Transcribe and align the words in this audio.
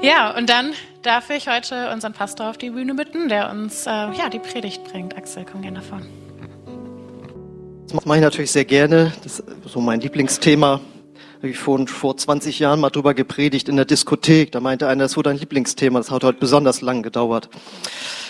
Ja, 0.00 0.36
und 0.36 0.48
dann 0.48 0.74
darf 1.02 1.28
ich 1.30 1.48
heute 1.48 1.90
unseren 1.90 2.12
Pastor 2.12 2.48
auf 2.50 2.56
die 2.56 2.70
Bühne 2.70 2.94
bitten, 2.94 3.28
der 3.28 3.50
uns 3.50 3.84
äh, 3.84 3.90
ja, 3.90 4.28
die 4.30 4.38
Predigt 4.38 4.84
bringt. 4.84 5.16
Axel, 5.16 5.44
komm 5.50 5.62
gerne 5.62 5.82
vor. 5.82 6.00
Das 7.88 8.04
mache 8.04 8.18
ich 8.18 8.22
natürlich 8.22 8.52
sehr 8.52 8.64
gerne. 8.64 9.12
Das 9.24 9.40
ist 9.40 9.48
so 9.66 9.80
mein 9.80 10.00
Lieblingsthema. 10.00 10.80
Habe 11.38 11.48
ich 11.48 11.58
vor, 11.58 11.84
vor 11.88 12.16
20 12.16 12.60
Jahren 12.60 12.78
mal 12.78 12.90
drüber 12.90 13.12
gepredigt 13.12 13.68
in 13.68 13.74
der 13.74 13.86
Diskothek. 13.86 14.52
Da 14.52 14.60
meinte 14.60 14.86
einer, 14.86 15.02
das 15.02 15.16
wurde 15.16 15.30
ein 15.30 15.38
Lieblingsthema. 15.38 15.98
Das 15.98 16.12
hat 16.12 16.22
heute 16.22 16.38
besonders 16.38 16.80
lang 16.80 17.02
gedauert. 17.02 17.48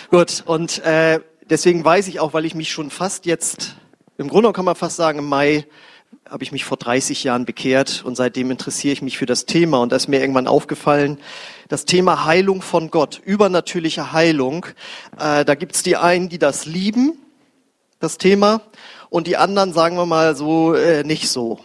Gut, 0.09 0.41
und 0.47 0.83
äh, 0.83 1.19
deswegen 1.51 1.85
weiß 1.85 2.07
ich 2.07 2.19
auch, 2.19 2.33
weil 2.33 2.45
ich 2.45 2.55
mich 2.55 2.71
schon 2.71 2.89
fast 2.89 3.27
jetzt, 3.27 3.75
im 4.17 4.27
Grunde 4.27 4.51
kann 4.53 4.65
man 4.65 4.75
fast 4.75 4.95
sagen, 4.95 5.19
im 5.19 5.25
Mai 5.25 5.67
habe 6.29 6.43
ich 6.43 6.51
mich 6.51 6.63
vor 6.63 6.77
30 6.77 7.23
Jahren 7.23 7.45
bekehrt 7.45 8.03
und 8.05 8.15
seitdem 8.15 8.51
interessiere 8.51 8.93
ich 8.93 9.01
mich 9.01 9.17
für 9.17 9.25
das 9.25 9.45
Thema. 9.45 9.79
Und 9.79 9.91
da 9.91 9.95
ist 9.95 10.07
mir 10.07 10.19
irgendwann 10.19 10.47
aufgefallen, 10.47 11.17
das 11.67 11.85
Thema 11.85 12.25
Heilung 12.25 12.61
von 12.61 12.91
Gott, 12.91 13.19
übernatürliche 13.23 14.11
Heilung. 14.11 14.65
Äh, 15.19 15.43
da 15.45 15.55
gibt's 15.55 15.83
die 15.83 15.97
einen, 15.97 16.29
die 16.29 16.37
das 16.37 16.65
lieben, 16.65 17.17
das 17.99 18.17
Thema, 18.17 18.61
und 19.09 19.25
die 19.25 19.37
anderen, 19.37 19.73
sagen 19.73 19.95
wir 19.97 20.05
mal 20.05 20.35
so, 20.35 20.73
äh, 20.75 21.03
nicht 21.03 21.29
so. 21.29 21.59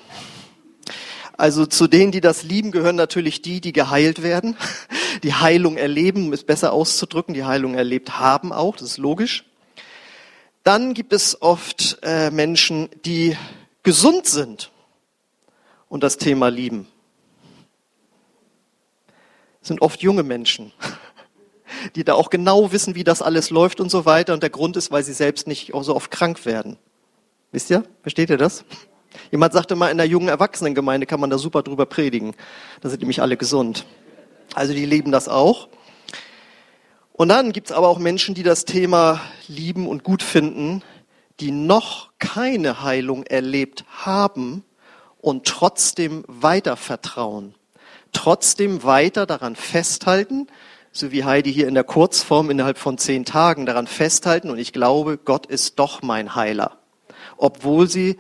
Also 1.37 1.67
zu 1.67 1.89
denen, 1.89 2.13
die 2.13 2.21
das 2.21 2.43
lieben, 2.43 2.71
gehören 2.71 2.97
natürlich 2.97 3.43
die, 3.43 3.61
die 3.61 3.73
geheilt 3.73 4.23
werden, 4.23 4.57
die 5.23 5.35
Heilung 5.35 5.77
erleben, 5.77 6.27
um 6.27 6.33
es 6.33 6.45
besser 6.45 6.73
auszudrücken, 6.73 7.35
die 7.35 7.45
Heilung 7.45 7.75
erlebt 7.75 8.19
haben 8.19 8.53
auch, 8.53 8.77
das 8.77 8.91
ist 8.91 8.99
logisch. 8.99 9.45
Dann 10.63 10.95
gibt 10.95 11.13
es 11.13 11.43
oft 11.43 11.99
äh, 12.03 12.31
Menschen, 12.31 12.89
die 13.05 13.37
gesund 13.85 14.27
sind 14.27 14.73
und 15.89 16.03
das 16.03 16.17
Thema 16.17 16.49
lieben. 16.49 16.89
Sind 19.61 19.81
oft 19.81 20.03
junge 20.03 20.25
Menschen, 20.25 20.73
die 21.95 22.05
da 22.05 22.15
auch 22.15 22.31
genau 22.31 22.73
wissen, 22.73 22.97
wie 22.97 23.05
das 23.05 23.23
alles 23.23 23.51
läuft 23.51 23.81
und 23.81 23.91
so 23.91 24.05
weiter. 24.05 24.35
Und 24.35 24.43
der 24.43 24.51
Grund 24.51 24.77
ist, 24.77 24.91
weil 24.91 25.05
sie 25.05 25.13
selbst 25.13 25.47
nicht 25.47 25.73
auch 25.73 25.85
so 25.85 25.95
oft 25.95 26.11
krank 26.11 26.45
werden. 26.45 26.77
Wisst 27.53 27.71
ihr? 27.71 27.85
Versteht 28.03 28.31
ihr 28.31 28.37
das? 28.37 28.65
Jemand 29.31 29.53
sagte 29.53 29.77
mal, 29.77 29.91
in 29.91 29.97
der 29.97 30.09
jungen 30.09 30.29
Erwachsenengemeinde 30.29 31.07
kann 31.07 31.21
man 31.21 31.31
da 31.31 31.39
super 31.39 31.63
drüber 31.63 31.87
predigen. 31.87 32.35
Da 32.81 32.89
sind 32.89 33.01
nämlich 33.01 33.23
alle 33.23 33.37
gesund. 33.37 33.87
Also 34.55 34.75
die 34.75 34.85
leben 34.85 35.13
das 35.13 35.29
auch. 35.29 35.69
Und 37.13 37.29
dann 37.29 37.53
gibt's 37.53 37.71
aber 37.71 37.89
auch 37.89 37.99
Menschen, 37.99 38.35
die 38.35 38.43
das 38.43 38.65
Thema 38.65 39.21
lieben 39.47 39.87
und 39.87 40.03
gut 40.03 40.23
finden, 40.23 40.83
die 41.39 41.53
noch 41.53 42.11
keine 42.25 42.83
Heilung 42.83 43.25
erlebt 43.25 43.85
haben 43.89 44.65
und 45.21 45.47
trotzdem 45.47 46.25
weiter 46.27 46.77
vertrauen, 46.77 47.55
trotzdem 48.13 48.83
weiter 48.83 49.27
daran 49.27 49.57
festhalten, 49.57 50.47
so 50.91 51.13
wie 51.13 51.25
Heidi 51.25 51.53
hier 51.53 51.69
in 51.69 51.75
der 51.75 51.85
Kurzform 51.85 52.51
innerhalb 52.51 52.79
von 52.79 52.97
zehn 52.97 53.25
Tagen 53.25 53.67
daran 53.67 53.87
festhalten 53.87 54.49
und 54.49 54.59
ich 54.59 54.73
glaube, 54.73 55.19
Gott 55.19 55.47
ist 55.47 55.79
doch 55.79 56.03
mein 56.03 56.35
Heiler. 56.35 56.79
Obwohl 57.37 57.91
sie 57.91 58.19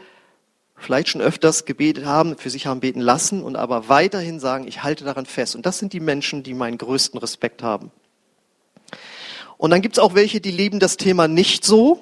vielleicht 0.77 1.09
schon 1.09 1.23
öfters 1.23 1.65
gebetet 1.65 2.05
haben, 2.05 2.37
für 2.37 2.51
sich 2.51 2.67
haben 2.67 2.81
beten 2.81 3.01
lassen 3.01 3.43
und 3.43 3.57
aber 3.57 3.89
weiterhin 3.89 4.39
sagen, 4.39 4.67
ich 4.69 4.83
halte 4.83 5.05
daran 5.05 5.25
fest. 5.25 5.57
Und 5.57 5.65
das 5.65 5.79
sind 5.79 5.93
die 5.93 6.01
Menschen, 6.01 6.43
die 6.43 6.53
meinen 6.53 6.77
größten 6.77 7.19
Respekt 7.21 7.63
haben. 7.63 7.91
Und 9.57 9.71
dann 9.71 9.81
gibt 9.81 9.97
es 9.97 10.03
auch 10.03 10.15
welche, 10.15 10.41
die 10.41 10.51
leben 10.51 10.81
das 10.81 10.97
Thema 10.97 11.27
nicht 11.27 11.65
so, 11.65 12.01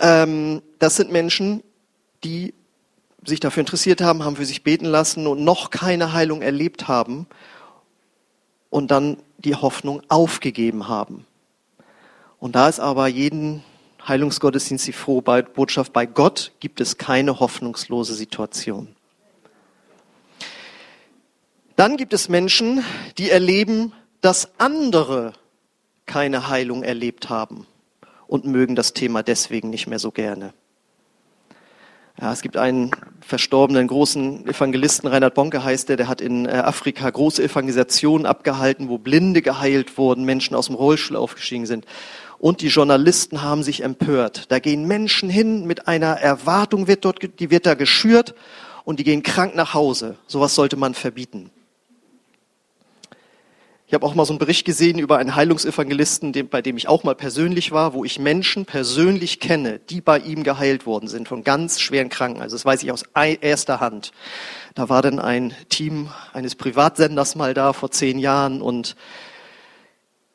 ähm, 0.00 0.62
das 0.78 0.96
sind 0.96 1.12
Menschen, 1.12 1.62
die 2.24 2.54
sich 3.24 3.40
dafür 3.40 3.60
interessiert 3.60 4.00
haben, 4.00 4.24
haben 4.24 4.36
für 4.36 4.46
sich 4.46 4.62
beten 4.62 4.86
lassen 4.86 5.26
und 5.26 5.44
noch 5.44 5.70
keine 5.70 6.12
Heilung 6.12 6.42
erlebt 6.42 6.88
haben 6.88 7.26
und 8.70 8.90
dann 8.90 9.18
die 9.38 9.54
Hoffnung 9.54 10.02
aufgegeben 10.08 10.88
haben. 10.88 11.26
Und 12.38 12.56
da 12.56 12.68
ist 12.68 12.80
aber 12.80 13.06
jeden 13.08 13.62
Heilungsgottesdienst 14.06 14.86
die 14.86 14.92
frohe 14.92 15.22
Botschaft, 15.22 15.92
bei 15.92 16.06
Gott 16.06 16.52
gibt 16.60 16.80
es 16.80 16.96
keine 16.96 17.38
hoffnungslose 17.38 18.14
Situation. 18.14 18.88
Dann 21.76 21.98
gibt 21.98 22.14
es 22.14 22.28
Menschen, 22.30 22.82
die 23.18 23.30
erleben, 23.30 23.92
dass 24.22 24.50
andere 24.58 25.34
keine 26.06 26.48
Heilung 26.48 26.82
erlebt 26.82 27.28
haben 27.28 27.66
und 28.30 28.44
mögen 28.44 28.76
das 28.76 28.92
Thema 28.94 29.24
deswegen 29.24 29.70
nicht 29.70 29.88
mehr 29.88 29.98
so 29.98 30.12
gerne. 30.12 30.54
Ja, 32.20 32.32
es 32.32 32.42
gibt 32.42 32.56
einen 32.56 32.92
verstorbenen 33.20 33.88
großen 33.88 34.46
Evangelisten, 34.46 35.08
Reinhard 35.08 35.34
Bonke 35.34 35.64
heißt 35.64 35.88
der, 35.88 35.96
der 35.96 36.06
hat 36.06 36.20
in 36.20 36.46
äh, 36.46 36.50
Afrika 36.50 37.10
große 37.10 37.42
Evangelisationen 37.42 38.26
abgehalten, 38.26 38.88
wo 38.88 38.98
Blinde 38.98 39.42
geheilt 39.42 39.98
wurden, 39.98 40.24
Menschen 40.24 40.54
aus 40.54 40.66
dem 40.66 40.76
Rollstuhl 40.76 41.16
aufgestiegen 41.16 41.66
sind. 41.66 41.86
Und 42.38 42.60
die 42.60 42.68
Journalisten 42.68 43.42
haben 43.42 43.64
sich 43.64 43.82
empört. 43.82 44.52
Da 44.52 44.60
gehen 44.60 44.86
Menschen 44.86 45.28
hin 45.28 45.66
mit 45.66 45.88
einer 45.88 46.12
Erwartung, 46.12 46.86
wird 46.86 47.04
dort, 47.04 47.40
die 47.40 47.50
wird 47.50 47.66
da 47.66 47.74
geschürt 47.74 48.34
und 48.84 49.00
die 49.00 49.04
gehen 49.04 49.24
krank 49.24 49.56
nach 49.56 49.74
Hause. 49.74 50.16
Sowas 50.28 50.54
sollte 50.54 50.76
man 50.76 50.94
verbieten. 50.94 51.50
Ich 53.90 53.94
habe 53.94 54.06
auch 54.06 54.14
mal 54.14 54.24
so 54.24 54.32
einen 54.32 54.38
Bericht 54.38 54.64
gesehen 54.64 55.00
über 55.00 55.18
einen 55.18 55.34
Heilungsevangelisten, 55.34 56.32
bei 56.48 56.62
dem 56.62 56.76
ich 56.76 56.86
auch 56.86 57.02
mal 57.02 57.16
persönlich 57.16 57.72
war, 57.72 57.92
wo 57.92 58.04
ich 58.04 58.20
Menschen 58.20 58.64
persönlich 58.64 59.40
kenne, 59.40 59.80
die 59.80 60.00
bei 60.00 60.20
ihm 60.20 60.44
geheilt 60.44 60.86
worden 60.86 61.08
sind 61.08 61.26
von 61.26 61.42
ganz 61.42 61.80
schweren 61.80 62.08
Kranken. 62.08 62.40
Also 62.40 62.54
das 62.54 62.64
weiß 62.64 62.84
ich 62.84 62.92
aus 62.92 63.02
erster 63.16 63.80
Hand. 63.80 64.12
Da 64.76 64.88
war 64.88 65.02
dann 65.02 65.18
ein 65.18 65.56
Team 65.70 66.08
eines 66.32 66.54
Privatsenders 66.54 67.34
mal 67.34 67.52
da 67.52 67.72
vor 67.72 67.90
zehn 67.90 68.20
Jahren 68.20 68.62
und 68.62 68.94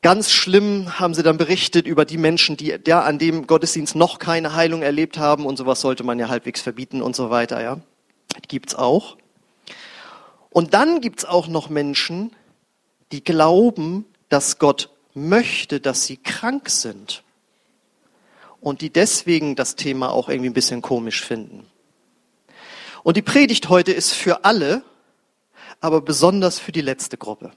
Ganz 0.02 0.30
schlimm 0.30 1.00
haben 1.00 1.14
sie 1.14 1.22
dann 1.22 1.38
berichtet 1.38 1.86
über 1.86 2.04
die 2.04 2.18
Menschen, 2.18 2.58
die 2.58 2.76
ja 2.86 3.02
an 3.02 3.18
dem 3.18 3.46
Gottesdienst 3.46 3.96
noch 3.96 4.18
keine 4.18 4.54
Heilung 4.54 4.82
erlebt 4.82 5.16
haben 5.16 5.46
und 5.46 5.56
sowas 5.56 5.80
sollte 5.80 6.04
man 6.04 6.18
ja 6.18 6.28
halbwegs 6.28 6.60
verbieten 6.60 7.00
und 7.00 7.16
so 7.16 7.30
weiter, 7.30 7.62
ja. 7.62 7.80
Gibt's 8.46 8.74
auch. 8.74 9.16
Und 10.50 10.74
dann 10.74 11.00
gibt's 11.00 11.24
auch 11.24 11.48
noch 11.48 11.70
Menschen, 11.70 12.30
die 13.12 13.22
glauben, 13.22 14.04
dass 14.28 14.58
Gott 14.58 14.90
möchte, 15.14 15.80
dass 15.80 16.04
sie 16.04 16.16
krank 16.16 16.68
sind 16.68 17.22
und 18.60 18.80
die 18.80 18.90
deswegen 18.90 19.56
das 19.56 19.76
Thema 19.76 20.10
auch 20.10 20.28
irgendwie 20.28 20.50
ein 20.50 20.54
bisschen 20.54 20.82
komisch 20.82 21.24
finden. 21.24 21.66
Und 23.02 23.16
die 23.16 23.22
Predigt 23.22 23.68
heute 23.68 23.92
ist 23.92 24.12
für 24.12 24.44
alle, 24.44 24.82
aber 25.80 26.00
besonders 26.00 26.58
für 26.58 26.72
die 26.72 26.80
letzte 26.80 27.16
Gruppe. 27.16 27.52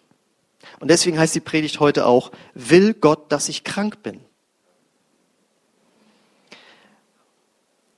Und 0.80 0.90
deswegen 0.90 1.18
heißt 1.18 1.34
die 1.34 1.40
Predigt 1.40 1.80
heute 1.80 2.06
auch, 2.06 2.32
will 2.54 2.94
Gott, 2.94 3.32
dass 3.32 3.50
ich 3.50 3.64
krank 3.64 4.04
bin? 4.04 4.22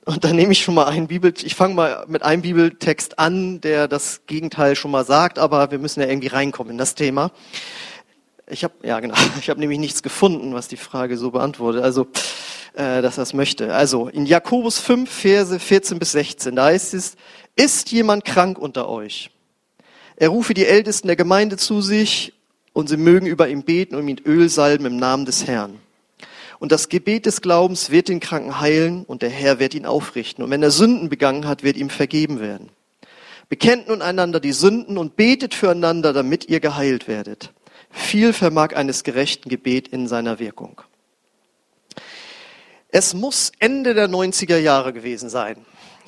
Und 0.04 0.24
dann 0.24 0.34
nehme 0.34 0.52
ich 0.52 0.62
schon 0.62 0.74
mal 0.74 0.86
einen 0.86 1.06
Bibel, 1.06 1.32
ich 1.42 1.54
fange 1.54 1.74
mal 1.74 2.04
mit 2.08 2.24
einem 2.24 2.42
Bibeltext 2.42 3.20
an, 3.20 3.60
der 3.60 3.86
das 3.86 4.22
Gegenteil 4.26 4.74
schon 4.74 4.90
mal 4.90 5.04
sagt, 5.04 5.38
aber 5.38 5.70
wir 5.70 5.78
müssen 5.78 6.00
ja 6.00 6.08
irgendwie 6.08 6.28
reinkommen 6.28 6.72
in 6.72 6.78
das 6.78 6.96
Thema. 6.96 7.30
Ich 8.48 8.64
habe 8.64 8.74
ja 8.82 8.98
genau, 8.98 9.14
ich 9.40 9.48
habe 9.48 9.60
nämlich 9.60 9.78
nichts 9.78 10.02
gefunden, 10.02 10.54
was 10.54 10.66
die 10.66 10.76
Frage 10.76 11.16
so 11.16 11.30
beantwortet, 11.30 11.84
also 11.84 12.08
äh, 12.74 13.00
dass 13.00 13.16
er 13.16 13.36
möchte. 13.36 13.74
Also 13.74 14.08
in 14.08 14.26
Jakobus 14.26 14.80
5 14.80 15.08
Verse 15.08 15.60
14 15.60 15.98
bis 16.00 16.12
16, 16.12 16.56
da 16.56 16.64
heißt 16.64 16.94
es: 16.94 17.16
Ist 17.54 17.92
jemand 17.92 18.24
krank 18.24 18.58
unter 18.58 18.88
euch? 18.88 19.30
Er 20.16 20.30
rufe 20.30 20.52
die 20.52 20.66
Ältesten 20.66 21.06
der 21.06 21.16
Gemeinde 21.16 21.56
zu 21.56 21.80
sich 21.80 22.32
und 22.72 22.88
sie 22.88 22.96
mögen 22.96 23.26
über 23.26 23.48
ihn 23.48 23.62
beten 23.62 23.94
und 23.94 24.08
ihn 24.08 24.20
Öl 24.24 24.48
salben 24.48 24.86
im 24.86 24.96
Namen 24.96 25.26
des 25.26 25.46
Herrn. 25.46 25.78
Und 26.62 26.70
das 26.70 26.88
Gebet 26.88 27.26
des 27.26 27.40
Glaubens 27.40 27.90
wird 27.90 28.06
den 28.06 28.20
Kranken 28.20 28.60
heilen 28.60 29.02
und 29.04 29.22
der 29.22 29.30
Herr 29.30 29.58
wird 29.58 29.74
ihn 29.74 29.84
aufrichten. 29.84 30.44
Und 30.44 30.50
wenn 30.50 30.62
er 30.62 30.70
Sünden 30.70 31.08
begangen 31.08 31.48
hat, 31.48 31.64
wird 31.64 31.76
ihm 31.76 31.90
vergeben 31.90 32.38
werden. 32.38 32.68
Bekennt 33.48 33.88
nun 33.88 34.00
einander 34.00 34.38
die 34.38 34.52
Sünden 34.52 34.96
und 34.96 35.16
betet 35.16 35.54
füreinander, 35.54 36.12
damit 36.12 36.48
ihr 36.48 36.60
geheilt 36.60 37.08
werdet. 37.08 37.52
Viel 37.90 38.32
vermag 38.32 38.76
eines 38.76 39.02
gerechten 39.02 39.48
Gebet 39.48 39.88
in 39.88 40.06
seiner 40.06 40.38
Wirkung. 40.38 40.80
Es 42.90 43.12
muss 43.12 43.50
Ende 43.58 43.94
der 43.94 44.08
90er 44.08 44.58
Jahre 44.58 44.92
gewesen 44.92 45.30
sein. 45.30 45.66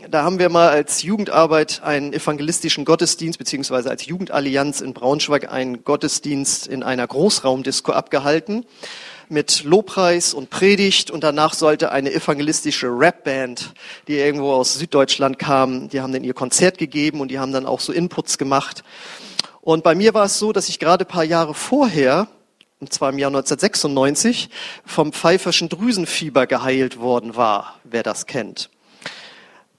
Da 0.08 0.22
haben 0.22 0.38
wir 0.38 0.50
mal 0.50 0.68
als 0.68 1.02
Jugendarbeit 1.02 1.82
einen 1.82 2.12
evangelistischen 2.12 2.84
Gottesdienst 2.84 3.40
beziehungsweise 3.40 3.90
als 3.90 4.06
Jugendallianz 4.06 4.82
in 4.82 4.94
Braunschweig 4.94 5.50
einen 5.50 5.82
Gottesdienst 5.82 6.68
in 6.68 6.84
einer 6.84 7.08
Großraumdisco 7.08 7.90
abgehalten 7.90 8.64
mit 9.28 9.64
Lobpreis 9.64 10.34
und 10.34 10.50
Predigt 10.50 11.10
und 11.10 11.24
danach 11.24 11.54
sollte 11.54 11.92
eine 11.92 12.12
evangelistische 12.12 12.88
Rapband, 12.90 13.72
die 14.08 14.18
irgendwo 14.18 14.52
aus 14.52 14.74
Süddeutschland 14.74 15.38
kam, 15.38 15.88
die 15.88 16.00
haben 16.00 16.12
dann 16.12 16.24
ihr 16.24 16.34
Konzert 16.34 16.78
gegeben 16.78 17.20
und 17.20 17.28
die 17.28 17.38
haben 17.38 17.52
dann 17.52 17.66
auch 17.66 17.80
so 17.80 17.92
Inputs 17.92 18.38
gemacht. 18.38 18.84
Und 19.60 19.82
bei 19.82 19.94
mir 19.94 20.14
war 20.14 20.26
es 20.26 20.38
so, 20.38 20.52
dass 20.52 20.68
ich 20.68 20.78
gerade 20.78 21.04
paar 21.04 21.24
Jahre 21.24 21.54
vorher, 21.54 22.28
und 22.80 22.92
zwar 22.92 23.10
im 23.10 23.18
Jahr 23.18 23.30
1996, 23.30 24.50
vom 24.84 25.12
pfeiferschen 25.12 25.68
Drüsenfieber 25.68 26.46
geheilt 26.46 27.00
worden 27.00 27.36
war, 27.36 27.80
wer 27.84 28.02
das 28.02 28.26
kennt. 28.26 28.68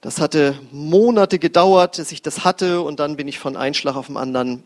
Das 0.00 0.20
hatte 0.20 0.58
Monate 0.72 1.38
gedauert, 1.38 1.98
dass 1.98 2.12
ich 2.12 2.22
das 2.22 2.44
hatte 2.44 2.80
und 2.80 3.00
dann 3.00 3.16
bin 3.16 3.28
ich 3.28 3.38
von 3.38 3.56
einem 3.56 3.74
Schlag 3.74 3.96
auf 3.96 4.06
den 4.06 4.16
anderen 4.16 4.64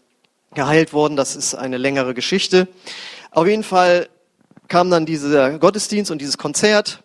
geheilt 0.55 0.93
worden. 0.93 1.17
Das 1.17 1.37
ist 1.37 1.55
eine 1.55 1.79
längere 1.79 2.15
Geschichte. 2.15 2.69
Auf 3.31 3.47
jeden 3.47 3.63
Fall 3.63 4.09
kam 4.71 4.89
dann 4.89 5.05
dieser 5.05 5.59
Gottesdienst 5.59 6.11
und 6.11 6.21
dieses 6.21 6.39
Konzert 6.39 7.03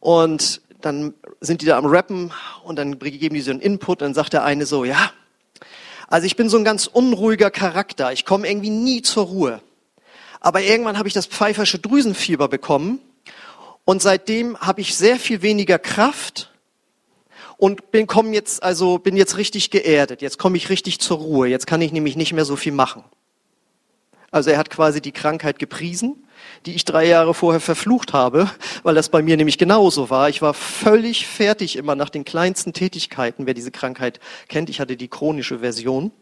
und 0.00 0.62
dann 0.80 1.14
sind 1.40 1.60
die 1.60 1.66
da 1.66 1.76
am 1.76 1.84
Rappen 1.84 2.32
und 2.64 2.76
dann 2.76 2.98
geben 2.98 3.34
die 3.34 3.42
so 3.42 3.50
einen 3.50 3.60
Input 3.60 4.00
und 4.00 4.06
dann 4.06 4.14
sagt 4.14 4.32
der 4.32 4.44
eine 4.44 4.64
so, 4.64 4.84
ja, 4.84 5.12
also 6.08 6.26
ich 6.26 6.36
bin 6.36 6.48
so 6.48 6.56
ein 6.56 6.64
ganz 6.64 6.86
unruhiger 6.86 7.50
Charakter. 7.50 8.12
Ich 8.12 8.24
komme 8.24 8.48
irgendwie 8.48 8.70
nie 8.70 9.02
zur 9.02 9.26
Ruhe. 9.26 9.60
Aber 10.40 10.62
irgendwann 10.62 10.98
habe 10.98 11.06
ich 11.06 11.14
das 11.14 11.26
pfeifersche 11.26 11.78
Drüsenfieber 11.78 12.48
bekommen 12.48 12.98
und 13.84 14.00
seitdem 14.00 14.58
habe 14.58 14.80
ich 14.80 14.96
sehr 14.96 15.18
viel 15.18 15.42
weniger 15.42 15.78
Kraft 15.78 16.50
und 17.58 17.90
bin 17.90 18.06
komm 18.06 18.32
jetzt 18.32 18.62
also 18.62 18.98
bin 18.98 19.16
jetzt 19.16 19.36
richtig 19.36 19.70
geerdet. 19.70 20.22
Jetzt 20.22 20.38
komme 20.38 20.56
ich 20.56 20.70
richtig 20.70 20.98
zur 20.98 21.18
Ruhe. 21.18 21.48
Jetzt 21.48 21.66
kann 21.66 21.82
ich 21.82 21.92
nämlich 21.92 22.16
nicht 22.16 22.32
mehr 22.32 22.46
so 22.46 22.56
viel 22.56 22.72
machen. 22.72 23.04
Also 24.30 24.48
er 24.48 24.56
hat 24.56 24.70
quasi 24.70 25.02
die 25.02 25.12
Krankheit 25.12 25.58
gepriesen, 25.58 26.24
die 26.66 26.74
ich 26.74 26.84
drei 26.84 27.06
Jahre 27.06 27.34
vorher 27.34 27.60
verflucht 27.60 28.12
habe, 28.12 28.50
weil 28.82 28.94
das 28.94 29.08
bei 29.08 29.22
mir 29.22 29.36
nämlich 29.36 29.58
genauso 29.58 30.10
war. 30.10 30.28
Ich 30.28 30.42
war 30.42 30.54
völlig 30.54 31.26
fertig 31.26 31.76
immer 31.76 31.94
nach 31.94 32.10
den 32.10 32.24
kleinsten 32.24 32.72
Tätigkeiten. 32.72 33.46
Wer 33.46 33.54
diese 33.54 33.70
Krankheit 33.70 34.20
kennt, 34.48 34.70
ich 34.70 34.80
hatte 34.80 34.96
die 34.96 35.08
chronische 35.08 35.60
Version. 35.60 36.12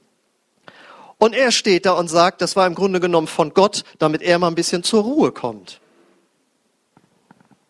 Und 1.19 1.34
er 1.34 1.52
steht 1.52 1.84
da 1.84 1.93
und 1.93 2.08
sagt, 2.08 2.40
das 2.40 2.56
war 2.56 2.67
im 2.67 2.75
Grunde 2.75 2.99
genommen 2.99 3.26
von 3.26 3.52
Gott, 3.52 3.84
damit 3.99 4.22
er 4.22 4.38
mal 4.38 4.49
ein 4.49 4.55
bisschen 4.55 4.82
zur 4.82 5.02
Ruhe 5.02 5.32
kommt. 5.32 5.81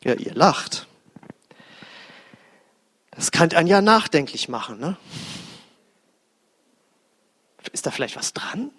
Ja, 0.04 0.14
ihr 0.14 0.34
lacht. 0.34 0.86
Das 3.10 3.32
kann 3.32 3.50
einen 3.52 3.68
ja 3.68 3.82
nachdenklich 3.82 4.48
machen. 4.48 4.78
Ne? 4.78 4.96
Ist 7.72 7.86
da 7.86 7.90
vielleicht 7.90 8.16
was 8.16 8.32
dran? 8.32 8.70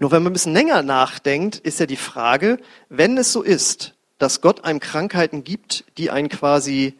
Nur 0.00 0.10
wenn 0.10 0.24
man 0.24 0.30
ein 0.30 0.32
bisschen 0.32 0.52
länger 0.52 0.82
nachdenkt, 0.82 1.58
ist 1.58 1.78
ja 1.78 1.86
die 1.86 1.94
Frage, 1.94 2.58
wenn 2.88 3.16
es 3.16 3.32
so 3.32 3.42
ist, 3.42 3.94
dass 4.18 4.40
Gott 4.40 4.64
einem 4.64 4.80
Krankheiten 4.80 5.44
gibt, 5.44 5.84
die 5.96 6.10
einen 6.10 6.28
quasi 6.28 6.98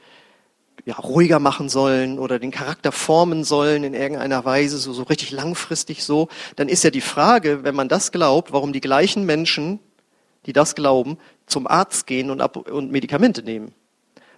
ja, 0.84 0.94
ruhiger 0.94 1.40
machen 1.40 1.68
sollen 1.68 2.20
oder 2.20 2.38
den 2.38 2.52
Charakter 2.52 2.92
formen 2.92 3.42
sollen 3.42 3.82
in 3.82 3.94
irgendeiner 3.94 4.44
Weise, 4.44 4.78
so, 4.78 4.92
so 4.92 5.02
richtig 5.02 5.32
langfristig 5.32 6.04
so, 6.04 6.28
dann 6.54 6.68
ist 6.68 6.84
ja 6.84 6.90
die 6.90 7.00
Frage, 7.00 7.64
wenn 7.64 7.74
man 7.74 7.88
das 7.88 8.12
glaubt, 8.12 8.52
warum 8.52 8.72
die 8.72 8.80
gleichen 8.80 9.26
Menschen, 9.26 9.80
die 10.46 10.52
das 10.52 10.76
glauben, 10.76 11.18
zum 11.46 11.66
Arzt 11.66 12.06
gehen 12.06 12.30
und, 12.30 12.40
ab 12.40 12.56
und 12.56 12.92
Medikamente 12.92 13.42
nehmen 13.42 13.74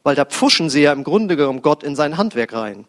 weil 0.02 0.14
da 0.14 0.24
pfuschen 0.24 0.70
sie 0.70 0.82
ja 0.82 0.92
im 0.92 1.04
Grunde 1.04 1.36
genommen 1.36 1.62
Gott 1.62 1.82
in 1.82 1.96
sein 1.96 2.16
Handwerk 2.16 2.52
rein. 2.52 2.86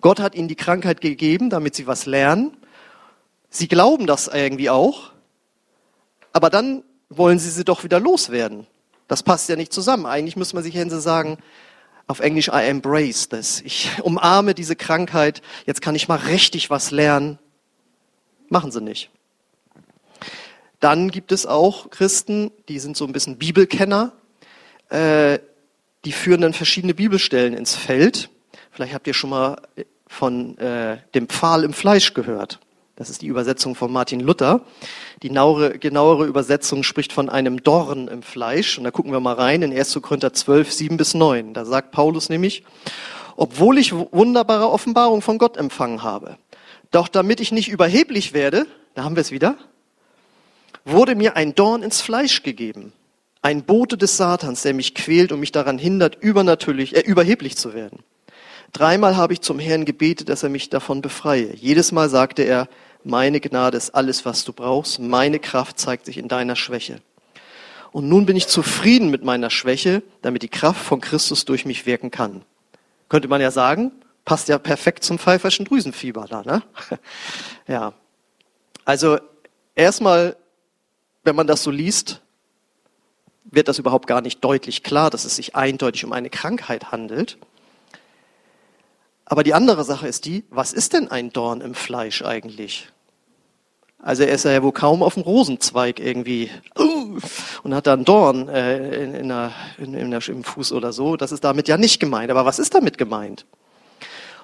Gott 0.00 0.20
hat 0.20 0.34
ihnen 0.34 0.48
die 0.48 0.54
Krankheit 0.54 1.00
gegeben, 1.00 1.50
damit 1.50 1.74
sie 1.74 1.86
was 1.86 2.06
lernen. 2.06 2.56
Sie 3.50 3.68
glauben 3.68 4.06
das 4.06 4.28
irgendwie 4.28 4.70
auch, 4.70 5.12
aber 6.32 6.50
dann 6.50 6.82
wollen 7.08 7.38
sie 7.38 7.50
sie 7.50 7.64
doch 7.64 7.84
wieder 7.84 8.00
loswerden. 8.00 8.66
Das 9.06 9.22
passt 9.22 9.48
ja 9.48 9.56
nicht 9.56 9.72
zusammen. 9.72 10.06
Eigentlich 10.06 10.36
müsste 10.36 10.54
man 10.54 10.64
sich 10.64 10.74
Hänse 10.74 11.00
sagen, 11.00 11.38
auf 12.06 12.20
Englisch, 12.20 12.48
I 12.48 12.66
embrace 12.68 13.28
this. 13.28 13.60
Ich 13.62 13.90
umarme 14.02 14.54
diese 14.54 14.76
Krankheit. 14.76 15.42
Jetzt 15.66 15.82
kann 15.82 15.94
ich 15.94 16.08
mal 16.08 16.16
richtig 16.16 16.70
was 16.70 16.90
lernen. 16.90 17.38
Machen 18.48 18.70
sie 18.70 18.80
nicht. 18.80 19.10
Dann 20.80 21.10
gibt 21.10 21.32
es 21.32 21.44
auch 21.44 21.90
Christen, 21.90 22.50
die 22.68 22.78
sind 22.78 22.96
so 22.96 23.04
ein 23.04 23.12
bisschen 23.12 23.36
Bibelkenner. 23.36 24.12
Äh, 24.90 25.38
die 26.04 26.12
führen 26.12 26.40
dann 26.40 26.54
verschiedene 26.54 26.94
Bibelstellen 26.94 27.52
ins 27.52 27.74
Feld. 27.74 28.30
Vielleicht 28.70 28.94
habt 28.94 29.06
ihr 29.06 29.14
schon 29.14 29.30
mal 29.30 29.60
von 30.06 30.56
äh, 30.58 30.98
dem 31.14 31.28
Pfahl 31.28 31.64
im 31.64 31.72
Fleisch 31.72 32.14
gehört. 32.14 32.60
Das 32.98 33.10
ist 33.10 33.22
die 33.22 33.28
Übersetzung 33.28 33.76
von 33.76 33.92
Martin 33.92 34.18
Luther. 34.18 34.62
Die 35.22 35.28
genauere, 35.28 35.78
genauere 35.78 36.26
Übersetzung 36.26 36.82
spricht 36.82 37.12
von 37.12 37.28
einem 37.28 37.62
Dorn 37.62 38.08
im 38.08 38.22
Fleisch. 38.22 38.76
Und 38.76 38.82
da 38.82 38.90
gucken 38.90 39.12
wir 39.12 39.20
mal 39.20 39.34
rein 39.34 39.62
in 39.62 39.72
1. 39.72 40.00
Korinther 40.02 40.32
12, 40.32 40.72
7 40.72 40.96
bis 40.96 41.14
9. 41.14 41.54
Da 41.54 41.64
sagt 41.64 41.92
Paulus 41.92 42.28
nämlich, 42.28 42.64
obwohl 43.36 43.78
ich 43.78 43.94
wunderbare 43.94 44.68
Offenbarung 44.68 45.22
von 45.22 45.38
Gott 45.38 45.56
empfangen 45.56 46.02
habe, 46.02 46.38
doch 46.90 47.06
damit 47.06 47.38
ich 47.38 47.52
nicht 47.52 47.68
überheblich 47.68 48.32
werde, 48.32 48.66
da 48.96 49.04
haben 49.04 49.14
wir 49.14 49.20
es 49.20 49.30
wieder, 49.30 49.56
wurde 50.84 51.14
mir 51.14 51.36
ein 51.36 51.54
Dorn 51.54 51.84
ins 51.84 52.00
Fleisch 52.00 52.42
gegeben, 52.42 52.92
ein 53.42 53.62
Bote 53.62 53.96
des 53.96 54.16
Satans, 54.16 54.62
der 54.62 54.74
mich 54.74 54.96
quält 54.96 55.30
und 55.30 55.38
mich 55.38 55.52
daran 55.52 55.78
hindert, 55.78 56.16
übernatürlich, 56.20 56.96
äh, 56.96 57.00
überheblich 57.02 57.56
zu 57.56 57.74
werden. 57.74 58.00
Dreimal 58.72 59.16
habe 59.16 59.32
ich 59.32 59.40
zum 59.40 59.60
Herrn 59.60 59.84
gebetet, 59.84 60.28
dass 60.28 60.42
er 60.42 60.48
mich 60.48 60.68
davon 60.68 61.00
befreie. 61.00 61.54
Jedes 61.54 61.92
Mal 61.92 62.08
sagte 62.08 62.42
er, 62.42 62.68
meine 63.04 63.40
Gnade 63.40 63.76
ist 63.76 63.90
alles, 63.90 64.24
was 64.24 64.44
du 64.44 64.52
brauchst. 64.52 64.98
Meine 64.98 65.38
Kraft 65.38 65.78
zeigt 65.78 66.06
sich 66.06 66.18
in 66.18 66.28
deiner 66.28 66.56
Schwäche. 66.56 67.00
Und 67.92 68.08
nun 68.08 68.26
bin 68.26 68.36
ich 68.36 68.48
zufrieden 68.48 69.10
mit 69.10 69.24
meiner 69.24 69.50
Schwäche, 69.50 70.02
damit 70.22 70.42
die 70.42 70.48
Kraft 70.48 70.80
von 70.80 71.00
Christus 71.00 71.44
durch 71.44 71.64
mich 71.64 71.86
wirken 71.86 72.10
kann. 72.10 72.44
Könnte 73.08 73.28
man 73.28 73.40
ja 73.40 73.50
sagen, 73.50 73.92
passt 74.24 74.48
ja 74.48 74.58
perfekt 74.58 75.04
zum 75.04 75.18
pfeiferschen 75.18 75.64
Drüsenfieber 75.64 76.26
da, 76.28 76.42
ne? 76.42 76.62
Ja. 77.66 77.94
Also, 78.84 79.18
erstmal, 79.74 80.36
wenn 81.24 81.36
man 81.36 81.46
das 81.46 81.62
so 81.62 81.70
liest, 81.70 82.20
wird 83.44 83.68
das 83.68 83.78
überhaupt 83.78 84.06
gar 84.06 84.20
nicht 84.20 84.44
deutlich 84.44 84.82
klar, 84.82 85.10
dass 85.10 85.24
es 85.24 85.36
sich 85.36 85.56
eindeutig 85.56 86.04
um 86.04 86.12
eine 86.12 86.30
Krankheit 86.30 86.92
handelt. 86.92 87.38
Aber 89.30 89.42
die 89.42 89.52
andere 89.52 89.84
Sache 89.84 90.08
ist 90.08 90.24
die, 90.24 90.44
was 90.48 90.72
ist 90.72 90.94
denn 90.94 91.10
ein 91.10 91.30
Dorn 91.30 91.60
im 91.60 91.74
Fleisch 91.74 92.22
eigentlich? 92.22 92.88
Also 93.98 94.22
er 94.22 94.32
ist 94.32 94.44
ja 94.46 94.62
wohl 94.62 94.72
kaum 94.72 95.02
auf 95.02 95.14
dem 95.14 95.22
Rosenzweig 95.22 96.00
irgendwie 96.00 96.50
uh, 96.78 97.18
und 97.62 97.74
hat 97.74 97.86
da 97.86 97.92
einen 97.92 98.06
Dorn 98.06 98.48
äh, 98.48 99.04
in, 99.04 99.14
in 99.14 99.28
der, 99.28 99.52
in, 99.76 99.92
in 99.92 100.10
der, 100.10 100.26
im 100.28 100.44
Fuß 100.44 100.72
oder 100.72 100.94
so. 100.94 101.16
Das 101.16 101.30
ist 101.30 101.44
damit 101.44 101.68
ja 101.68 101.76
nicht 101.76 102.00
gemeint. 102.00 102.30
Aber 102.30 102.46
was 102.46 102.58
ist 102.58 102.74
damit 102.74 102.96
gemeint? 102.96 103.44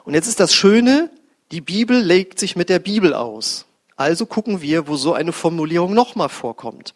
Und 0.04 0.12
jetzt 0.12 0.26
ist 0.26 0.38
das 0.38 0.52
Schöne, 0.52 1.10
die 1.50 1.62
Bibel 1.62 1.98
legt 1.98 2.38
sich 2.38 2.54
mit 2.54 2.69
der 2.69 2.78
Bibel 2.78 3.14
aus. 3.14 3.64
Also 3.96 4.26
gucken 4.26 4.60
wir, 4.60 4.86
wo 4.86 4.96
so 4.96 5.14
eine 5.14 5.32
Formulierung 5.32 5.94
nochmal 5.94 6.28
vorkommt. 6.28 6.94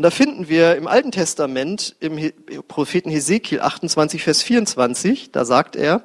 Und 0.00 0.04
da 0.04 0.10
finden 0.10 0.48
wir 0.48 0.76
im 0.76 0.86
Alten 0.86 1.12
Testament, 1.12 1.94
im 2.00 2.32
Propheten 2.68 3.10
Hesekiel 3.10 3.60
28, 3.60 4.22
Vers 4.22 4.42
24, 4.42 5.30
da 5.30 5.44
sagt 5.44 5.76
er, 5.76 6.02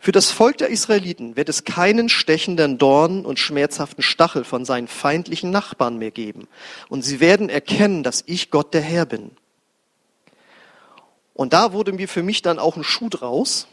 für 0.00 0.12
das 0.12 0.30
Volk 0.30 0.56
der 0.56 0.70
Israeliten 0.70 1.36
wird 1.36 1.50
es 1.50 1.64
keinen 1.64 2.08
stechenden 2.08 2.78
Dorn 2.78 3.26
und 3.26 3.38
schmerzhaften 3.38 4.02
Stachel 4.02 4.44
von 4.44 4.64
seinen 4.64 4.88
feindlichen 4.88 5.50
Nachbarn 5.50 5.98
mehr 5.98 6.10
geben. 6.10 6.48
Und 6.88 7.02
sie 7.02 7.20
werden 7.20 7.50
erkennen, 7.50 8.02
dass 8.02 8.24
ich 8.24 8.50
Gott 8.50 8.72
der 8.72 8.80
Herr 8.80 9.04
bin. 9.04 9.32
Und 11.34 11.52
da 11.52 11.74
wurde 11.74 11.92
mir 11.92 12.08
für 12.08 12.22
mich 12.22 12.40
dann 12.40 12.58
auch 12.58 12.78
ein 12.78 12.82
Schuh 12.82 13.10
draus, 13.10 13.66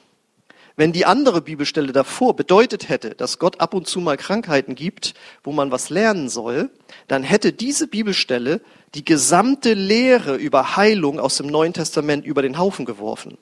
wenn 0.76 0.92
die 0.92 1.06
andere 1.06 1.42
Bibelstelle 1.42 1.92
davor 1.92 2.36
bedeutet 2.36 2.90
hätte, 2.90 3.12
dass 3.12 3.40
Gott 3.40 3.60
ab 3.60 3.74
und 3.74 3.88
zu 3.88 4.00
mal 4.00 4.18
Krankheiten 4.18 4.76
gibt, 4.76 5.14
wo 5.44 5.52
man 5.52 5.72
was 5.72 5.90
lernen 5.90 6.30
soll, 6.30 6.70
dann 7.08 7.24
hätte 7.24 7.54
diese 7.54 7.88
Bibelstelle 7.88 8.62
die 8.96 9.06
gesamte 9.06 9.74
Lehre 9.74 10.36
über 10.36 10.76
Heilung 10.76 11.20
aus 11.20 11.38
dem 11.38 11.48
Neuen 11.48 11.74
Testament 11.74 12.26
über 12.26 12.42
den 12.42 12.58
Haufen 12.58 12.86
geworfen. 12.86 13.38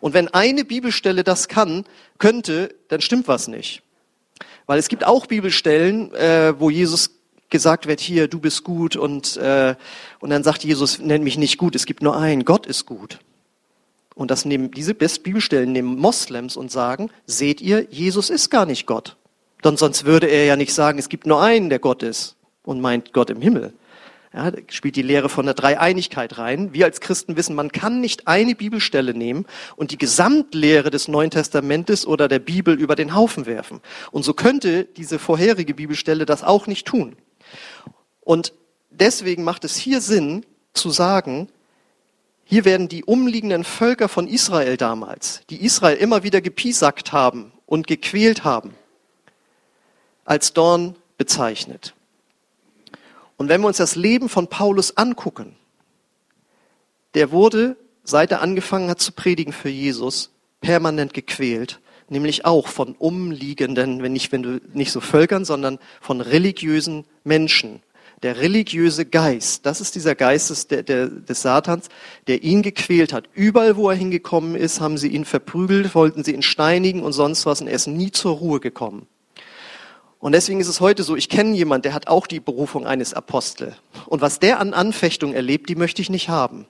Und 0.00 0.14
wenn 0.14 0.28
eine 0.28 0.64
Bibelstelle 0.64 1.24
das 1.24 1.48
kann, 1.48 1.84
könnte, 2.18 2.74
dann 2.88 3.00
stimmt 3.00 3.28
was 3.28 3.48
nicht. 3.48 3.82
Weil 4.66 4.78
es 4.78 4.88
gibt 4.88 5.04
auch 5.04 5.26
Bibelstellen, 5.26 6.14
äh, 6.14 6.54
wo 6.58 6.70
Jesus 6.70 7.10
gesagt 7.50 7.86
wird, 7.86 8.00
hier, 8.00 8.28
du 8.28 8.40
bist 8.40 8.64
gut 8.64 8.96
und, 8.96 9.36
äh, 9.36 9.74
und 10.20 10.30
dann 10.30 10.42
sagt 10.42 10.64
Jesus, 10.64 10.98
nenn 10.98 11.22
mich 11.22 11.36
nicht 11.36 11.58
gut, 11.58 11.74
es 11.74 11.86
gibt 11.86 12.02
nur 12.02 12.16
einen, 12.16 12.44
Gott 12.44 12.66
ist 12.66 12.86
gut. 12.86 13.18
Und 14.14 14.30
das 14.30 14.44
nehmen, 14.44 14.70
diese 14.70 14.94
Bibelstellen 14.94 15.72
nehmen 15.72 15.98
Moslems 15.98 16.56
und 16.56 16.70
sagen, 16.70 17.10
seht 17.26 17.60
ihr, 17.60 17.86
Jesus 17.90 18.30
ist 18.30 18.50
gar 18.50 18.66
nicht 18.66 18.86
Gott. 18.86 19.16
Denn 19.64 19.76
sonst 19.76 20.04
würde 20.04 20.26
er 20.26 20.44
ja 20.44 20.56
nicht 20.56 20.74
sagen, 20.74 20.98
es 20.98 21.08
gibt 21.08 21.26
nur 21.26 21.42
einen, 21.42 21.70
der 21.70 21.78
Gott 21.78 22.02
ist 22.02 22.36
und 22.64 22.80
meint 22.80 23.12
Gott 23.12 23.30
im 23.30 23.40
Himmel. 23.40 23.72
Ja, 24.34 24.50
spielt 24.68 24.96
die 24.96 25.02
Lehre 25.02 25.28
von 25.28 25.44
der 25.44 25.54
Dreieinigkeit 25.54 26.38
rein. 26.38 26.72
Wir 26.72 26.86
als 26.86 27.00
Christen 27.00 27.36
wissen, 27.36 27.54
man 27.54 27.70
kann 27.70 28.00
nicht 28.00 28.28
eine 28.28 28.54
Bibelstelle 28.54 29.12
nehmen 29.12 29.44
und 29.76 29.90
die 29.90 29.98
Gesamtlehre 29.98 30.90
des 30.90 31.06
Neuen 31.06 31.30
Testamentes 31.30 32.06
oder 32.06 32.28
der 32.28 32.38
Bibel 32.38 32.74
über 32.80 32.96
den 32.96 33.14
Haufen 33.14 33.44
werfen. 33.44 33.82
Und 34.10 34.22
so 34.22 34.32
könnte 34.32 34.84
diese 34.84 35.18
vorherige 35.18 35.74
Bibelstelle 35.74 36.24
das 36.24 36.42
auch 36.42 36.66
nicht 36.66 36.86
tun. 36.86 37.14
Und 38.22 38.54
deswegen 38.90 39.44
macht 39.44 39.64
es 39.64 39.76
hier 39.76 40.00
Sinn 40.00 40.46
zu 40.72 40.88
sagen, 40.88 41.48
hier 42.52 42.66
werden 42.66 42.86
die 42.86 43.02
umliegenden 43.02 43.64
Völker 43.64 44.10
von 44.10 44.28
Israel 44.28 44.76
damals, 44.76 45.40
die 45.48 45.64
Israel 45.64 45.96
immer 45.96 46.22
wieder 46.22 46.42
gepiesackt 46.42 47.10
haben 47.10 47.50
und 47.64 47.86
gequält 47.86 48.44
haben, 48.44 48.74
als 50.26 50.52
Dorn 50.52 50.94
bezeichnet. 51.16 51.94
Und 53.38 53.48
wenn 53.48 53.62
wir 53.62 53.68
uns 53.68 53.78
das 53.78 53.96
Leben 53.96 54.28
von 54.28 54.48
Paulus 54.48 54.98
angucken, 54.98 55.56
der 57.14 57.30
wurde, 57.30 57.74
seit 58.04 58.32
er 58.32 58.42
angefangen 58.42 58.90
hat 58.90 59.00
zu 59.00 59.12
predigen 59.12 59.54
für 59.54 59.70
Jesus, 59.70 60.30
permanent 60.60 61.14
gequält, 61.14 61.80
nämlich 62.10 62.44
auch 62.44 62.68
von 62.68 62.96
umliegenden, 62.96 64.02
wenn 64.02 64.12
nicht, 64.12 64.30
wenn 64.30 64.42
du 64.42 64.60
nicht 64.74 64.92
so 64.92 65.00
Völkern, 65.00 65.46
sondern 65.46 65.78
von 66.02 66.20
religiösen 66.20 67.06
Menschen. 67.24 67.82
Der 68.22 68.38
religiöse 68.38 69.04
Geist, 69.04 69.66
das 69.66 69.80
ist 69.80 69.96
dieser 69.96 70.14
Geist 70.14 70.50
des, 70.50 70.68
der, 70.68 70.82
des 70.82 71.42
Satans, 71.42 71.88
der 72.28 72.44
ihn 72.44 72.62
gequält 72.62 73.12
hat. 73.12 73.28
Überall, 73.34 73.76
wo 73.76 73.90
er 73.90 73.96
hingekommen 73.96 74.54
ist, 74.54 74.80
haben 74.80 74.96
sie 74.96 75.08
ihn 75.08 75.24
verprügelt, 75.24 75.94
wollten 75.96 76.22
sie 76.22 76.32
ihn 76.32 76.42
steinigen 76.42 77.02
und 77.02 77.12
sonst 77.12 77.46
was 77.46 77.60
und 77.60 77.66
er 77.66 77.74
ist 77.74 77.88
nie 77.88 78.12
zur 78.12 78.36
Ruhe 78.36 78.60
gekommen. 78.60 79.08
Und 80.20 80.32
deswegen 80.32 80.60
ist 80.60 80.68
es 80.68 80.80
heute 80.80 81.02
so, 81.02 81.16
ich 81.16 81.28
kenne 81.28 81.56
jemanden, 81.56 81.82
der 81.82 81.94
hat 81.94 82.06
auch 82.06 82.28
die 82.28 82.38
Berufung 82.38 82.86
eines 82.86 83.12
Apostel. 83.12 83.74
Und 84.06 84.20
was 84.20 84.38
der 84.38 84.60
an 84.60 84.72
Anfechtung 84.72 85.34
erlebt, 85.34 85.68
die 85.68 85.74
möchte 85.74 86.00
ich 86.00 86.08
nicht 86.08 86.28
haben. 86.28 86.66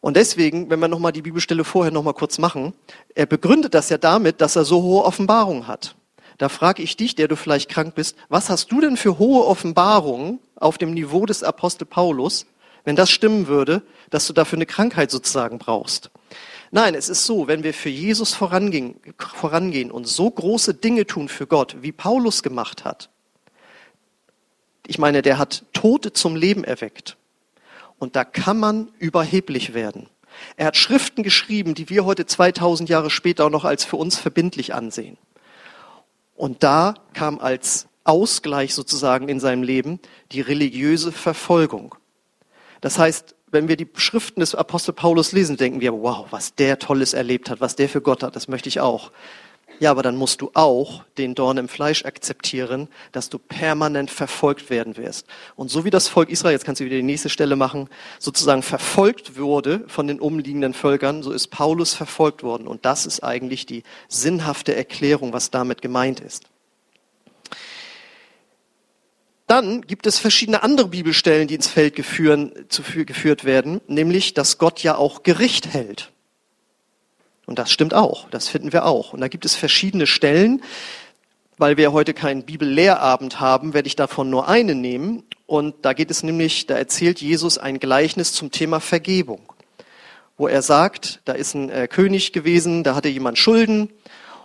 Und 0.00 0.18
deswegen, 0.18 0.68
wenn 0.68 0.80
wir 0.80 0.88
nochmal 0.88 1.12
die 1.12 1.22
Bibelstelle 1.22 1.64
vorher 1.64 1.90
nochmal 1.90 2.12
kurz 2.12 2.36
machen, 2.36 2.74
er 3.14 3.24
begründet 3.24 3.72
das 3.72 3.88
ja 3.88 3.96
damit, 3.96 4.42
dass 4.42 4.54
er 4.54 4.66
so 4.66 4.82
hohe 4.82 5.04
Offenbarungen 5.04 5.66
hat. 5.66 5.96
Da 6.38 6.48
frage 6.48 6.82
ich 6.82 6.96
dich, 6.96 7.16
der 7.16 7.28
du 7.28 7.36
vielleicht 7.36 7.68
krank 7.68 7.94
bist, 7.96 8.16
was 8.28 8.48
hast 8.48 8.70
du 8.70 8.80
denn 8.80 8.96
für 8.96 9.18
hohe 9.18 9.44
Offenbarungen 9.44 10.38
auf 10.54 10.78
dem 10.78 10.94
Niveau 10.94 11.26
des 11.26 11.42
Apostel 11.42 11.84
Paulus, 11.84 12.46
wenn 12.84 12.96
das 12.96 13.10
stimmen 13.10 13.48
würde, 13.48 13.82
dass 14.10 14.26
du 14.26 14.32
dafür 14.32 14.58
eine 14.58 14.66
Krankheit 14.66 15.10
sozusagen 15.10 15.58
brauchst? 15.58 16.10
Nein, 16.70 16.94
es 16.94 17.08
ist 17.08 17.24
so, 17.24 17.48
wenn 17.48 17.64
wir 17.64 17.74
für 17.74 17.88
Jesus 17.88 18.34
vorangehen, 18.34 19.00
vorangehen 19.16 19.90
und 19.90 20.06
so 20.06 20.30
große 20.30 20.74
Dinge 20.74 21.06
tun 21.06 21.28
für 21.28 21.46
Gott, 21.46 21.78
wie 21.80 21.92
Paulus 21.92 22.42
gemacht 22.42 22.84
hat. 22.84 23.10
Ich 24.86 24.98
meine, 24.98 25.22
der 25.22 25.38
hat 25.38 25.64
Tote 25.72 26.12
zum 26.12 26.36
Leben 26.36 26.64
erweckt. 26.64 27.16
Und 27.98 28.16
da 28.16 28.24
kann 28.24 28.58
man 28.58 28.88
überheblich 28.98 29.74
werden. 29.74 30.08
Er 30.56 30.66
hat 30.66 30.76
Schriften 30.76 31.22
geschrieben, 31.22 31.74
die 31.74 31.90
wir 31.90 32.04
heute 32.04 32.26
2000 32.26 32.88
Jahre 32.88 33.10
später 33.10 33.46
auch 33.46 33.50
noch 33.50 33.64
als 33.64 33.84
für 33.84 33.96
uns 33.96 34.18
verbindlich 34.18 34.72
ansehen. 34.72 35.18
Und 36.38 36.62
da 36.62 36.94
kam 37.14 37.40
als 37.40 37.88
Ausgleich 38.04 38.72
sozusagen 38.72 39.28
in 39.28 39.40
seinem 39.40 39.64
Leben 39.64 39.98
die 40.30 40.40
religiöse 40.40 41.10
Verfolgung. 41.10 41.96
Das 42.80 42.96
heißt, 42.96 43.34
wenn 43.50 43.66
wir 43.66 43.76
die 43.76 43.88
Schriften 43.96 44.38
des 44.38 44.54
Apostel 44.54 44.92
Paulus 44.92 45.32
lesen, 45.32 45.56
denken 45.56 45.80
wir, 45.80 45.92
wow, 45.92 46.26
was 46.30 46.54
der 46.54 46.78
Tolles 46.78 47.12
erlebt 47.12 47.50
hat, 47.50 47.60
was 47.60 47.74
der 47.74 47.88
für 47.88 48.00
Gott 48.00 48.22
hat, 48.22 48.36
das 48.36 48.46
möchte 48.46 48.68
ich 48.68 48.78
auch. 48.78 49.10
Ja, 49.80 49.92
aber 49.92 50.02
dann 50.02 50.16
musst 50.16 50.40
du 50.40 50.50
auch 50.54 51.04
den 51.18 51.36
Dorn 51.36 51.56
im 51.56 51.68
Fleisch 51.68 52.04
akzeptieren, 52.04 52.88
dass 53.12 53.28
du 53.28 53.38
permanent 53.38 54.10
verfolgt 54.10 54.70
werden 54.70 54.96
wirst. 54.96 55.26
Und 55.54 55.70
so 55.70 55.84
wie 55.84 55.90
das 55.90 56.08
Volk 56.08 56.30
Israel, 56.30 56.52
jetzt 56.52 56.64
kannst 56.64 56.80
du 56.80 56.84
wieder 56.84 56.96
die 56.96 57.02
nächste 57.02 57.28
Stelle 57.28 57.54
machen, 57.54 57.88
sozusagen 58.18 58.62
verfolgt 58.62 59.36
wurde 59.36 59.84
von 59.86 60.08
den 60.08 60.18
umliegenden 60.18 60.74
Völkern, 60.74 61.22
so 61.22 61.30
ist 61.30 61.48
Paulus 61.48 61.94
verfolgt 61.94 62.42
worden. 62.42 62.66
Und 62.66 62.84
das 62.84 63.06
ist 63.06 63.22
eigentlich 63.22 63.66
die 63.66 63.84
sinnhafte 64.08 64.74
Erklärung, 64.74 65.32
was 65.32 65.52
damit 65.52 65.80
gemeint 65.80 66.18
ist. 66.18 66.44
Dann 69.46 69.82
gibt 69.82 70.06
es 70.06 70.18
verschiedene 70.18 70.62
andere 70.62 70.88
Bibelstellen, 70.88 71.48
die 71.48 71.54
ins 71.54 71.68
Feld 71.68 71.94
geführt 71.94 73.44
werden, 73.44 73.80
nämlich, 73.86 74.34
dass 74.34 74.58
Gott 74.58 74.82
ja 74.82 74.96
auch 74.96 75.22
Gericht 75.22 75.72
hält. 75.72 76.12
Und 77.48 77.58
das 77.58 77.72
stimmt 77.72 77.94
auch, 77.94 78.28
das 78.28 78.46
finden 78.46 78.74
wir 78.74 78.84
auch. 78.84 79.14
Und 79.14 79.22
da 79.22 79.28
gibt 79.28 79.46
es 79.46 79.54
verschiedene 79.54 80.06
Stellen. 80.06 80.62
Weil 81.56 81.78
wir 81.78 81.92
heute 81.92 82.12
keinen 82.12 82.42
Bibellehrabend 82.42 83.40
haben, 83.40 83.72
werde 83.72 83.88
ich 83.88 83.96
davon 83.96 84.28
nur 84.28 84.48
eine 84.48 84.74
nehmen. 84.74 85.22
Und 85.46 85.74
da 85.80 85.94
geht 85.94 86.10
es 86.10 86.22
nämlich, 86.22 86.66
da 86.66 86.76
erzählt 86.76 87.22
Jesus 87.22 87.56
ein 87.56 87.80
Gleichnis 87.80 88.34
zum 88.34 88.50
Thema 88.50 88.80
Vergebung. 88.80 89.40
Wo 90.36 90.46
er 90.46 90.60
sagt, 90.60 91.20
da 91.24 91.32
ist 91.32 91.54
ein 91.54 91.70
äh, 91.70 91.88
König 91.88 92.34
gewesen, 92.34 92.84
da 92.84 92.94
hatte 92.94 93.08
jemand 93.08 93.38
Schulden 93.38 93.88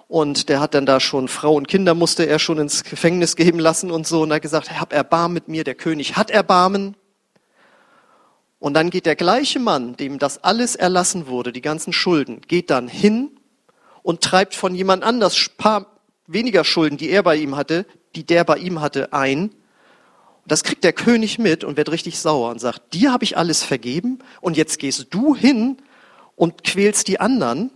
und 0.08 0.48
der 0.48 0.62
hat 0.62 0.74
dann 0.74 0.86
da 0.86 1.02
schon 1.02 1.28
Frau 1.28 1.56
und 1.56 1.68
Kinder 1.68 1.96
musste 1.96 2.24
er 2.24 2.40
schon 2.40 2.58
ins 2.58 2.86
Gefängnis 2.86 3.36
geben 3.36 3.60
lassen 3.60 3.92
und 3.92 4.08
so. 4.08 4.22
Und 4.22 4.32
er 4.32 4.36
hat 4.36 4.44
gesagt, 4.44 4.80
hab 4.80 4.94
Erbarmen 4.94 5.34
mit 5.34 5.50
mir. 5.50 5.66
Der 5.66 5.76
König 5.76 6.16
hat 6.16 6.32
Erbarmen. 6.32 6.96
Und 8.64 8.76
dann 8.76 8.92
geht 8.92 9.06
der 9.06 9.18
gleiche 9.18 9.60
Mann, 9.60 9.98
dem 9.98 10.20
das 10.20 10.42
alles 10.42 10.78
erlassen 10.78 11.28
wurde, 11.28 11.52
die 11.52 11.60
ganzen 11.60 11.92
Schulden, 11.92 12.40
geht 12.48 12.70
dann 12.70 12.88
hin 12.88 13.32
und 14.04 14.22
treibt 14.22 14.56
von 14.56 14.74
jemand 14.74 15.04
anders 15.04 15.50
paar 15.58 15.88
weniger 16.28 16.64
Schulden, 16.64 16.96
die 16.96 17.10
er 17.10 17.24
bei 17.24 17.36
ihm 17.36 17.58
hatte, 17.58 17.86
die 18.16 18.26
der 18.26 18.46
bei 18.46 18.56
ihm 18.56 18.80
hatte, 18.80 19.12
ein. 19.12 19.54
Das 20.46 20.64
kriegt 20.64 20.86
der 20.86 20.94
König 20.94 21.40
mit 21.40 21.66
und 21.66 21.76
wird 21.76 21.92
richtig 21.92 22.20
sauer 22.20 22.52
und 22.52 22.60
sagt, 22.60 22.94
dir 22.94 23.12
habe 23.12 23.26
ich 23.26 23.36
alles 23.36 23.64
vergeben 23.64 24.20
und 24.40 24.56
jetzt 24.56 24.80
gehst 24.80 25.08
du 25.10 25.36
hin 25.36 25.76
und 26.38 26.64
quälst 26.64 27.10
die 27.10 27.20
anderen. 27.20 27.70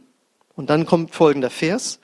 Und 0.56 0.70
dann 0.70 0.86
kommt 0.86 1.14
folgender 1.14 1.50
Vers. 1.50 2.00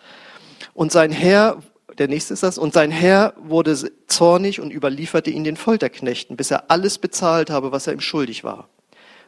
Und 0.73 0.91
sein 0.91 1.13
Herr, 1.13 1.63
der 1.99 2.09
nächste 2.09 2.33
ist 2.33 2.43
das, 2.43 2.57
und 2.57 2.73
sein 2.73 2.91
Herr 2.91 3.33
wurde 3.37 3.93
zornig 4.07 4.59
und 4.59 4.71
überlieferte 4.71 5.29
ihn 5.29 5.45
den 5.45 5.55
Folterknechten, 5.55 6.35
bis 6.35 6.51
er 6.51 6.69
alles 6.69 6.97
bezahlt 6.97 7.49
habe, 7.49 7.71
was 7.71 7.87
er 7.87 7.93
ihm 7.93 8.01
schuldig 8.01 8.43
war 8.43 8.67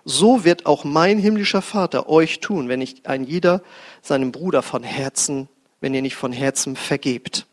so 0.06 0.44
wird 0.44 0.68
auch 0.68 0.84
mein 0.84 1.18
himmlischer 1.18 1.64
Vater 1.64 2.08
euch 2.08 2.40
tun, 2.40 2.70
wenn 2.70 2.80
nicht 2.80 3.08
ein 3.08 3.24
jeder 3.24 3.62
seinem 4.04 4.32
Bruder 4.32 4.62
von 4.62 4.84
Herzen, 4.84 5.50
wenn 5.82 5.96
ihr 5.96 6.04
nicht 6.04 6.16
von 6.16 6.32
Herzen 6.32 6.76
vergebt. 6.76 7.48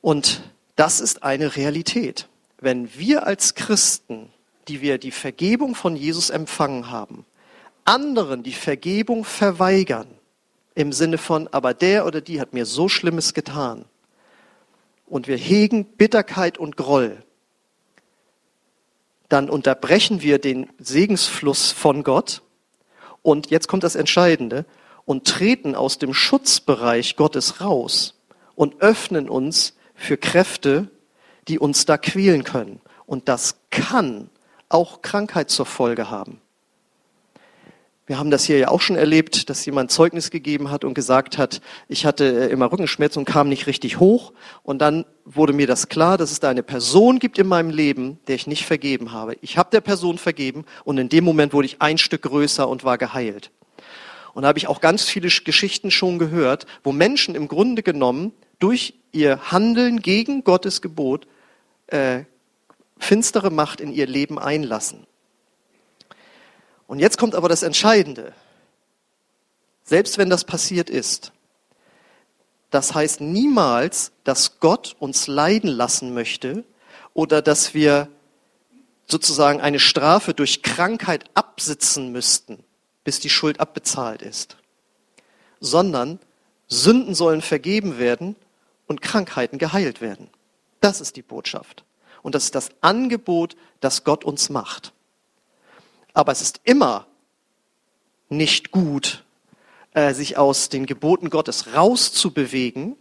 Und 0.00 0.42
das 0.76 1.00
ist 1.00 1.24
eine 1.24 1.56
Realität. 1.56 2.28
Wenn 2.60 2.96
wir 2.96 3.26
als 3.26 3.54
Christen, 3.56 4.30
die 4.68 4.80
wir 4.80 4.98
die 4.98 5.10
Vergebung 5.10 5.74
von 5.74 5.96
Jesus 5.96 6.30
empfangen 6.30 6.90
haben, 6.90 7.26
anderen 7.84 8.44
die 8.44 8.52
Vergebung 8.52 9.24
verweigern, 9.24 10.06
im 10.76 10.92
Sinne 10.92 11.18
von, 11.18 11.48
aber 11.48 11.74
der 11.74 12.06
oder 12.06 12.20
die 12.20 12.40
hat 12.40 12.54
mir 12.54 12.64
so 12.64 12.88
Schlimmes 12.88 13.34
getan, 13.34 13.84
und 15.06 15.26
wir 15.26 15.36
hegen 15.36 15.84
Bitterkeit 15.84 16.56
und 16.56 16.76
Groll, 16.76 17.24
dann 19.30 19.48
unterbrechen 19.48 20.20
wir 20.22 20.38
den 20.38 20.68
Segensfluss 20.78 21.72
von 21.72 22.02
Gott 22.02 22.42
und 23.22 23.50
jetzt 23.50 23.68
kommt 23.68 23.84
das 23.84 23.94
Entscheidende 23.94 24.66
und 25.04 25.26
treten 25.26 25.74
aus 25.74 25.98
dem 25.98 26.12
Schutzbereich 26.14 27.16
Gottes 27.16 27.60
raus 27.60 28.20
und 28.54 28.80
öffnen 28.82 29.28
uns 29.28 29.76
für 29.94 30.16
Kräfte, 30.16 30.90
die 31.48 31.58
uns 31.58 31.86
da 31.86 31.98
quälen 31.98 32.44
können. 32.44 32.80
Und 33.06 33.28
das 33.28 33.56
kann 33.70 34.30
auch 34.68 35.02
Krankheit 35.02 35.50
zur 35.50 35.66
Folge 35.66 36.10
haben. 36.10 36.40
Wir 38.10 38.18
haben 38.18 38.32
das 38.32 38.42
hier 38.42 38.58
ja 38.58 38.68
auch 38.70 38.80
schon 38.80 38.96
erlebt, 38.96 39.50
dass 39.50 39.64
jemand 39.64 39.92
Zeugnis 39.92 40.32
gegeben 40.32 40.72
hat 40.72 40.82
und 40.82 40.94
gesagt 40.94 41.38
hat, 41.38 41.60
ich 41.86 42.04
hatte 42.04 42.24
äh, 42.24 42.50
immer 42.50 42.72
Rückenschmerzen 42.72 43.20
und 43.20 43.24
kam 43.24 43.48
nicht 43.48 43.68
richtig 43.68 44.00
hoch. 44.00 44.32
Und 44.64 44.80
dann 44.80 45.04
wurde 45.24 45.52
mir 45.52 45.68
das 45.68 45.88
klar, 45.88 46.18
dass 46.18 46.32
es 46.32 46.40
da 46.40 46.50
eine 46.50 46.64
Person 46.64 47.20
gibt 47.20 47.38
in 47.38 47.46
meinem 47.46 47.70
Leben, 47.70 48.18
der 48.26 48.34
ich 48.34 48.48
nicht 48.48 48.66
vergeben 48.66 49.12
habe. 49.12 49.36
Ich 49.42 49.56
habe 49.56 49.70
der 49.70 49.80
Person 49.80 50.18
vergeben 50.18 50.64
und 50.82 50.98
in 50.98 51.08
dem 51.08 51.22
Moment 51.22 51.52
wurde 51.52 51.66
ich 51.66 51.80
ein 51.80 51.98
Stück 51.98 52.22
größer 52.22 52.68
und 52.68 52.82
war 52.82 52.98
geheilt. 52.98 53.52
Und 54.34 54.42
da 54.42 54.48
habe 54.48 54.58
ich 54.58 54.66
auch 54.66 54.80
ganz 54.80 55.04
viele 55.04 55.28
Geschichten 55.28 55.92
schon 55.92 56.18
gehört, 56.18 56.66
wo 56.82 56.90
Menschen 56.90 57.36
im 57.36 57.46
Grunde 57.46 57.84
genommen 57.84 58.32
durch 58.58 58.94
ihr 59.12 59.52
Handeln 59.52 60.02
gegen 60.02 60.42
Gottes 60.42 60.82
Gebot 60.82 61.28
äh, 61.86 62.24
finstere 62.98 63.52
Macht 63.52 63.80
in 63.80 63.92
ihr 63.92 64.08
Leben 64.08 64.36
einlassen. 64.36 65.06
Und 66.90 66.98
jetzt 66.98 67.18
kommt 67.18 67.36
aber 67.36 67.48
das 67.48 67.62
Entscheidende. 67.62 68.32
Selbst 69.84 70.18
wenn 70.18 70.28
das 70.28 70.42
passiert 70.42 70.90
ist, 70.90 71.30
das 72.70 72.94
heißt 72.94 73.20
niemals, 73.20 74.10
dass 74.24 74.58
Gott 74.58 74.96
uns 74.98 75.28
leiden 75.28 75.70
lassen 75.70 76.14
möchte 76.14 76.64
oder 77.14 77.42
dass 77.42 77.74
wir 77.74 78.08
sozusagen 79.06 79.60
eine 79.60 79.78
Strafe 79.78 80.34
durch 80.34 80.64
Krankheit 80.64 81.26
absitzen 81.34 82.10
müssten, 82.10 82.58
bis 83.04 83.20
die 83.20 83.30
Schuld 83.30 83.60
abbezahlt 83.60 84.20
ist, 84.20 84.56
sondern 85.60 86.18
Sünden 86.66 87.14
sollen 87.14 87.40
vergeben 87.40 87.98
werden 87.98 88.34
und 88.88 89.00
Krankheiten 89.00 89.58
geheilt 89.58 90.00
werden. 90.00 90.28
Das 90.80 91.00
ist 91.00 91.14
die 91.14 91.22
Botschaft. 91.22 91.84
Und 92.22 92.34
das 92.34 92.46
ist 92.46 92.56
das 92.56 92.70
Angebot, 92.80 93.56
das 93.78 94.02
Gott 94.02 94.24
uns 94.24 94.50
macht. 94.50 94.92
Aber 96.14 96.32
es 96.32 96.40
ist 96.40 96.60
immer 96.64 97.06
nicht 98.28 98.70
gut, 98.70 99.24
äh, 99.92 100.14
sich 100.14 100.38
aus 100.38 100.68
den 100.68 100.86
Geboten 100.86 101.30
Gottes 101.30 101.74
rauszubewegen 101.74 102.96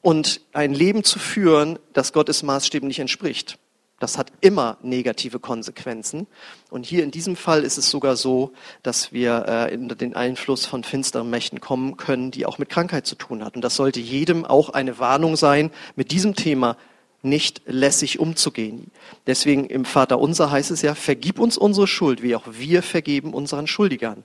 und 0.00 0.40
ein 0.52 0.72
Leben 0.72 1.04
zu 1.04 1.18
führen, 1.18 1.78
das 1.92 2.12
Gottes 2.12 2.42
Maßstäben 2.42 2.88
nicht 2.88 3.00
entspricht. 3.00 3.58
Das 4.00 4.16
hat 4.16 4.32
immer 4.40 4.78
negative 4.80 5.40
Konsequenzen. 5.40 6.28
Und 6.70 6.86
hier 6.86 7.02
in 7.02 7.10
diesem 7.10 7.34
Fall 7.34 7.64
ist 7.64 7.78
es 7.78 7.90
sogar 7.90 8.14
so, 8.14 8.52
dass 8.84 9.12
wir 9.12 9.70
äh, 9.70 9.76
den 9.96 10.14
Einfluss 10.14 10.66
von 10.66 10.84
finsteren 10.84 11.28
Mächten 11.30 11.60
kommen 11.60 11.96
können, 11.96 12.30
die 12.30 12.46
auch 12.46 12.58
mit 12.58 12.68
Krankheit 12.68 13.06
zu 13.06 13.16
tun 13.16 13.44
hat. 13.44 13.56
Und 13.56 13.62
das 13.62 13.74
sollte 13.74 13.98
jedem 13.98 14.44
auch 14.44 14.70
eine 14.70 15.00
Warnung 15.00 15.34
sein, 15.34 15.72
mit 15.96 16.12
diesem 16.12 16.36
Thema 16.36 16.76
nicht 17.22 17.62
lässig 17.66 18.18
umzugehen. 18.18 18.90
Deswegen 19.26 19.66
im 19.66 19.84
Vater 19.84 20.18
unser 20.18 20.50
heißt 20.50 20.70
es 20.70 20.82
ja, 20.82 20.94
vergib 20.94 21.38
uns 21.38 21.58
unsere 21.58 21.86
Schuld, 21.86 22.22
wie 22.22 22.36
auch 22.36 22.44
wir 22.50 22.82
vergeben 22.82 23.34
unseren 23.34 23.66
Schuldigern. 23.66 24.24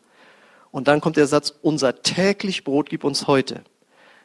Und 0.72 0.88
dann 0.88 1.02
kommt 1.02 1.18
der 1.18 1.28
Satz, 1.28 1.54
unser 1.62 2.02
täglich 2.02 2.64
Brot 2.64 2.90
gib 2.90 3.04
uns 3.04 3.28
heute. 3.28 3.64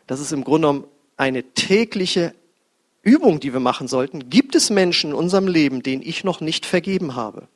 Das 0.07 0.21
ist 0.21 0.33
im 0.33 0.45
Grunde 0.45 0.69
genommen 0.69 0.85
eine 1.17 1.43
tägliche 1.43 2.35
Übung, 3.03 3.41
die 3.41 3.53
wir 3.53 3.61
machen 3.61 3.89
sollten. 3.89 4.31
Gibt 4.31 4.55
es 4.55 4.71
Menschen 4.71 5.11
in 5.11 5.17
unserem 5.17 5.47
Leben, 5.47 5.83
denen 5.83 6.03
ich 6.03 6.25
noch 6.25 6.41
nicht 6.41 6.67
vergeben 6.67 7.15
habe? 7.15 7.49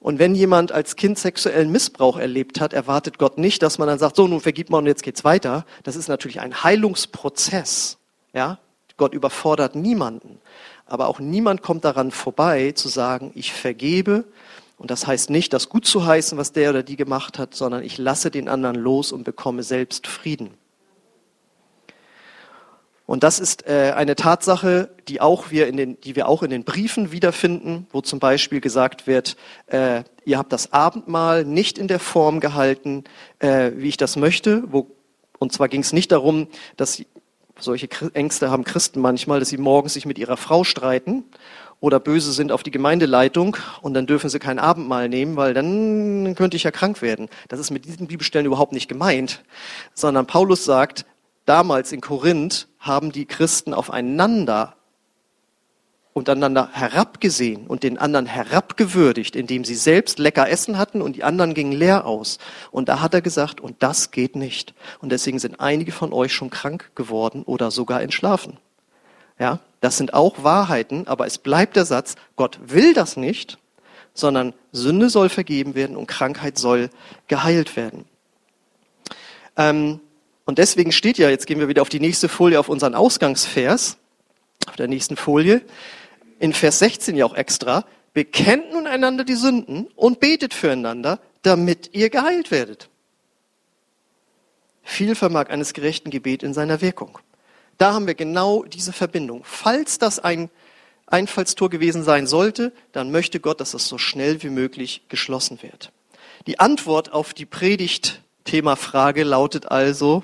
Und 0.00 0.18
wenn 0.18 0.34
jemand 0.34 0.70
als 0.70 0.96
Kind 0.96 1.18
sexuellen 1.18 1.72
Missbrauch 1.72 2.18
erlebt 2.18 2.60
hat, 2.60 2.74
erwartet 2.74 3.18
Gott 3.18 3.38
nicht, 3.38 3.62
dass 3.62 3.78
man 3.78 3.88
dann 3.88 3.98
sagt, 3.98 4.16
so, 4.16 4.28
nun 4.28 4.40
vergib 4.40 4.68
mal 4.68 4.78
und 4.78 4.86
jetzt 4.86 5.02
geht's 5.02 5.24
weiter. 5.24 5.64
Das 5.82 5.96
ist 5.96 6.08
natürlich 6.08 6.40
ein 6.40 6.62
Heilungsprozess. 6.62 7.96
Ja? 8.34 8.58
Gott 8.96 9.14
überfordert 9.14 9.74
niemanden. 9.74 10.38
Aber 10.86 11.08
auch 11.08 11.18
niemand 11.18 11.62
kommt 11.62 11.84
daran 11.84 12.10
vorbei, 12.10 12.72
zu 12.72 12.88
sagen, 12.88 13.32
ich 13.34 13.52
vergebe. 13.52 14.24
Und 14.76 14.90
das 14.90 15.06
heißt 15.06 15.30
nicht, 15.30 15.52
das 15.52 15.68
gut 15.68 15.86
zu 15.86 16.04
heißen, 16.04 16.36
was 16.36 16.52
der 16.52 16.70
oder 16.70 16.82
die 16.82 16.96
gemacht 16.96 17.38
hat, 17.38 17.54
sondern 17.54 17.82
ich 17.82 17.98
lasse 17.98 18.30
den 18.30 18.48
anderen 18.48 18.76
los 18.76 19.12
und 19.12 19.24
bekomme 19.24 19.62
selbst 19.62 20.06
Frieden. 20.06 20.50
Und 23.06 23.22
das 23.22 23.38
ist 23.38 23.66
äh, 23.66 23.92
eine 23.94 24.16
Tatsache, 24.16 24.90
die, 25.08 25.20
auch 25.20 25.50
wir 25.50 25.66
in 25.66 25.76
den, 25.76 26.00
die 26.00 26.16
wir 26.16 26.26
auch 26.26 26.42
in 26.42 26.50
den 26.50 26.64
Briefen 26.64 27.12
wiederfinden, 27.12 27.86
wo 27.92 28.00
zum 28.00 28.18
Beispiel 28.18 28.60
gesagt 28.62 29.06
wird, 29.06 29.36
äh, 29.66 30.04
ihr 30.24 30.38
habt 30.38 30.52
das 30.52 30.72
Abendmahl 30.72 31.44
nicht 31.44 31.76
in 31.76 31.86
der 31.86 31.98
Form 31.98 32.40
gehalten, 32.40 33.04
äh, 33.40 33.72
wie 33.76 33.88
ich 33.88 33.98
das 33.98 34.16
möchte. 34.16 34.64
Wo, 34.72 34.90
und 35.38 35.52
zwar 35.52 35.68
ging 35.68 35.82
es 35.82 35.92
nicht 35.92 36.12
darum, 36.12 36.48
dass 36.78 37.02
solche 37.58 37.88
Ängste 38.14 38.50
haben 38.50 38.64
Christen 38.64 39.00
manchmal, 39.00 39.40
dass 39.40 39.48
sie 39.48 39.58
morgens 39.58 39.94
sich 39.94 40.06
mit 40.06 40.18
ihrer 40.18 40.36
Frau 40.36 40.64
streiten 40.64 41.24
oder 41.80 42.00
böse 42.00 42.32
sind 42.32 42.50
auf 42.50 42.62
die 42.62 42.70
Gemeindeleitung 42.70 43.56
und 43.82 43.94
dann 43.94 44.06
dürfen 44.06 44.30
sie 44.30 44.38
kein 44.38 44.58
Abendmahl 44.58 45.08
nehmen, 45.08 45.36
weil 45.36 45.54
dann 45.54 46.34
könnte 46.34 46.56
ich 46.56 46.62
ja 46.64 46.70
krank 46.70 47.02
werden. 47.02 47.28
Das 47.48 47.60
ist 47.60 47.70
mit 47.70 47.84
diesen 47.84 48.06
Bibelstellen 48.06 48.46
überhaupt 48.46 48.72
nicht 48.72 48.88
gemeint, 48.88 49.44
sondern 49.92 50.26
Paulus 50.26 50.64
sagt, 50.64 51.06
damals 51.44 51.92
in 51.92 52.00
Korinth 52.00 52.68
haben 52.78 53.12
die 53.12 53.26
Christen 53.26 53.74
aufeinander 53.74 54.76
untereinander 56.14 56.70
herabgesehen 56.72 57.66
und 57.66 57.82
den 57.82 57.98
anderen 57.98 58.26
herabgewürdigt, 58.26 59.34
indem 59.34 59.64
sie 59.64 59.74
selbst 59.74 60.20
lecker 60.20 60.48
Essen 60.48 60.78
hatten 60.78 61.02
und 61.02 61.16
die 61.16 61.24
anderen 61.24 61.54
gingen 61.54 61.72
leer 61.72 62.06
aus. 62.06 62.38
Und 62.70 62.88
da 62.88 63.00
hat 63.00 63.14
er 63.14 63.20
gesagt, 63.20 63.60
und 63.60 63.82
das 63.82 64.12
geht 64.12 64.36
nicht. 64.36 64.74
Und 65.00 65.10
deswegen 65.10 65.40
sind 65.40 65.60
einige 65.60 65.90
von 65.90 66.12
euch 66.12 66.32
schon 66.32 66.50
krank 66.50 66.92
geworden 66.94 67.42
oder 67.42 67.72
sogar 67.72 68.00
entschlafen. 68.00 68.58
Ja, 69.40 69.58
das 69.80 69.96
sind 69.96 70.14
auch 70.14 70.44
Wahrheiten, 70.44 71.08
aber 71.08 71.26
es 71.26 71.38
bleibt 71.38 71.74
der 71.74 71.84
Satz, 71.84 72.14
Gott 72.36 72.60
will 72.64 72.94
das 72.94 73.16
nicht, 73.16 73.58
sondern 74.14 74.54
Sünde 74.70 75.10
soll 75.10 75.28
vergeben 75.28 75.74
werden 75.74 75.96
und 75.96 76.06
Krankheit 76.06 76.56
soll 76.58 76.90
geheilt 77.26 77.74
werden. 77.74 78.04
Ähm, 79.56 79.98
und 80.44 80.58
deswegen 80.58 80.92
steht 80.92 81.18
ja, 81.18 81.28
jetzt 81.28 81.48
gehen 81.48 81.58
wir 81.58 81.66
wieder 81.66 81.82
auf 81.82 81.88
die 81.88 81.98
nächste 81.98 82.28
Folie, 82.28 82.60
auf 82.60 82.68
unseren 82.68 82.94
Ausgangsvers, 82.94 83.96
auf 84.68 84.76
der 84.76 84.86
nächsten 84.86 85.16
Folie, 85.16 85.62
in 86.44 86.52
Vers 86.52 86.80
16 86.80 87.16
ja 87.16 87.24
auch 87.24 87.34
extra, 87.34 87.86
bekennt 88.12 88.70
nun 88.70 88.86
einander 88.86 89.24
die 89.24 89.34
Sünden 89.34 89.86
und 89.96 90.20
betet 90.20 90.52
füreinander, 90.52 91.18
damit 91.40 91.94
ihr 91.94 92.10
geheilt 92.10 92.50
werdet. 92.50 92.90
Viel 94.82 95.14
vermag 95.14 95.48
eines 95.48 95.72
gerechten 95.72 96.10
Gebet 96.10 96.42
in 96.42 96.52
seiner 96.52 96.82
Wirkung. 96.82 97.18
Da 97.78 97.94
haben 97.94 98.06
wir 98.06 98.14
genau 98.14 98.62
diese 98.62 98.92
Verbindung. 98.92 99.40
Falls 99.44 99.96
das 99.96 100.18
ein 100.18 100.50
Einfallstor 101.06 101.70
gewesen 101.70 102.02
sein 102.02 102.26
sollte, 102.26 102.74
dann 102.92 103.10
möchte 103.10 103.40
Gott, 103.40 103.58
dass 103.58 103.72
es 103.72 103.88
so 103.88 103.96
schnell 103.96 104.42
wie 104.42 104.50
möglich 104.50 105.04
geschlossen 105.08 105.62
wird. 105.62 105.92
Die 106.46 106.60
Antwort 106.60 107.10
auf 107.10 107.32
die 107.32 107.46
Predigt-Thema-Frage 107.46 109.24
lautet 109.24 109.70
also, 109.70 110.22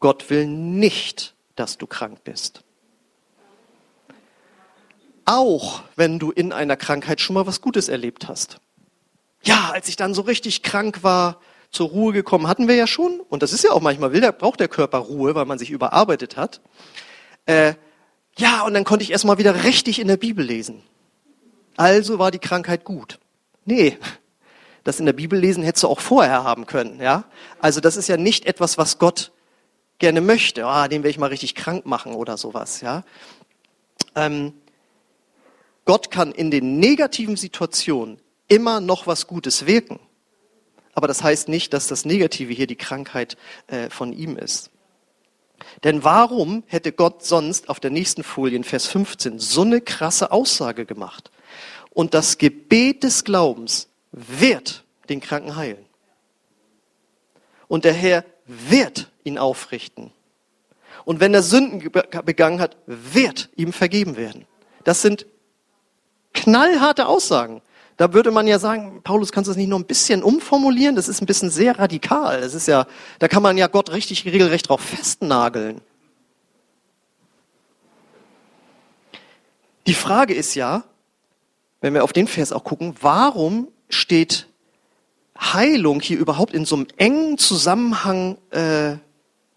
Gott 0.00 0.28
will 0.28 0.48
nicht, 0.48 1.34
dass 1.54 1.78
du 1.78 1.86
krank 1.86 2.24
bist. 2.24 2.64
Auch 5.24 5.82
wenn 5.96 6.18
du 6.18 6.30
in 6.30 6.52
einer 6.52 6.76
Krankheit 6.76 7.20
schon 7.20 7.34
mal 7.34 7.46
was 7.46 7.60
Gutes 7.60 7.88
erlebt 7.88 8.28
hast. 8.28 8.58
Ja, 9.44 9.70
als 9.72 9.88
ich 9.88 9.96
dann 9.96 10.14
so 10.14 10.22
richtig 10.22 10.62
krank 10.62 11.02
war, 11.02 11.40
zur 11.70 11.88
Ruhe 11.88 12.12
gekommen, 12.12 12.46
hatten 12.48 12.68
wir 12.68 12.74
ja 12.74 12.86
schon. 12.86 13.20
Und 13.20 13.42
das 13.42 13.52
ist 13.52 13.64
ja 13.64 13.70
auch 13.70 13.80
manchmal, 13.80 14.12
will 14.12 14.20
der, 14.20 14.32
braucht 14.32 14.60
der 14.60 14.68
Körper 14.68 14.98
Ruhe, 14.98 15.34
weil 15.34 15.46
man 15.46 15.58
sich 15.58 15.70
überarbeitet 15.70 16.36
hat. 16.36 16.60
Äh, 17.46 17.74
ja, 18.36 18.62
und 18.62 18.74
dann 18.74 18.84
konnte 18.84 19.02
ich 19.02 19.10
erstmal 19.10 19.38
wieder 19.38 19.64
richtig 19.64 19.98
in 19.98 20.08
der 20.08 20.16
Bibel 20.16 20.44
lesen. 20.44 20.82
Also 21.76 22.18
war 22.18 22.30
die 22.30 22.38
Krankheit 22.38 22.84
gut. 22.84 23.18
Nee, 23.64 23.98
das 24.84 25.00
in 25.00 25.06
der 25.06 25.12
Bibel 25.12 25.38
lesen 25.38 25.62
hättest 25.62 25.84
du 25.84 25.88
auch 25.88 26.00
vorher 26.00 26.44
haben 26.44 26.66
können, 26.66 27.00
ja. 27.00 27.24
Also 27.60 27.80
das 27.80 27.96
ist 27.96 28.08
ja 28.08 28.16
nicht 28.16 28.46
etwas, 28.46 28.78
was 28.78 28.98
Gott 28.98 29.32
gerne 29.98 30.20
möchte. 30.20 30.66
Ah, 30.66 30.88
den 30.88 31.02
will 31.02 31.10
ich 31.10 31.18
mal 31.18 31.28
richtig 31.28 31.54
krank 31.54 31.86
machen 31.86 32.14
oder 32.14 32.36
sowas, 32.36 32.80
ja. 32.80 33.04
Ähm, 34.14 34.52
Gott 35.84 36.10
kann 36.10 36.32
in 36.32 36.50
den 36.50 36.78
negativen 36.78 37.36
Situationen 37.36 38.20
immer 38.48 38.80
noch 38.80 39.06
was 39.06 39.26
Gutes 39.26 39.66
wirken. 39.66 39.98
Aber 40.94 41.08
das 41.08 41.22
heißt 41.22 41.48
nicht, 41.48 41.72
dass 41.72 41.86
das 41.86 42.04
Negative 42.04 42.52
hier 42.52 42.66
die 42.66 42.76
Krankheit 42.76 43.36
äh, 43.66 43.88
von 43.90 44.12
ihm 44.12 44.36
ist. 44.36 44.70
Denn 45.84 46.04
warum 46.04 46.64
hätte 46.66 46.92
Gott 46.92 47.24
sonst 47.24 47.68
auf 47.68 47.80
der 47.80 47.90
nächsten 47.90 48.22
Folie 48.22 48.56
in 48.56 48.64
Vers 48.64 48.86
15 48.88 49.38
so 49.38 49.62
eine 49.62 49.80
krasse 49.80 50.32
Aussage 50.32 50.84
gemacht? 50.84 51.30
Und 51.90 52.14
das 52.14 52.38
Gebet 52.38 53.04
des 53.04 53.24
Glaubens 53.24 53.88
wird 54.12 54.84
den 55.08 55.20
Kranken 55.20 55.56
heilen. 55.56 55.84
Und 57.68 57.84
der 57.84 57.92
Herr 57.92 58.24
wird 58.46 59.10
ihn 59.24 59.38
aufrichten. 59.38 60.12
Und 61.04 61.20
wenn 61.20 61.34
er 61.34 61.42
Sünden 61.42 61.90
begangen 62.24 62.60
hat, 62.60 62.76
wird 62.86 63.50
ihm 63.56 63.72
vergeben 63.72 64.16
werden. 64.16 64.46
Das 64.84 65.02
sind 65.02 65.26
knallharte 66.32 67.06
Aussagen. 67.06 67.62
Da 67.96 68.12
würde 68.14 68.30
man 68.30 68.46
ja 68.46 68.58
sagen, 68.58 69.00
Paulus, 69.04 69.32
kannst 69.32 69.48
du 69.48 69.50
das 69.50 69.56
nicht 69.56 69.68
noch 69.68 69.78
ein 69.78 69.84
bisschen 69.84 70.22
umformulieren? 70.22 70.96
Das 70.96 71.08
ist 71.08 71.20
ein 71.20 71.26
bisschen 71.26 71.50
sehr 71.50 71.78
radikal. 71.78 72.40
Das 72.40 72.54
ist 72.54 72.66
ja, 72.66 72.86
da 73.18 73.28
kann 73.28 73.42
man 73.42 73.58
ja 73.58 73.66
Gott 73.66 73.92
richtig 73.92 74.24
regelrecht 74.24 74.68
drauf 74.68 74.80
festnageln. 74.80 75.80
Die 79.86 79.94
Frage 79.94 80.34
ist 80.34 80.54
ja, 80.54 80.84
wenn 81.80 81.94
wir 81.94 82.04
auf 82.04 82.12
den 82.12 82.28
Vers 82.28 82.52
auch 82.52 82.64
gucken, 82.64 82.94
warum 83.00 83.68
steht 83.88 84.46
Heilung 85.38 86.00
hier 86.00 86.18
überhaupt 86.18 86.54
in 86.54 86.64
so 86.64 86.76
einem 86.76 86.86
engen 86.96 87.38
Zusammenhang 87.38 88.38
äh, 88.50 88.96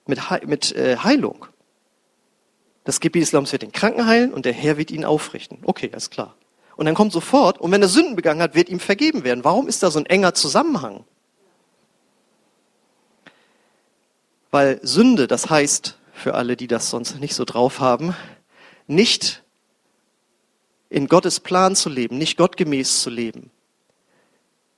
mit, 0.07 0.19
mit 0.45 0.71
äh, 0.75 0.97
Heilung. 0.97 1.45
Das 2.83 2.99
Gebet 2.99 3.29
Glaubens 3.29 3.51
wird 3.51 3.61
den 3.61 3.71
Kranken 3.71 4.05
heilen 4.05 4.33
und 4.33 4.45
der 4.45 4.53
Herr 4.53 4.77
wird 4.77 4.91
ihn 4.91 5.05
aufrichten. 5.05 5.59
Okay, 5.63 5.91
ist 5.95 6.11
klar. 6.11 6.35
Und 6.75 6.85
dann 6.85 6.95
kommt 6.95 7.13
sofort, 7.13 7.59
und 7.59 7.71
wenn 7.71 7.81
er 7.81 7.87
Sünden 7.87 8.15
begangen 8.15 8.41
hat, 8.41 8.55
wird 8.55 8.69
ihm 8.69 8.79
vergeben 8.79 9.23
werden. 9.23 9.43
Warum 9.43 9.67
ist 9.67 9.81
da 9.81 9.91
so 9.91 9.99
ein 9.99 10.05
enger 10.05 10.33
Zusammenhang? 10.33 11.05
Weil 14.51 14.79
Sünde, 14.83 15.27
das 15.27 15.49
heißt, 15.49 15.97
für 16.13 16.33
alle, 16.35 16.55
die 16.57 16.67
das 16.67 16.89
sonst 16.89 17.19
nicht 17.19 17.35
so 17.35 17.45
drauf 17.45 17.79
haben, 17.79 18.15
nicht 18.87 19.43
in 20.89 21.07
Gottes 21.07 21.39
Plan 21.39 21.75
zu 21.75 21.89
leben, 21.89 22.17
nicht 22.17 22.37
gottgemäß 22.37 23.01
zu 23.01 23.09
leben, 23.09 23.51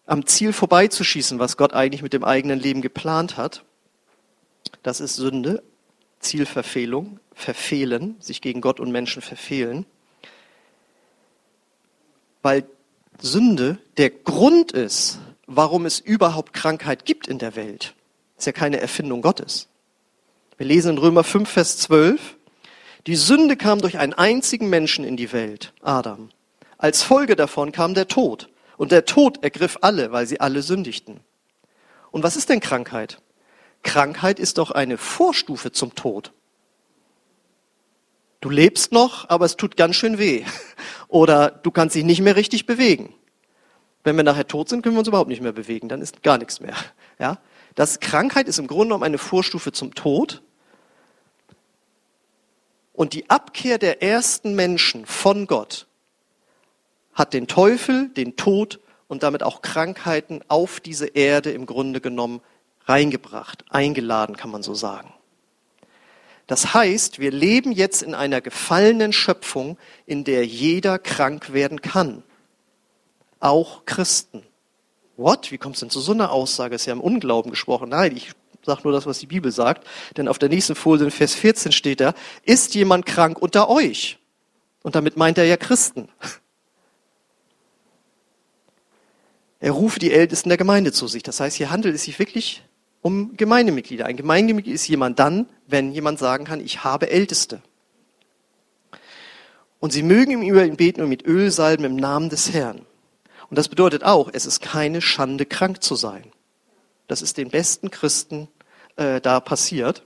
am 0.05 0.25
Ziel 0.25 0.53
vorbeizuschießen, 0.53 1.37
was 1.37 1.57
Gott 1.57 1.73
eigentlich 1.73 2.01
mit 2.01 2.13
dem 2.13 2.23
eigenen 2.23 2.59
Leben 2.59 2.81
geplant 2.81 3.37
hat, 3.37 3.65
das 4.83 4.99
ist 4.99 5.15
Sünde, 5.15 5.63
Zielverfehlung, 6.19 7.19
verfehlen, 7.33 8.15
sich 8.19 8.41
gegen 8.41 8.61
Gott 8.61 8.79
und 8.79 8.91
Menschen 8.91 9.21
verfehlen. 9.21 9.85
Weil 12.47 12.63
Sünde 13.19 13.77
der 13.97 14.09
Grund 14.09 14.71
ist, 14.71 15.19
warum 15.47 15.85
es 15.85 15.99
überhaupt 15.99 16.53
Krankheit 16.53 17.03
gibt 17.03 17.27
in 17.27 17.39
der 17.39 17.57
Welt. 17.57 17.93
Ist 18.37 18.47
ja 18.47 18.53
keine 18.53 18.79
Erfindung 18.79 19.21
Gottes. 19.21 19.67
Wir 20.55 20.65
lesen 20.65 20.91
in 20.91 20.97
Römer 20.97 21.25
5, 21.25 21.49
Vers 21.49 21.77
12, 21.79 22.37
die 23.05 23.17
Sünde 23.17 23.57
kam 23.57 23.81
durch 23.81 23.97
einen 23.97 24.13
einzigen 24.13 24.69
Menschen 24.69 25.03
in 25.03 25.17
die 25.17 25.33
Welt, 25.33 25.73
Adam. 25.81 26.29
Als 26.77 27.03
Folge 27.03 27.35
davon 27.35 27.73
kam 27.73 27.93
der 27.93 28.07
Tod. 28.07 28.47
Und 28.77 28.93
der 28.93 29.03
Tod 29.03 29.43
ergriff 29.43 29.79
alle, 29.81 30.13
weil 30.13 30.25
sie 30.25 30.39
alle 30.39 30.61
sündigten. 30.61 31.19
Und 32.11 32.23
was 32.23 32.37
ist 32.37 32.47
denn 32.47 32.61
Krankheit? 32.61 33.21
Krankheit 33.83 34.39
ist 34.39 34.57
doch 34.57 34.71
eine 34.71 34.97
Vorstufe 34.97 35.73
zum 35.73 35.95
Tod. 35.95 36.31
Du 38.39 38.49
lebst 38.49 38.91
noch, 38.91 39.29
aber 39.29 39.45
es 39.45 39.57
tut 39.57 39.77
ganz 39.77 39.95
schön 39.95 40.17
weh. 40.17 40.43
Oder 41.07 41.49
du 41.49 41.71
kannst 41.71 41.95
dich 41.95 42.03
nicht 42.03 42.21
mehr 42.21 42.35
richtig 42.35 42.65
bewegen. 42.65 43.13
Wenn 44.03 44.15
wir 44.15 44.23
nachher 44.23 44.47
tot 44.47 44.69
sind, 44.69 44.83
können 44.83 44.95
wir 44.95 44.99
uns 44.99 45.07
überhaupt 45.07 45.29
nicht 45.29 45.41
mehr 45.41 45.51
bewegen. 45.51 45.89
Dann 45.89 46.01
ist 46.01 46.23
gar 46.23 46.37
nichts 46.37 46.59
mehr. 46.59 46.75
Ja? 47.19 47.39
Das 47.73 47.99
Krankheit 47.99 48.47
ist 48.47 48.59
im 48.59 48.67
Grunde 48.67 48.85
genommen 48.85 49.03
eine 49.03 49.17
Vorstufe 49.17 49.71
zum 49.71 49.95
Tod. 49.95 50.43
Und 52.93 53.13
die 53.13 53.27
Abkehr 53.29 53.79
der 53.79 54.03
ersten 54.03 54.53
Menschen 54.53 55.07
von 55.07 55.47
Gott 55.47 55.87
hat 57.13 57.33
den 57.33 57.47
Teufel, 57.47 58.09
den 58.09 58.35
Tod 58.35 58.79
und 59.07 59.23
damit 59.23 59.41
auch 59.41 59.63
Krankheiten 59.63 60.41
auf 60.47 60.79
diese 60.79 61.07
Erde 61.07 61.51
im 61.51 61.65
Grunde 61.65 62.01
genommen 62.01 62.41
reingebracht, 62.85 63.65
eingeladen, 63.69 64.37
kann 64.37 64.51
man 64.51 64.61
so 64.63 64.75
sagen. 64.75 65.13
Das 66.47 66.73
heißt, 66.73 67.19
wir 67.19 67.31
leben 67.31 67.73
jetzt 67.73 68.01
in 68.01 68.15
einer 68.15 68.39
gefallenen 68.39 69.11
Schöpfung, 69.11 69.77
in 70.05 70.23
der 70.23 70.45
jeder 70.45 70.97
krank 70.97 71.51
werden 71.51 71.81
kann. 71.81 72.23
Auch 73.39 73.85
Christen. 73.85 74.43
What? 75.17 75.51
Wie 75.51 75.57
kommt 75.57 75.75
es 75.75 75.81
denn 75.81 75.89
zu 75.89 75.99
so 75.99 76.13
einer 76.13 76.31
Aussage? 76.31 76.75
Ist 76.75 76.85
ja 76.85 76.93
im 76.93 77.01
Unglauben 77.01 77.51
gesprochen. 77.51 77.89
Nein, 77.89 78.15
ich 78.15 78.31
sage 78.65 78.81
nur 78.83 78.93
das, 78.93 79.05
was 79.05 79.19
die 79.19 79.27
Bibel 79.27 79.51
sagt. 79.51 79.85
Denn 80.15 80.29
auf 80.29 80.39
der 80.39 80.49
nächsten 80.49 80.75
Folie 80.75 81.05
in 81.05 81.11
Vers 81.11 81.35
14 81.35 81.73
steht 81.73 81.99
da, 81.99 82.13
ist 82.43 82.75
jemand 82.75 83.05
krank 83.05 83.39
unter 83.39 83.69
euch? 83.69 84.17
Und 84.83 84.95
damit 84.95 85.17
meint 85.17 85.37
er 85.37 85.45
ja 85.45 85.57
Christen. 85.57 86.07
Er 89.59 89.71
rufe 89.71 89.99
die 89.99 90.13
Ältesten 90.13 90.49
der 90.49 90.57
Gemeinde 90.57 90.93
zu 90.93 91.07
sich. 91.07 91.23
Das 91.23 91.39
heißt, 91.39 91.57
hier 91.57 91.71
handelt 91.71 91.95
es 91.95 92.03
sich 92.03 92.19
wirklich 92.19 92.63
um 93.01 93.37
Gemeindemitglieder. 93.37 94.05
Ein 94.05 94.17
Gemeindemitglied 94.17 94.75
ist 94.75 94.87
jemand 94.87 95.19
dann, 95.19 95.47
wenn 95.67 95.91
jemand 95.91 96.19
sagen 96.19 96.45
kann, 96.45 96.59
ich 96.59 96.83
habe 96.83 97.09
Älteste. 97.09 97.61
Und 99.79 99.93
sie 99.93 100.03
mögen 100.03 100.31
ihm 100.31 100.41
über 100.41 100.65
ihn 100.65 100.77
beten 100.77 101.01
und 101.01 101.09
mit 101.09 101.25
Öl 101.25 101.51
salben 101.51 101.83
im 101.83 101.95
Namen 101.95 102.29
des 102.29 102.53
Herrn. 102.53 102.85
Und 103.49 103.57
das 103.57 103.69
bedeutet 103.69 104.03
auch, 104.03 104.29
es 104.33 104.45
ist 104.45 104.61
keine 104.61 105.01
Schande, 105.01 105.45
krank 105.45 105.83
zu 105.83 105.95
sein. 105.95 106.31
Das 107.07 107.21
ist 107.21 107.37
den 107.37 107.49
besten 107.49 107.91
Christen 107.91 108.49
äh, 108.97 109.21
da 109.21 109.39
passiert. 109.39 110.03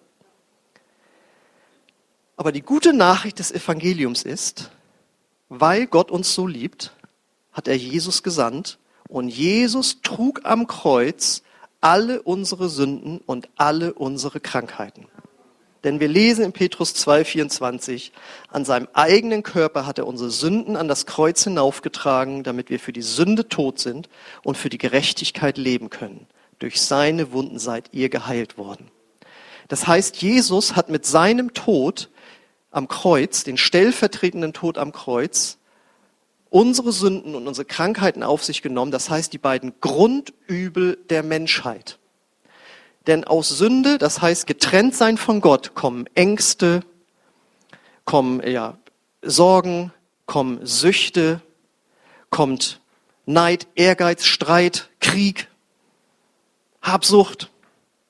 Aber 2.36 2.52
die 2.52 2.62
gute 2.62 2.94
Nachricht 2.94 3.40
des 3.40 3.52
Evangeliums 3.52 4.24
ist, 4.24 4.72
weil 5.50 5.88
Gott 5.88 6.12
uns 6.12 6.34
so 6.34 6.48
liebt, 6.48 6.94
hat 7.52 7.68
er 7.68 7.76
Jesus 7.76 8.24
gesandt 8.24 8.80
und 9.08 9.28
Jesus 9.28 10.02
trug 10.02 10.42
am 10.44 10.68
Kreuz 10.68 11.44
alle 11.82 12.22
unsere 12.22 12.70
Sünden 12.70 13.20
und 13.26 13.50
alle 13.58 13.94
unsere 13.94 14.40
Krankheiten. 14.40 15.08
Denn 15.84 16.00
wir 16.00 16.08
lesen 16.08 16.46
in 16.46 16.54
Petrus 16.54 16.94
2,24, 16.94 18.12
an 18.50 18.66
seinem 18.66 18.88
eigenen 18.94 19.42
Körper 19.42 19.88
hat 19.88 19.98
er 19.98 20.06
unsere 20.06 20.30
Sünden 20.30 20.78
an 20.78 20.88
das 20.88 21.08
Kreuz 21.08 21.44
hinaufgetragen, 21.44 22.44
damit 22.44 22.70
wir 22.70 22.80
für 22.80 22.94
die 22.94 23.02
Sünde 23.02 23.50
tot 23.50 23.80
sind 23.80 24.08
und 24.44 24.58
für 24.58 24.70
die 24.70 24.78
Gerechtigkeit 24.78 25.58
leben 25.58 25.90
können. 25.90 26.28
Durch 26.60 26.80
seine 26.80 27.32
Wunden 27.32 27.58
seid 27.58 27.90
ihr 27.94 28.10
geheilt 28.10 28.60
worden. 28.60 28.92
Das 29.70 29.88
heißt, 29.88 30.18
Jesus 30.18 30.76
hat 30.76 30.90
mit 30.90 31.08
seinem 31.08 31.56
Tod 31.56 32.10
am 32.70 32.88
Kreuz, 32.88 33.44
den 33.44 33.58
stellvertretenden 33.58 34.54
Tod 34.54 34.78
am 34.78 34.92
Kreuz, 34.92 35.58
unsere 36.52 36.92
Sünden 36.92 37.34
und 37.34 37.48
unsere 37.48 37.66
Krankheiten 37.66 38.22
auf 38.22 38.44
sich 38.44 38.62
genommen. 38.62 38.92
Das 38.92 39.10
heißt, 39.10 39.34
die 39.34 39.40
beiden 39.40 39.74
Grundübel 39.82 41.00
der 41.10 41.24
Menschheit. 41.24 41.98
Denn 43.08 43.24
aus 43.24 43.50
Sünde, 43.50 43.98
das 43.98 44.22
heißt 44.22 44.46
getrennt 44.46 44.94
sein 44.94 45.18
von 45.18 45.42
Gott, 45.42 45.74
kommen 45.74 46.06
Ängste, 46.14 46.82
kommen 48.06 48.46
ja, 48.48 48.78
Sorgen, 49.24 49.92
kommen 50.28 50.64
Süchte, 50.66 51.42
kommt 52.30 52.80
Neid, 53.26 53.68
Ehrgeiz, 53.76 54.26
Streit, 54.26 54.90
Krieg, 55.00 55.48
Habsucht, 56.82 57.50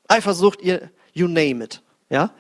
Eifersucht, 0.07 0.61
ihr, 0.61 0.89
you 1.13 1.27
name 1.27 1.63
it. 1.63 1.81
Ja? 2.09 2.31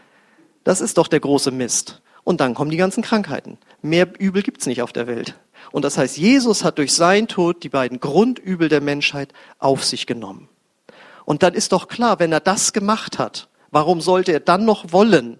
Das 0.63 0.81
ist 0.81 0.97
doch 0.97 1.07
der 1.07 1.19
große 1.19 1.51
Mist. 1.51 2.01
Und 2.23 2.41
dann 2.41 2.53
kommen 2.53 2.71
die 2.71 2.77
ganzen 2.77 3.03
Krankheiten. 3.03 3.57
Mehr 3.81 4.07
Übel 4.19 4.43
gibt's 4.43 4.65
nicht 4.65 4.81
auf 4.81 4.93
der 4.93 5.07
Welt. 5.07 5.35
Und 5.71 5.85
das 5.85 5.97
heißt, 5.97 6.17
Jesus 6.17 6.63
hat 6.63 6.77
durch 6.77 6.93
seinen 6.93 7.27
Tod 7.27 7.63
die 7.63 7.69
beiden 7.69 7.99
Grundübel 7.99 8.67
der 8.69 8.81
Menschheit 8.81 9.33
auf 9.57 9.83
sich 9.85 10.05
genommen. 10.05 10.49
Und 11.25 11.43
dann 11.43 11.53
ist 11.53 11.71
doch 11.71 11.87
klar, 11.87 12.19
wenn 12.19 12.31
er 12.31 12.39
das 12.39 12.73
gemacht 12.73 13.19
hat, 13.19 13.47
warum 13.69 14.01
sollte 14.01 14.33
er 14.33 14.39
dann 14.41 14.65
noch 14.65 14.91
wollen, 14.91 15.39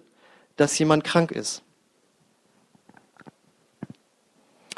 dass 0.56 0.78
jemand 0.78 1.04
krank 1.04 1.30
ist? 1.32 1.62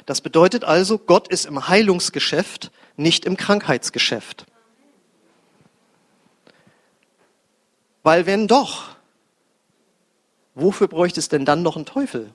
Das 0.06 0.20
bedeutet 0.20 0.64
also, 0.64 0.98
Gott 0.98 1.28
ist 1.28 1.46
im 1.46 1.68
Heilungsgeschäft, 1.68 2.70
nicht 2.96 3.24
im 3.24 3.36
Krankheitsgeschäft. 3.36 4.46
Weil 8.02 8.26
wenn 8.26 8.46
doch, 8.46 8.96
wofür 10.54 10.88
bräuchte 10.88 11.20
es 11.20 11.28
denn 11.28 11.46
dann 11.46 11.62
noch 11.62 11.76
einen 11.76 11.86
Teufel? 11.86 12.34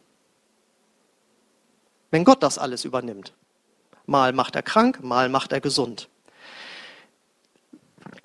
Wenn 2.11 2.23
Gott 2.23 2.43
das 2.43 2.57
alles 2.57 2.85
übernimmt. 2.85 3.33
Mal 4.05 4.33
macht 4.33 4.55
er 4.55 4.63
krank, 4.63 5.03
mal 5.03 5.29
macht 5.29 5.51
er 5.51 5.61
gesund. 5.61 6.09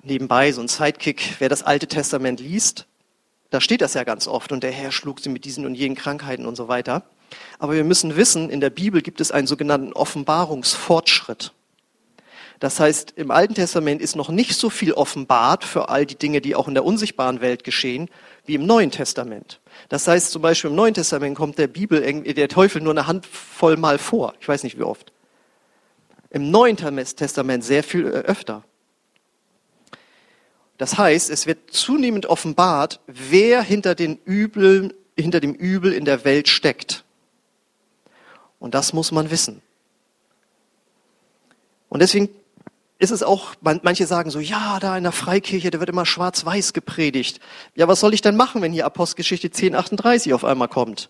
Nebenbei 0.01 0.51
so 0.51 0.61
ein 0.61 0.67
Sidekick, 0.67 1.35
wer 1.39 1.49
das 1.49 1.63
Alte 1.63 1.87
Testament 1.87 2.39
liest, 2.39 2.87
da 3.49 3.61
steht 3.61 3.81
das 3.81 3.93
ja 3.93 4.03
ganz 4.03 4.27
oft 4.27 4.51
und 4.51 4.63
der 4.63 4.71
Herr 4.71 4.91
schlug 4.91 5.19
sie 5.19 5.29
mit 5.29 5.45
diesen 5.45 5.65
und 5.65 5.75
jenen 5.75 5.95
Krankheiten 5.95 6.45
und 6.45 6.55
so 6.55 6.67
weiter. 6.67 7.03
Aber 7.59 7.73
wir 7.73 7.83
müssen 7.83 8.15
wissen, 8.15 8.49
in 8.49 8.59
der 8.59 8.69
Bibel 8.69 9.01
gibt 9.01 9.21
es 9.21 9.31
einen 9.31 9.47
sogenannten 9.47 9.93
Offenbarungsfortschritt. 9.93 11.53
Das 12.59 12.79
heißt, 12.79 13.13
im 13.15 13.31
Alten 13.31 13.53
Testament 13.53 14.01
ist 14.01 14.15
noch 14.15 14.29
nicht 14.29 14.55
so 14.55 14.69
viel 14.69 14.93
offenbart 14.93 15.63
für 15.63 15.89
all 15.89 16.05
die 16.05 16.17
Dinge, 16.17 16.41
die 16.41 16.55
auch 16.55 16.67
in 16.67 16.73
der 16.73 16.85
unsichtbaren 16.85 17.41
Welt 17.41 17.63
geschehen, 17.63 18.09
wie 18.45 18.55
im 18.55 18.65
Neuen 18.65 18.91
Testament. 18.91 19.59
Das 19.89 20.07
heißt 20.07 20.31
zum 20.31 20.41
Beispiel 20.41 20.69
im 20.69 20.75
Neuen 20.75 20.93
Testament 20.93 21.35
kommt 21.35 21.57
der 21.57 21.67
Bibel, 21.67 22.01
der 22.23 22.47
Teufel 22.47 22.81
nur 22.81 22.93
eine 22.93 23.07
Handvoll 23.07 23.77
Mal 23.77 23.97
vor. 23.97 24.33
Ich 24.39 24.47
weiß 24.47 24.63
nicht 24.63 24.77
wie 24.77 24.83
oft. 24.83 25.11
Im 26.29 26.51
Neuen 26.51 26.77
Testament 26.77 27.63
sehr 27.63 27.83
viel 27.83 28.05
äh, 28.05 28.09
öfter. 28.09 28.63
Das 30.77 30.97
heißt, 30.97 31.29
es 31.29 31.47
wird 31.47 31.71
zunehmend 31.71 32.25
offenbart, 32.25 32.99
wer 33.07 33.61
hinter, 33.61 33.95
den 33.95 34.17
Übel, 34.25 34.93
hinter 35.15 35.39
dem 35.39 35.53
Übel 35.53 35.93
in 35.93 36.03
der 36.03 36.25
Welt 36.25 36.49
steckt. 36.49 37.05
Und 38.59 38.73
das 38.73 38.91
muss 38.91 39.11
man 39.11 39.31
wissen. 39.31 39.61
Und 41.87 42.01
deswegen 42.01 42.29
ist 42.97 43.11
es 43.11 43.23
auch, 43.23 43.55
manche 43.61 44.07
sagen 44.07 44.29
so, 44.31 44.39
ja, 44.39 44.79
da 44.79 44.97
in 44.97 45.03
der 45.03 45.11
Freikirche, 45.11 45.69
da 45.69 45.79
wird 45.79 45.89
immer 45.89 46.05
schwarz-weiß 46.05 46.73
gepredigt. 46.73 47.39
Ja, 47.75 47.87
was 47.87 47.99
soll 47.99 48.13
ich 48.13 48.21
denn 48.21 48.37
machen, 48.37 48.61
wenn 48.61 48.71
hier 48.71 48.85
Apostelgeschichte 48.85 49.47
1038 49.47 50.33
auf 50.33 50.45
einmal 50.45 50.69
kommt? 50.69 51.09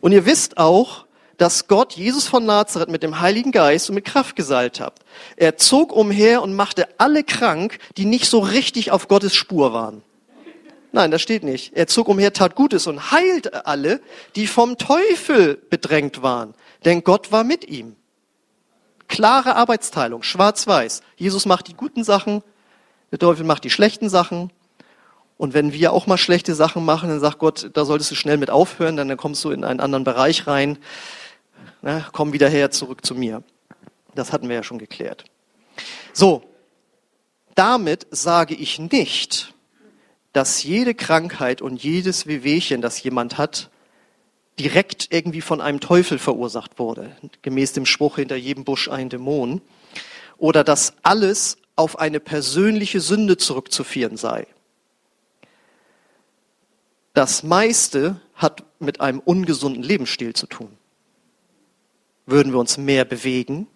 Und 0.00 0.12
ihr 0.12 0.26
wisst 0.26 0.58
auch, 0.58 1.06
dass 1.38 1.68
Gott 1.68 1.94
Jesus 1.94 2.26
von 2.26 2.44
Nazareth 2.44 2.88
mit 2.88 3.02
dem 3.02 3.20
Heiligen 3.20 3.52
Geist 3.52 3.88
und 3.88 3.94
mit 3.94 4.04
Kraft 4.04 4.36
gesalbt 4.36 4.80
hat. 4.80 5.00
Er 5.36 5.56
zog 5.56 5.92
umher 5.92 6.42
und 6.42 6.54
machte 6.54 6.88
alle 6.98 7.24
krank, 7.24 7.78
die 7.96 8.04
nicht 8.04 8.26
so 8.26 8.40
richtig 8.40 8.90
auf 8.90 9.08
Gottes 9.08 9.34
Spur 9.34 9.72
waren. 9.72 10.02
Nein, 10.92 11.10
das 11.10 11.22
steht 11.22 11.42
nicht. 11.42 11.72
Er 11.74 11.86
zog 11.86 12.08
umher, 12.08 12.32
tat 12.32 12.54
Gutes 12.54 12.86
und 12.86 13.12
heilte 13.12 13.64
alle, 13.66 14.00
die 14.36 14.46
vom 14.46 14.76
Teufel 14.76 15.56
bedrängt 15.70 16.22
waren. 16.22 16.54
Denn 16.84 17.02
Gott 17.02 17.32
war 17.32 17.44
mit 17.44 17.66
ihm. 17.68 17.96
Klare 19.12 19.56
Arbeitsteilung, 19.56 20.22
schwarz-weiß. 20.22 21.02
Jesus 21.16 21.44
macht 21.44 21.68
die 21.68 21.74
guten 21.74 22.02
Sachen, 22.02 22.42
der 23.10 23.18
Teufel 23.18 23.44
macht 23.44 23.62
die 23.62 23.68
schlechten 23.68 24.08
Sachen. 24.08 24.50
Und 25.36 25.52
wenn 25.52 25.74
wir 25.74 25.92
auch 25.92 26.06
mal 26.06 26.16
schlechte 26.16 26.54
Sachen 26.54 26.82
machen, 26.82 27.10
dann 27.10 27.20
sagt 27.20 27.38
Gott, 27.38 27.68
da 27.74 27.84
solltest 27.84 28.10
du 28.10 28.14
schnell 28.14 28.38
mit 28.38 28.48
aufhören, 28.48 28.96
dann 28.96 29.14
kommst 29.18 29.44
du 29.44 29.50
in 29.50 29.64
einen 29.64 29.80
anderen 29.80 30.04
Bereich 30.04 30.46
rein. 30.46 30.78
Na, 31.82 32.06
komm 32.12 32.32
wieder 32.32 32.48
her, 32.48 32.70
zurück 32.70 33.04
zu 33.04 33.14
mir. 33.14 33.42
Das 34.14 34.32
hatten 34.32 34.48
wir 34.48 34.56
ja 34.56 34.62
schon 34.62 34.78
geklärt. 34.78 35.24
So, 36.14 36.44
damit 37.54 38.06
sage 38.12 38.54
ich 38.54 38.78
nicht, 38.78 39.52
dass 40.32 40.62
jede 40.62 40.94
Krankheit 40.94 41.60
und 41.60 41.84
jedes 41.84 42.26
Wehwehchen, 42.26 42.80
das 42.80 43.02
jemand 43.02 43.36
hat, 43.36 43.68
direkt 44.58 45.08
irgendwie 45.10 45.40
von 45.40 45.60
einem 45.60 45.80
Teufel 45.80 46.18
verursacht 46.18 46.78
wurde, 46.78 47.16
gemäß 47.42 47.72
dem 47.72 47.86
Spruch 47.86 48.16
hinter 48.16 48.36
jedem 48.36 48.64
Busch 48.64 48.88
ein 48.88 49.08
Dämon, 49.08 49.62
oder 50.36 50.64
dass 50.64 50.94
alles 51.02 51.58
auf 51.76 51.98
eine 51.98 52.20
persönliche 52.20 53.00
Sünde 53.00 53.36
zurückzuführen 53.36 54.16
sei. 54.16 54.46
Das 57.14 57.42
meiste 57.42 58.20
hat 58.34 58.64
mit 58.78 59.00
einem 59.00 59.20
ungesunden 59.20 59.82
Lebensstil 59.82 60.34
zu 60.34 60.46
tun. 60.46 60.76
Würden 62.26 62.52
wir 62.52 62.58
uns 62.58 62.78
mehr 62.78 63.04
bewegen, 63.04 63.66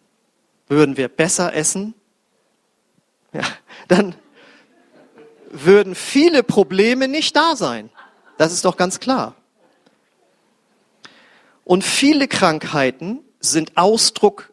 würden 0.68 0.96
wir 0.96 1.08
besser 1.08 1.54
essen, 1.54 1.94
ja, 3.32 3.44
dann 3.88 4.14
würden 5.50 5.94
viele 5.94 6.42
Probleme 6.42 7.08
nicht 7.08 7.36
da 7.36 7.56
sein. 7.56 7.90
Das 8.38 8.52
ist 8.52 8.64
doch 8.64 8.76
ganz 8.76 9.00
klar. 9.00 9.34
Und 11.66 11.82
viele 11.82 12.28
Krankheiten 12.28 13.24
sind 13.40 13.76
Ausdruck, 13.76 14.52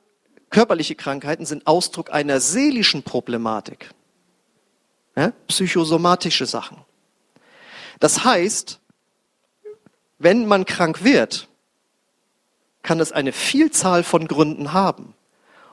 körperliche 0.49 0.95
Krankheiten 0.95 1.45
sind 1.45 1.67
Ausdruck 1.67 2.11
einer 2.11 2.39
seelischen 2.39 3.03
Problematik. 3.03 3.91
Ja? 5.15 5.31
Psychosomatische 5.47 6.47
Sachen. 6.47 6.77
Das 7.99 8.25
heißt, 8.25 8.79
wenn 10.17 10.47
man 10.47 10.65
krank 10.65 11.03
wird, 11.03 11.49
kann 12.81 12.99
es 12.99 13.11
eine 13.11 13.31
Vielzahl 13.31 14.03
von 14.03 14.27
Gründen 14.27 14.73
haben. 14.73 15.13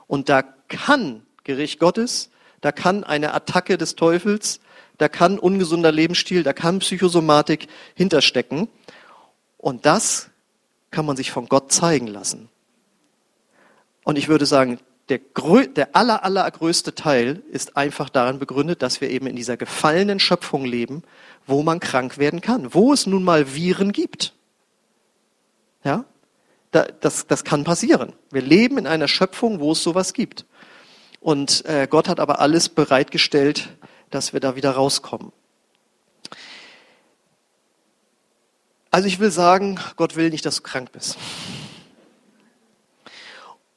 Und 0.05 0.29
da 0.29 0.43
kann 0.43 1.25
Gericht 1.43 1.79
Gottes, 1.79 2.29
da 2.61 2.71
kann 2.71 3.03
eine 3.03 3.33
Attacke 3.33 3.79
des 3.79 3.95
Teufels, 3.95 4.59
da 4.99 5.09
kann 5.09 5.39
ungesunder 5.39 5.91
Lebensstil, 5.91 6.43
da 6.43 6.53
kann 6.53 6.77
Psychosomatik 6.77 7.67
hinterstecken. 7.95 8.69
Und 9.57 9.87
das 9.87 10.30
kann 10.91 11.05
man 11.05 11.17
sich 11.17 11.31
von 11.31 11.47
Gott 11.47 11.71
zeigen 11.71 12.07
lassen. 12.07 12.49
Und 14.03 14.17
ich 14.17 14.27
würde 14.27 14.45
sagen, 14.45 14.79
der, 15.09 15.19
der 15.75 15.95
aller, 15.95 16.23
allergrößte 16.23 16.95
Teil 16.95 17.43
ist 17.51 17.75
einfach 17.75 18.09
daran 18.09 18.39
begründet, 18.39 18.81
dass 18.81 19.01
wir 19.01 19.09
eben 19.09 19.27
in 19.27 19.35
dieser 19.35 19.57
gefallenen 19.57 20.19
Schöpfung 20.19 20.65
leben, 20.65 21.03
wo 21.47 21.63
man 21.63 21.79
krank 21.79 22.17
werden 22.17 22.41
kann, 22.41 22.73
wo 22.73 22.93
es 22.93 23.07
nun 23.07 23.23
mal 23.23 23.53
Viren 23.55 23.91
gibt. 23.91 24.33
Ja, 25.83 26.05
das, 26.71 27.27
das 27.27 27.43
kann 27.43 27.63
passieren. 27.63 28.13
Wir 28.31 28.41
leben 28.41 28.77
in 28.77 28.87
einer 28.87 29.07
Schöpfung, 29.07 29.59
wo 29.59 29.73
es 29.73 29.83
sowas 29.83 30.13
gibt. 30.13 30.45
Und 31.19 31.65
äh, 31.65 31.87
Gott 31.89 32.07
hat 32.07 32.19
aber 32.19 32.39
alles 32.39 32.69
bereitgestellt, 32.69 33.69
dass 34.09 34.33
wir 34.33 34.39
da 34.39 34.55
wieder 34.55 34.71
rauskommen. 34.71 35.31
Also 38.91 39.07
ich 39.07 39.19
will 39.19 39.31
sagen, 39.31 39.79
Gott 39.95 40.17
will 40.17 40.29
nicht, 40.29 40.45
dass 40.45 40.57
du 40.57 40.63
krank 40.63 40.91
bist. 40.91 41.17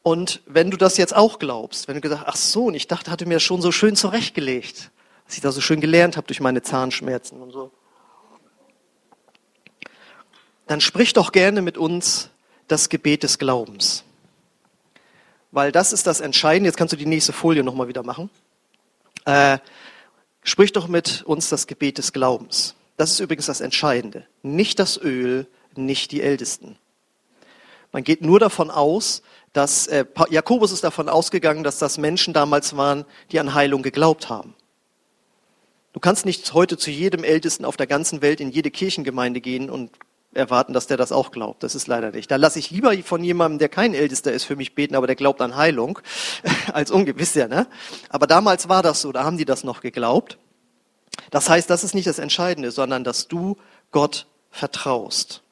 Und 0.03 0.42
wenn 0.44 0.70
du 0.70 0.77
das 0.77 0.96
jetzt 0.96 1.14
auch 1.14 1.38
glaubst, 1.38 1.88
wenn 1.88 1.94
du 1.94 2.00
gesagt 2.00 2.24
ach 2.27 2.37
so, 2.37 2.66
und 2.66 2.74
ich 2.74 2.88
dachte, 2.88 3.11
hatte 3.11 3.24
mir 3.24 3.40
schon 3.40 3.62
so 3.62 3.72
schön 3.72 3.96
zurechtgelegt, 3.96 4.90
dass 5.24 5.37
ich 5.37 5.40
da 5.40 5.53
so 5.53 5.61
schön 5.61 5.81
gelernt 5.81 6.16
habe 6.16 6.27
durch 6.27 6.40
meine 6.40 6.62
Zahnschmerzen 6.62 7.40
und 7.40 7.53
so, 7.53 7.70
dann 10.66 10.81
sprich 10.81 11.12
doch 11.12 11.33
gerne 11.33 11.62
mit 11.62 11.79
uns 11.79 12.29
das 12.68 12.88
Gebet 12.88 13.22
des 13.22 13.38
Glaubens. 13.38 14.05
Weil 15.53 15.70
das 15.70 15.92
ist 15.92 16.07
das 16.07 16.20
Entscheidende. 16.20 16.68
Jetzt 16.68 16.77
kannst 16.77 16.92
du 16.92 16.96
die 16.96 17.07
nächste 17.07 17.33
Folie 17.33 17.62
nochmal 17.62 17.87
wieder 17.87 18.03
machen. 18.03 18.31
Äh, 19.24 19.59
sprich 20.42 20.72
doch 20.72 20.88
mit 20.88 21.22
uns 21.22 21.48
das 21.48 21.66
Gebet 21.66 21.98
des 21.98 22.12
Glaubens. 22.12 22.74
Das 22.96 23.11
ist 23.11 23.20
übrigens 23.20 23.46
das 23.46 23.61
Entscheidende. 23.61 24.26
Nicht 24.42 24.78
das 24.78 25.00
Öl, 25.00 25.46
nicht 25.74 26.12
die 26.12 26.22
Ältesten. 26.22 26.76
Man 27.92 28.04
geht 28.04 28.22
nur 28.22 28.40
davon 28.40 28.70
aus, 28.70 29.22
dass 29.52 29.87
äh, 29.87 30.04
Jakobus 30.30 30.72
ist 30.72 30.85
davon 30.85 31.09
ausgegangen, 31.09 31.62
dass 31.62 31.78
das 31.78 31.96
Menschen 31.96 32.35
damals 32.35 32.76
waren, 32.76 33.04
die 33.30 33.38
an 33.38 33.54
Heilung 33.54 33.83
geglaubt 33.83 34.28
haben. 34.28 34.54
Du 35.92 36.00
kannst 36.00 36.26
nicht 36.26 36.52
heute 36.52 36.76
zu 36.76 36.90
jedem 36.90 37.22
Ältesten 37.22 37.64
auf 37.64 37.76
der 37.76 37.87
ganzen 37.87 38.20
Welt 38.20 38.40
in 38.40 38.50
jede 38.50 38.72
Kirchengemeinde 38.72 39.40
gehen 39.40 39.70
und 39.70 39.92
erwarten, 40.33 40.72
dass 40.72 40.88
der 40.88 40.96
das 40.96 41.12
auch 41.12 41.30
glaubt. 41.30 41.62
Das 41.62 41.76
ist 41.76 41.87
leider 41.87 42.11
nicht. 42.11 42.30
Da 42.30 42.37
lasse 42.37 42.59
ich 42.59 42.72
lieber 42.72 42.92
von 43.04 43.22
jemandem, 43.22 43.61
der 43.61 43.68
kein 43.68 43.94
Ältester 43.94 44.33
ist, 44.33 44.42
für 44.42 44.57
mich 44.57 44.74
beten, 44.74 44.96
aber 44.96 45.07
der 45.07 45.14
glaubt 45.14 45.40
an 45.40 45.57
Heilung, 45.57 46.00
als 46.72 46.90
ungewiss, 46.90 47.35
ja, 47.35 47.46
ne? 47.46 47.68
Aber 48.09 48.26
damals 48.26 48.68
war 48.68 48.83
das 48.83 49.00
so, 49.00 49.12
da 49.12 49.22
haben 49.22 49.38
die 49.38 49.44
das 49.44 49.62
noch 49.62 49.80
geglaubt. 49.80 50.38
Das 51.31 51.48
heißt, 51.48 51.68
das 51.68 51.85
ist 51.85 51.94
nicht 51.94 52.07
das 52.07 52.18
Entscheidende, 52.18 52.70
sondern 52.70 53.05
dass 53.05 53.29
du 53.29 53.57
Gott 53.90 54.27
vertraust. 54.50 55.42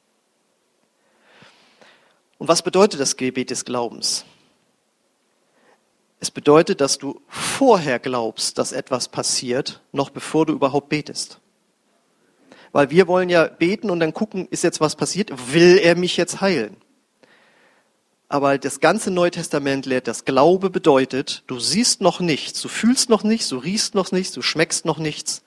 Und 2.37 2.47
was 2.47 2.61
bedeutet 2.61 2.99
das 2.99 3.17
Gebet 3.17 3.49
des 3.49 3.65
Glaubens? 3.65 4.25
Es 6.19 6.31
bedeutet, 6.31 6.79
dass 6.79 6.97
du 6.97 7.21
vorher 7.27 7.99
glaubst, 7.99 8.57
dass 8.57 8.71
etwas 8.71 9.09
passiert, 9.09 9.81
noch 9.91 10.09
bevor 10.09 10.45
du 10.45 10.53
überhaupt 10.53 10.89
betest. 10.89 11.39
Weil 12.71 12.89
wir 12.89 13.07
wollen 13.07 13.29
ja 13.29 13.45
beten 13.45 13.89
und 13.89 13.99
dann 13.99 14.13
gucken, 14.13 14.47
ist 14.49 14.63
jetzt 14.63 14.81
was 14.81 14.95
passiert? 14.95 15.53
Will 15.53 15.77
er 15.77 15.95
mich 15.95 16.17
jetzt 16.17 16.41
heilen? 16.41 16.77
Aber 18.29 18.57
das 18.57 18.79
ganze 18.79 19.11
Neue 19.11 19.31
Testament 19.31 19.85
lehrt, 19.85 20.07
dass 20.07 20.25
Glaube 20.25 20.69
bedeutet, 20.69 21.43
du 21.47 21.59
siehst 21.59 22.01
noch 22.01 22.19
nichts, 22.19 22.61
du 22.61 22.67
fühlst 22.67 23.09
noch 23.09 23.23
nichts, 23.23 23.49
du 23.49 23.57
riechst 23.57 23.93
noch 23.93 24.11
nichts, 24.11 24.33
du 24.33 24.41
schmeckst 24.41 24.85
noch 24.85 24.97
nichts 24.97 25.43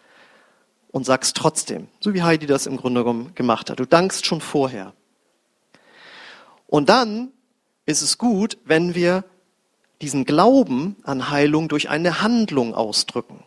und 0.97 1.05
sagst 1.05 1.37
trotzdem, 1.37 1.89
so 2.01 2.15
wie 2.15 2.23
Heidi 2.23 2.47
das 2.47 2.65
im 2.65 2.79
Grunde 2.79 3.03
genommen 3.03 3.35
gemacht 3.35 3.69
hat. 3.69 3.81
Du 3.81 3.85
dankst 3.85 4.25
schon 4.25 4.41
vorher. 4.41 4.95
Und 6.67 6.89
dann 6.89 7.33
ist 7.85 8.01
es 8.01 8.17
gut, 8.17 8.57
wenn 8.65 8.95
wir 8.95 9.23
diesen 10.01 10.25
Glauben 10.25 10.97
an 11.03 11.29
Heilung 11.29 11.69
durch 11.69 11.91
eine 11.91 12.23
Handlung 12.23 12.75
ausdrücken. 12.75 13.45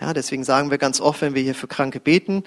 Ja, 0.00 0.14
deswegen 0.14 0.42
sagen 0.42 0.70
wir 0.70 0.78
ganz 0.78 1.02
oft, 1.02 1.20
wenn 1.20 1.34
wir 1.34 1.42
hier 1.42 1.54
für 1.54 1.68
Kranke 1.68 2.00
beten, 2.00 2.44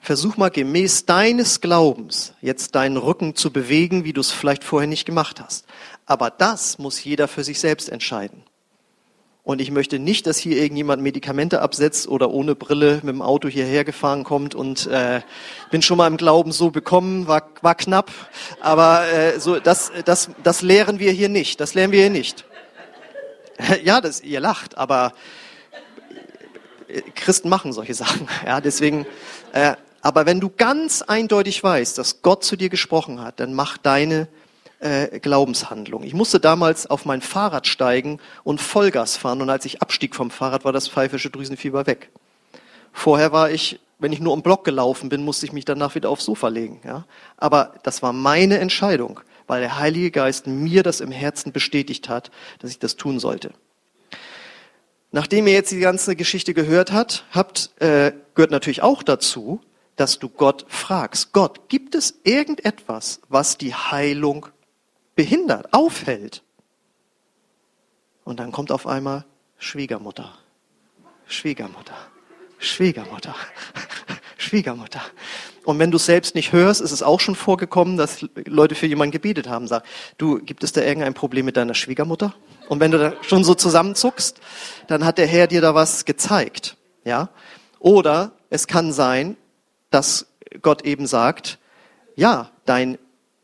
versuch 0.00 0.38
mal 0.38 0.48
gemäß 0.48 1.04
deines 1.04 1.60
Glaubens 1.60 2.32
jetzt 2.40 2.74
deinen 2.74 2.96
Rücken 2.96 3.36
zu 3.36 3.52
bewegen, 3.52 4.04
wie 4.04 4.14
du 4.14 4.22
es 4.22 4.30
vielleicht 4.30 4.64
vorher 4.64 4.88
nicht 4.88 5.04
gemacht 5.04 5.38
hast. 5.38 5.66
Aber 6.06 6.30
das 6.30 6.78
muss 6.78 7.04
jeder 7.04 7.28
für 7.28 7.44
sich 7.44 7.60
selbst 7.60 7.90
entscheiden. 7.90 8.42
Und 9.44 9.60
ich 9.60 9.72
möchte 9.72 9.98
nicht, 9.98 10.28
dass 10.28 10.38
hier 10.38 10.56
irgendjemand 10.56 11.02
Medikamente 11.02 11.62
absetzt 11.62 12.06
oder 12.06 12.30
ohne 12.30 12.54
Brille 12.54 13.00
mit 13.02 13.08
dem 13.08 13.22
Auto 13.22 13.48
hierher 13.48 13.84
gefahren 13.84 14.22
kommt 14.22 14.54
und 14.54 14.86
äh, 14.86 15.20
bin 15.72 15.82
schon 15.82 15.98
mal 15.98 16.06
im 16.06 16.16
Glauben 16.16 16.52
so 16.52 16.70
bekommen, 16.70 17.26
war, 17.26 17.48
war 17.60 17.74
knapp. 17.74 18.12
Aber 18.60 19.04
äh, 19.08 19.40
so 19.40 19.58
das, 19.58 19.90
das, 20.04 20.30
das 20.44 20.62
lehren 20.62 21.00
wir 21.00 21.10
hier 21.10 21.28
nicht. 21.28 21.60
Das 21.60 21.74
lernen 21.74 21.92
wir 21.92 22.02
hier 22.02 22.10
nicht. 22.10 22.44
ja, 23.82 24.00
das, 24.00 24.20
ihr 24.20 24.38
lacht, 24.38 24.78
aber 24.78 25.12
Christen 27.16 27.48
machen 27.48 27.72
solche 27.72 27.94
Sachen. 27.94 28.28
Ja, 28.46 28.60
deswegen, 28.60 29.06
äh, 29.52 29.74
aber 30.02 30.26
wenn 30.26 30.38
du 30.38 30.50
ganz 30.50 31.02
eindeutig 31.02 31.62
weißt, 31.62 31.98
dass 31.98 32.22
Gott 32.22 32.44
zu 32.44 32.56
dir 32.56 32.68
gesprochen 32.68 33.20
hat, 33.20 33.40
dann 33.40 33.54
mach 33.54 33.78
deine 33.78 34.28
äh, 34.82 35.20
Glaubenshandlung. 35.20 36.02
Ich 36.02 36.14
musste 36.14 36.40
damals 36.40 36.86
auf 36.86 37.04
mein 37.04 37.22
Fahrrad 37.22 37.66
steigen 37.66 38.18
und 38.44 38.60
Vollgas 38.60 39.16
fahren 39.16 39.40
und 39.40 39.48
als 39.48 39.64
ich 39.64 39.80
abstieg 39.80 40.14
vom 40.14 40.30
Fahrrad, 40.30 40.64
war 40.64 40.72
das 40.72 40.88
pfeifische 40.88 41.30
Drüsenfieber 41.30 41.86
weg. 41.86 42.10
Vorher 42.92 43.32
war 43.32 43.50
ich, 43.50 43.80
wenn 43.98 44.12
ich 44.12 44.20
nur 44.20 44.34
im 44.34 44.42
Block 44.42 44.64
gelaufen 44.64 45.08
bin, 45.08 45.24
musste 45.24 45.46
ich 45.46 45.52
mich 45.52 45.64
danach 45.64 45.94
wieder 45.94 46.10
aufs 46.10 46.24
Sofa 46.24 46.48
legen. 46.48 46.80
Ja? 46.84 47.06
Aber 47.36 47.74
das 47.84 48.02
war 48.02 48.12
meine 48.12 48.58
Entscheidung, 48.58 49.20
weil 49.46 49.60
der 49.60 49.78
Heilige 49.78 50.10
Geist 50.10 50.46
mir 50.46 50.82
das 50.82 51.00
im 51.00 51.12
Herzen 51.12 51.52
bestätigt 51.52 52.08
hat, 52.08 52.30
dass 52.58 52.70
ich 52.70 52.78
das 52.78 52.96
tun 52.96 53.20
sollte. 53.20 53.52
Nachdem 55.12 55.46
ihr 55.46 55.52
jetzt 55.52 55.70
die 55.70 55.78
ganze 55.78 56.16
Geschichte 56.16 56.54
gehört 56.54 56.90
habt, 56.90 57.24
habt 57.30 57.70
äh, 57.80 58.12
gehört 58.34 58.50
natürlich 58.50 58.82
auch 58.82 59.02
dazu, 59.02 59.60
dass 59.96 60.18
du 60.18 60.28
Gott 60.28 60.64
fragst. 60.68 61.32
Gott, 61.32 61.68
gibt 61.68 61.94
es 61.94 62.14
irgendetwas, 62.24 63.20
was 63.28 63.58
die 63.58 63.74
Heilung 63.74 64.46
behindert, 65.14 65.72
aufhält? 65.72 66.42
Und 68.24 68.40
dann 68.40 68.52
kommt 68.52 68.70
auf 68.70 68.86
einmal 68.86 69.24
Schwiegermutter, 69.58 70.34
Schwiegermutter, 71.26 71.96
Schwiegermutter, 72.58 73.34
Schwiegermutter. 74.36 75.02
Und 75.64 75.78
wenn 75.78 75.90
du 75.90 75.96
es 75.96 76.06
selbst 76.06 76.34
nicht 76.34 76.52
hörst, 76.52 76.80
ist 76.80 76.90
es 76.90 77.02
auch 77.02 77.20
schon 77.20 77.34
vorgekommen, 77.34 77.96
dass 77.96 78.26
Leute 78.46 78.74
für 78.74 78.86
jemanden 78.86 79.12
gebetet 79.12 79.48
haben, 79.48 79.68
sagen, 79.68 79.84
du, 80.18 80.38
gibt 80.40 80.64
es 80.64 80.72
da 80.72 80.80
irgendein 80.80 81.14
Problem 81.14 81.44
mit 81.44 81.56
deiner 81.56 81.74
Schwiegermutter? 81.74 82.34
Und 82.68 82.80
wenn 82.80 82.90
du 82.90 82.98
da 82.98 83.12
schon 83.22 83.44
so 83.44 83.54
zusammenzuckst, 83.54 84.40
dann 84.88 85.04
hat 85.04 85.18
der 85.18 85.26
Herr 85.26 85.46
dir 85.46 85.60
da 85.60 85.74
was 85.74 86.04
gezeigt, 86.04 86.76
ja? 87.04 87.28
Oder 87.78 88.32
es 88.50 88.66
kann 88.66 88.92
sein, 88.92 89.36
dass 89.90 90.26
Gott 90.60 90.82
eben 90.84 91.06
sagt, 91.06 91.58
ja, 92.16 92.50
dein 92.64 92.98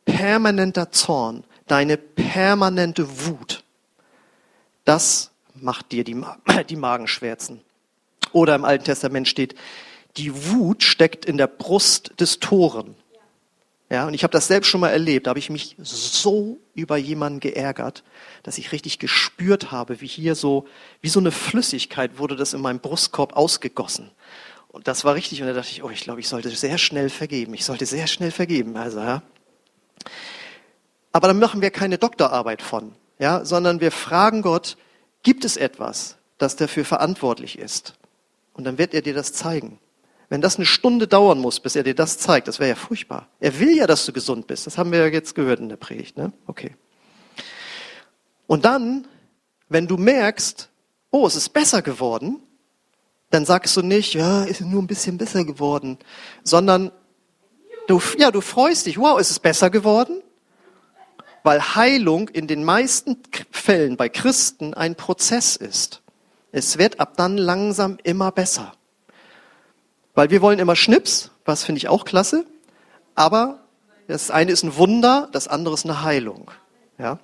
permanenter 0.04 0.90
Zorn, 0.90 1.44
deine 1.70 1.96
permanente 1.96 3.26
Wut, 3.26 3.62
das 4.84 5.30
macht 5.54 5.92
dir 5.92 6.04
die, 6.04 6.20
die 6.68 6.76
Magenschwärzen. 6.76 7.60
Oder 8.32 8.54
im 8.54 8.64
Alten 8.64 8.84
Testament 8.84 9.28
steht, 9.28 9.54
die 10.16 10.50
Wut 10.50 10.82
steckt 10.82 11.24
in 11.24 11.38
der 11.38 11.46
Brust 11.46 12.12
des 12.20 12.40
Toren. 12.40 12.94
Ja, 13.90 14.06
und 14.06 14.12
ich 14.12 14.22
habe 14.22 14.32
das 14.32 14.48
selbst 14.48 14.68
schon 14.68 14.82
mal 14.82 14.90
erlebt. 14.90 15.26
Da 15.26 15.30
habe 15.30 15.38
ich 15.38 15.48
mich 15.48 15.74
so 15.78 16.58
über 16.74 16.98
jemanden 16.98 17.40
geärgert, 17.40 18.04
dass 18.42 18.58
ich 18.58 18.72
richtig 18.72 18.98
gespürt 18.98 19.70
habe, 19.70 20.02
wie 20.02 20.06
hier 20.06 20.34
so, 20.34 20.66
wie 21.00 21.08
so 21.08 21.20
eine 21.20 21.30
Flüssigkeit 21.30 22.18
wurde 22.18 22.36
das 22.36 22.52
in 22.52 22.60
meinem 22.60 22.80
Brustkorb 22.80 23.34
ausgegossen. 23.34 24.10
Und 24.68 24.88
das 24.88 25.04
war 25.04 25.14
richtig. 25.14 25.40
Und 25.40 25.48
da 25.48 25.54
dachte 25.54 25.70
ich, 25.70 25.82
oh, 25.82 25.88
ich 25.88 26.02
glaube, 26.02 26.20
ich 26.20 26.28
sollte 26.28 26.50
sehr 26.50 26.76
schnell 26.76 27.08
vergeben. 27.08 27.54
Ich 27.54 27.64
sollte 27.64 27.86
sehr 27.86 28.06
schnell 28.06 28.30
vergeben. 28.30 28.76
Also, 28.76 29.00
ja. 29.00 29.22
Aber 31.12 31.28
dann 31.28 31.38
machen 31.38 31.62
wir 31.62 31.70
keine 31.70 31.98
Doktorarbeit 31.98 32.62
von, 32.62 32.92
ja, 33.18 33.44
sondern 33.44 33.80
wir 33.80 33.90
fragen 33.90 34.42
Gott, 34.42 34.76
gibt 35.22 35.44
es 35.44 35.56
etwas, 35.56 36.16
das 36.38 36.56
dafür 36.56 36.84
verantwortlich 36.84 37.58
ist? 37.58 37.94
Und 38.52 38.64
dann 38.64 38.78
wird 38.78 38.94
er 38.94 39.02
dir 39.02 39.14
das 39.14 39.32
zeigen. 39.32 39.78
Wenn 40.28 40.40
das 40.40 40.56
eine 40.56 40.66
Stunde 40.66 41.08
dauern 41.08 41.38
muss, 41.38 41.60
bis 41.60 41.74
er 41.74 41.84
dir 41.84 41.94
das 41.94 42.18
zeigt, 42.18 42.48
das 42.48 42.58
wäre 42.58 42.70
ja 42.70 42.74
furchtbar. 42.74 43.28
Er 43.40 43.58
will 43.60 43.74
ja, 43.74 43.86
dass 43.86 44.04
du 44.04 44.12
gesund 44.12 44.46
bist. 44.46 44.66
Das 44.66 44.76
haben 44.76 44.92
wir 44.92 44.98
ja 44.98 45.06
jetzt 45.06 45.34
gehört 45.34 45.60
in 45.60 45.70
der 45.70 45.76
Predigt. 45.76 46.18
Ne? 46.18 46.32
Okay. 46.46 46.76
Und 48.46 48.64
dann, 48.64 49.06
wenn 49.68 49.86
du 49.86 49.96
merkst, 49.96 50.68
oh, 51.10 51.26
es 51.26 51.36
ist 51.36 51.50
besser 51.50 51.80
geworden, 51.80 52.42
dann 53.30 53.44
sagst 53.44 53.76
du 53.76 53.82
nicht, 53.82 54.14
ja, 54.14 54.44
ist 54.44 54.60
nur 54.60 54.82
ein 54.82 54.86
bisschen 54.86 55.18
besser 55.18 55.44
geworden, 55.44 55.98
sondern 56.42 56.90
du, 57.86 58.00
ja, 58.18 58.30
du 58.30 58.40
freust 58.40 58.86
dich, 58.86 58.98
wow, 58.98 59.18
ist 59.18 59.30
es 59.30 59.38
besser 59.38 59.70
geworden? 59.70 60.22
Weil 61.42 61.74
Heilung 61.74 62.28
in 62.28 62.46
den 62.46 62.64
meisten 62.64 63.22
Fällen 63.50 63.96
bei 63.96 64.08
Christen 64.08 64.74
ein 64.74 64.94
Prozess 64.94 65.56
ist. 65.56 66.02
Es 66.52 66.78
wird 66.78 67.00
ab 67.00 67.14
dann 67.16 67.36
langsam 67.36 67.98
immer 68.02 68.32
besser. 68.32 68.72
Weil 70.14 70.30
wir 70.30 70.42
wollen 70.42 70.58
immer 70.58 70.76
Schnips, 70.76 71.30
was 71.44 71.64
finde 71.64 71.78
ich 71.78 71.88
auch 71.88 72.04
klasse, 72.04 72.44
aber 73.14 73.60
das 74.06 74.30
eine 74.30 74.52
ist 74.52 74.62
ein 74.62 74.76
Wunder, 74.76 75.28
das 75.32 75.48
andere 75.48 75.74
ist 75.74 75.84
eine 75.84 76.02
Heilung. 76.02 76.50
Ja? 76.98 77.18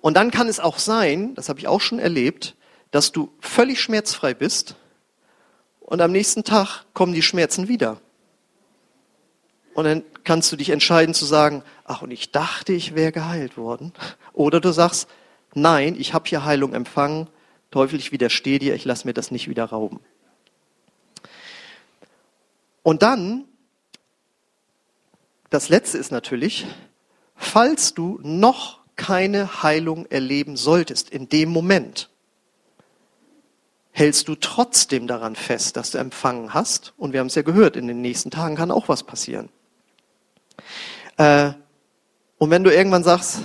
Und 0.00 0.16
dann 0.16 0.30
kann 0.30 0.48
es 0.48 0.60
auch 0.60 0.78
sein, 0.78 1.34
das 1.34 1.48
habe 1.48 1.60
ich 1.60 1.68
auch 1.68 1.80
schon 1.80 1.98
erlebt, 1.98 2.56
dass 2.90 3.12
du 3.12 3.32
völlig 3.40 3.80
schmerzfrei 3.80 4.34
bist 4.34 4.74
und 5.80 6.00
am 6.00 6.12
nächsten 6.12 6.44
Tag 6.44 6.84
kommen 6.94 7.12
die 7.12 7.22
Schmerzen 7.22 7.68
wieder. 7.68 8.00
Und 9.74 9.84
dann 9.84 10.04
kannst 10.24 10.52
du 10.52 10.56
dich 10.56 10.70
entscheiden 10.70 11.14
zu 11.14 11.24
sagen, 11.24 11.62
ach, 11.84 12.02
und 12.02 12.10
ich 12.10 12.30
dachte, 12.30 12.72
ich 12.72 12.94
wäre 12.94 13.12
geheilt 13.12 13.56
worden. 13.56 13.92
Oder 14.32 14.60
du 14.60 14.70
sagst, 14.72 15.08
nein, 15.54 15.96
ich 15.98 16.14
habe 16.14 16.28
hier 16.28 16.44
Heilung 16.44 16.74
empfangen, 16.74 17.28
Teufel, 17.70 17.98
ich 17.98 18.12
widerstehe 18.12 18.58
dir, 18.58 18.74
ich 18.74 18.84
lasse 18.84 19.06
mir 19.06 19.14
das 19.14 19.30
nicht 19.30 19.48
wieder 19.48 19.64
rauben. 19.64 20.00
Und 22.82 23.02
dann, 23.02 23.44
das 25.48 25.68
Letzte 25.68 25.98
ist 25.98 26.10
natürlich, 26.10 26.66
falls 27.34 27.94
du 27.94 28.18
noch 28.22 28.80
keine 28.96 29.62
Heilung 29.62 30.06
erleben 30.06 30.56
solltest 30.56 31.08
in 31.08 31.28
dem 31.28 31.48
Moment, 31.48 32.10
hältst 33.90 34.28
du 34.28 34.34
trotzdem 34.34 35.06
daran 35.06 35.36
fest, 35.36 35.76
dass 35.76 35.90
du 35.92 35.98
empfangen 35.98 36.52
hast. 36.52 36.92
Und 36.96 37.12
wir 37.12 37.20
haben 37.20 37.28
es 37.28 37.34
ja 37.34 37.42
gehört, 37.42 37.76
in 37.76 37.86
den 37.86 38.00
nächsten 38.00 38.30
Tagen 38.30 38.56
kann 38.56 38.70
auch 38.70 38.88
was 38.88 39.04
passieren. 39.04 39.48
Äh, 41.16 41.52
und 42.38 42.50
wenn 42.50 42.64
du 42.64 42.74
irgendwann 42.74 43.04
sagst, 43.04 43.40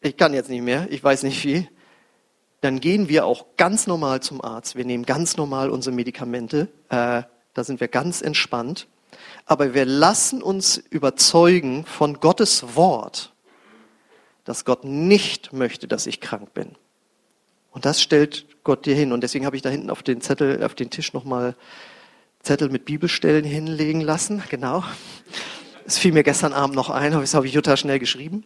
ich 0.00 0.16
kann 0.16 0.32
jetzt 0.32 0.48
nicht 0.48 0.62
mehr, 0.62 0.86
ich 0.90 1.02
weiß 1.02 1.22
nicht 1.22 1.44
wie, 1.44 1.68
dann 2.60 2.80
gehen 2.80 3.08
wir 3.08 3.24
auch 3.24 3.46
ganz 3.56 3.86
normal 3.86 4.20
zum 4.20 4.42
Arzt. 4.42 4.76
Wir 4.76 4.84
nehmen 4.84 5.04
ganz 5.06 5.36
normal 5.36 5.70
unsere 5.70 5.94
Medikamente. 5.94 6.68
Äh, 6.88 7.22
da 7.54 7.64
sind 7.64 7.80
wir 7.80 7.88
ganz 7.88 8.22
entspannt. 8.22 8.86
Aber 9.46 9.74
wir 9.74 9.84
lassen 9.84 10.42
uns 10.42 10.76
überzeugen 10.76 11.84
von 11.84 12.20
Gottes 12.20 12.76
Wort, 12.76 13.32
dass 14.44 14.64
Gott 14.64 14.84
nicht 14.84 15.52
möchte, 15.52 15.88
dass 15.88 16.06
ich 16.06 16.20
krank 16.20 16.54
bin. 16.54 16.76
Und 17.70 17.84
das 17.84 18.02
stellt 18.02 18.46
Gott 18.64 18.86
dir 18.86 18.94
hin. 18.94 19.12
Und 19.12 19.22
deswegen 19.22 19.46
habe 19.46 19.56
ich 19.56 19.62
da 19.62 19.68
hinten 19.68 19.90
auf 19.90 20.02
den 20.02 20.20
Zettel, 20.20 20.62
auf 20.64 20.74
den 20.74 20.90
Tisch 20.90 21.12
nochmal 21.12 21.56
Zettel 22.42 22.68
mit 22.68 22.84
Bibelstellen 22.84 23.44
hinlegen 23.44 24.00
lassen. 24.00 24.42
Genau. 24.48 24.84
Es 25.86 25.98
fiel 25.98 26.12
mir 26.12 26.22
gestern 26.22 26.52
Abend 26.52 26.76
noch 26.76 26.90
ein, 26.90 27.12
das 27.12 27.34
habe 27.34 27.46
ich 27.46 27.52
Jutta 27.52 27.76
schnell 27.76 27.98
geschrieben. 27.98 28.44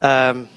Ähm 0.00 0.48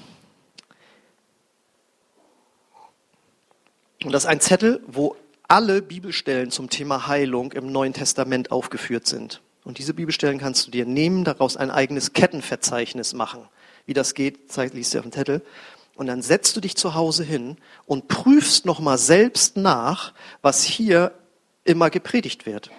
und 4.04 4.12
das 4.12 4.24
ist 4.24 4.28
ein 4.28 4.40
Zettel, 4.40 4.82
wo 4.86 5.16
alle 5.48 5.82
Bibelstellen 5.82 6.50
zum 6.50 6.70
Thema 6.70 7.06
Heilung 7.06 7.52
im 7.52 7.70
Neuen 7.70 7.92
Testament 7.92 8.50
aufgeführt 8.50 9.06
sind. 9.06 9.42
Und 9.64 9.78
diese 9.78 9.94
Bibelstellen 9.94 10.38
kannst 10.38 10.66
du 10.66 10.70
dir 10.70 10.86
nehmen, 10.86 11.24
daraus 11.24 11.56
ein 11.56 11.70
eigenes 11.70 12.12
Kettenverzeichnis 12.12 13.12
machen. 13.12 13.48
Wie 13.86 13.94
das 13.94 14.14
geht, 14.14 14.56
liest 14.72 14.94
du 14.94 14.98
auf 14.98 15.04
dem 15.04 15.12
Zettel. 15.12 15.42
Und 15.94 16.06
dann 16.06 16.22
setzt 16.22 16.56
du 16.56 16.60
dich 16.60 16.76
zu 16.76 16.94
Hause 16.94 17.22
hin 17.22 17.58
und 17.86 18.08
prüfst 18.08 18.64
nochmal 18.64 18.98
selbst 18.98 19.56
nach, 19.56 20.14
was 20.40 20.62
hier 20.62 21.12
immer 21.64 21.90
gepredigt 21.90 22.46
wird. 22.46 22.70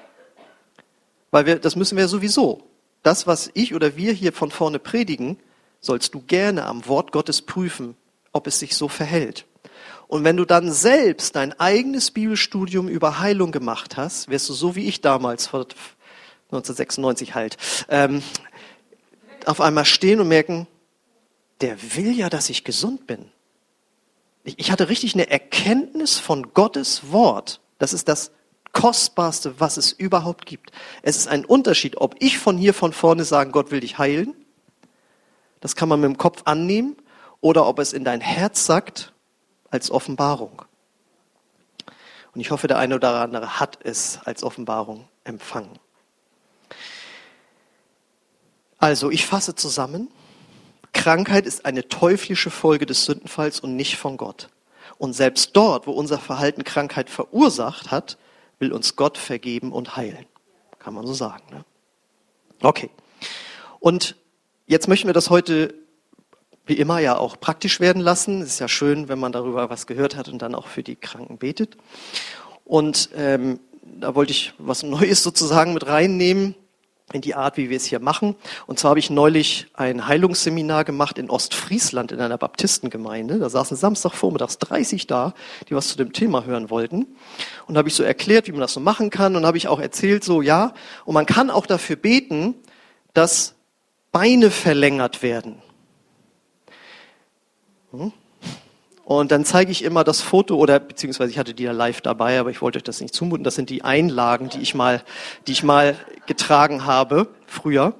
Weil 1.33 1.47
wir, 1.47 1.55
das 1.57 1.75
müssen 1.75 1.97
wir 1.97 2.07
sowieso. 2.07 2.61
Das, 3.01 3.25
was 3.25 3.49
ich 3.55 3.73
oder 3.73 3.97
wir 3.97 4.13
hier 4.13 4.33
von 4.33 4.51
vorne 4.51 4.77
predigen, 4.77 5.39
sollst 5.81 6.13
du 6.13 6.21
gerne 6.21 6.67
am 6.67 6.87
Wort 6.87 7.11
Gottes 7.11 7.41
prüfen, 7.41 7.97
ob 8.33 8.45
es 8.45 8.59
sich 8.59 8.75
so 8.75 8.87
verhält. 8.87 9.47
Und 10.07 10.23
wenn 10.23 10.37
du 10.37 10.45
dann 10.45 10.71
selbst 10.71 11.35
dein 11.35 11.59
eigenes 11.59 12.11
Bibelstudium 12.11 12.87
über 12.87 13.17
Heilung 13.17 13.51
gemacht 13.51 13.97
hast, 13.97 14.29
wirst 14.29 14.47
du 14.47 14.53
so 14.53 14.75
wie 14.75 14.85
ich 14.85 15.01
damals 15.01 15.47
vor 15.47 15.61
1996 16.51 17.33
halt, 17.33 17.57
ähm, 17.89 18.21
auf 19.47 19.59
einmal 19.59 19.85
stehen 19.85 20.19
und 20.19 20.27
merken, 20.27 20.67
der 21.61 21.81
will 21.95 22.11
ja, 22.11 22.29
dass 22.29 22.51
ich 22.51 22.63
gesund 22.63 23.07
bin. 23.07 23.25
Ich, 24.43 24.59
ich 24.59 24.71
hatte 24.71 24.87
richtig 24.87 25.15
eine 25.15 25.31
Erkenntnis 25.31 26.19
von 26.19 26.53
Gottes 26.53 27.11
Wort. 27.11 27.59
Das 27.79 27.91
ist 27.91 28.07
das 28.07 28.29
Kostbarste, 28.73 29.59
was 29.59 29.77
es 29.77 29.91
überhaupt 29.91 30.45
gibt. 30.45 30.71
Es 31.01 31.15
ist 31.15 31.27
ein 31.27 31.45
Unterschied, 31.45 31.97
ob 31.97 32.15
ich 32.19 32.37
von 32.37 32.57
hier 32.57 32.73
von 32.73 32.91
vorne 32.91 33.23
sage, 33.23 33.51
Gott 33.51 33.71
will 33.71 33.79
dich 33.79 33.97
heilen. 33.97 34.35
Das 35.61 35.75
kann 35.75 35.87
man 35.87 36.01
mit 36.01 36.09
dem 36.09 36.17
Kopf 36.17 36.41
annehmen. 36.45 36.97
Oder 37.39 37.67
ob 37.67 37.79
es 37.79 37.93
in 37.93 38.03
dein 38.03 38.21
Herz 38.21 38.65
sagt, 38.65 39.13
als 39.69 39.91
Offenbarung. 39.91 40.63
Und 42.33 42.41
ich 42.41 42.51
hoffe, 42.51 42.67
der 42.67 42.77
eine 42.77 42.95
oder 42.95 43.21
andere 43.21 43.59
hat 43.59 43.79
es 43.83 44.19
als 44.25 44.43
Offenbarung 44.43 45.07
empfangen. 45.23 45.77
Also, 48.79 49.11
ich 49.11 49.25
fasse 49.25 49.55
zusammen. 49.55 50.09
Krankheit 50.93 51.45
ist 51.45 51.65
eine 51.65 51.87
teuflische 51.87 52.49
Folge 52.49 52.85
des 52.85 53.05
Sündenfalls 53.05 53.59
und 53.59 53.75
nicht 53.75 53.97
von 53.97 54.17
Gott. 54.17 54.49
Und 54.97 55.13
selbst 55.13 55.51
dort, 55.55 55.87
wo 55.87 55.91
unser 55.91 56.17
Verhalten 56.19 56.63
Krankheit 56.63 57.09
verursacht 57.09 57.91
hat, 57.91 58.17
will 58.59 58.71
uns 58.71 58.95
Gott 58.95 59.17
vergeben 59.17 59.71
und 59.71 59.95
heilen. 59.95 60.25
Kann 60.79 60.93
man 60.93 61.05
so 61.05 61.13
sagen. 61.13 61.43
Ne? 61.51 61.65
Okay. 62.61 62.89
Und 63.79 64.15
jetzt 64.67 64.87
möchten 64.87 65.07
wir 65.07 65.13
das 65.13 65.29
heute 65.29 65.73
wie 66.65 66.75
immer 66.75 66.99
ja 66.99 67.17
auch 67.17 67.39
praktisch 67.39 67.79
werden 67.79 68.01
lassen. 68.01 68.41
Es 68.41 68.53
ist 68.53 68.59
ja 68.59 68.67
schön, 68.67 69.09
wenn 69.09 69.19
man 69.19 69.31
darüber 69.31 69.69
was 69.69 69.85
gehört 69.87 70.15
hat 70.15 70.29
und 70.29 70.41
dann 70.41 70.55
auch 70.55 70.67
für 70.67 70.83
die 70.83 70.95
Kranken 70.95 71.37
betet. 71.37 71.77
Und 72.63 73.09
ähm, 73.15 73.59
da 73.81 74.15
wollte 74.15 74.31
ich 74.31 74.53
was 74.57 74.83
Neues 74.83 75.23
sozusagen 75.23 75.73
mit 75.73 75.87
reinnehmen 75.87 76.55
in 77.11 77.21
die 77.21 77.35
Art, 77.35 77.57
wie 77.57 77.69
wir 77.69 77.77
es 77.77 77.85
hier 77.85 77.99
machen. 77.99 78.35
Und 78.65 78.79
zwar 78.79 78.89
habe 78.89 78.99
ich 78.99 79.09
neulich 79.09 79.67
ein 79.73 80.07
Heilungsseminar 80.07 80.85
gemacht 80.85 81.17
in 81.17 81.29
Ostfriesland 81.29 82.11
in 82.11 82.19
einer 82.21 82.37
Baptistengemeinde. 82.37 83.39
Da 83.39 83.49
saßen 83.49 83.75
Samstagvormittags 83.75 84.57
30 84.59 85.05
da, 85.07 85.33
die 85.69 85.75
was 85.75 85.89
zu 85.89 85.97
dem 85.97 86.13
Thema 86.13 86.45
hören 86.45 86.69
wollten. 86.69 87.07
Und 87.67 87.75
da 87.75 87.79
habe 87.79 87.89
ich 87.89 87.95
so 87.95 88.03
erklärt, 88.03 88.47
wie 88.47 88.51
man 88.51 88.61
das 88.61 88.73
so 88.73 88.79
machen 88.79 89.09
kann. 89.09 89.35
Und 89.35 89.45
habe 89.45 89.57
ich 89.57 89.67
auch 89.67 89.79
erzählt, 89.79 90.23
so 90.23 90.41
ja, 90.41 90.73
und 91.05 91.13
man 91.13 91.25
kann 91.25 91.49
auch 91.49 91.65
dafür 91.65 91.97
beten, 91.97 92.55
dass 93.13 93.55
Beine 94.11 94.49
verlängert 94.49 95.21
werden. 95.21 95.61
Hm? 97.91 98.13
Und 99.05 99.31
dann 99.31 99.43
zeige 99.43 99.71
ich 99.71 99.83
immer 99.83 100.03
das 100.03 100.21
Foto 100.21 100.55
oder 100.55 100.79
beziehungsweise 100.79 101.29
ich 101.29 101.37
hatte 101.37 101.53
die 101.53 101.63
ja 101.63 101.73
live 101.73 101.99
dabei, 102.01 102.39
aber 102.39 102.51
ich 102.51 102.61
wollte 102.61 102.77
euch 102.77 102.83
das 102.83 103.01
nicht 103.01 103.13
zumuten. 103.13 103.43
Das 103.43 103.55
sind 103.55 103.69
die 103.69 103.83
Einlagen, 103.83 104.49
die 104.49 104.61
ich 104.61 104.75
mal, 104.75 105.03
die 105.45 105.51
ich 105.51 105.63
mal 105.63 105.97
getragen 106.25 106.85
habe 106.85 107.27
früher, 107.45 107.95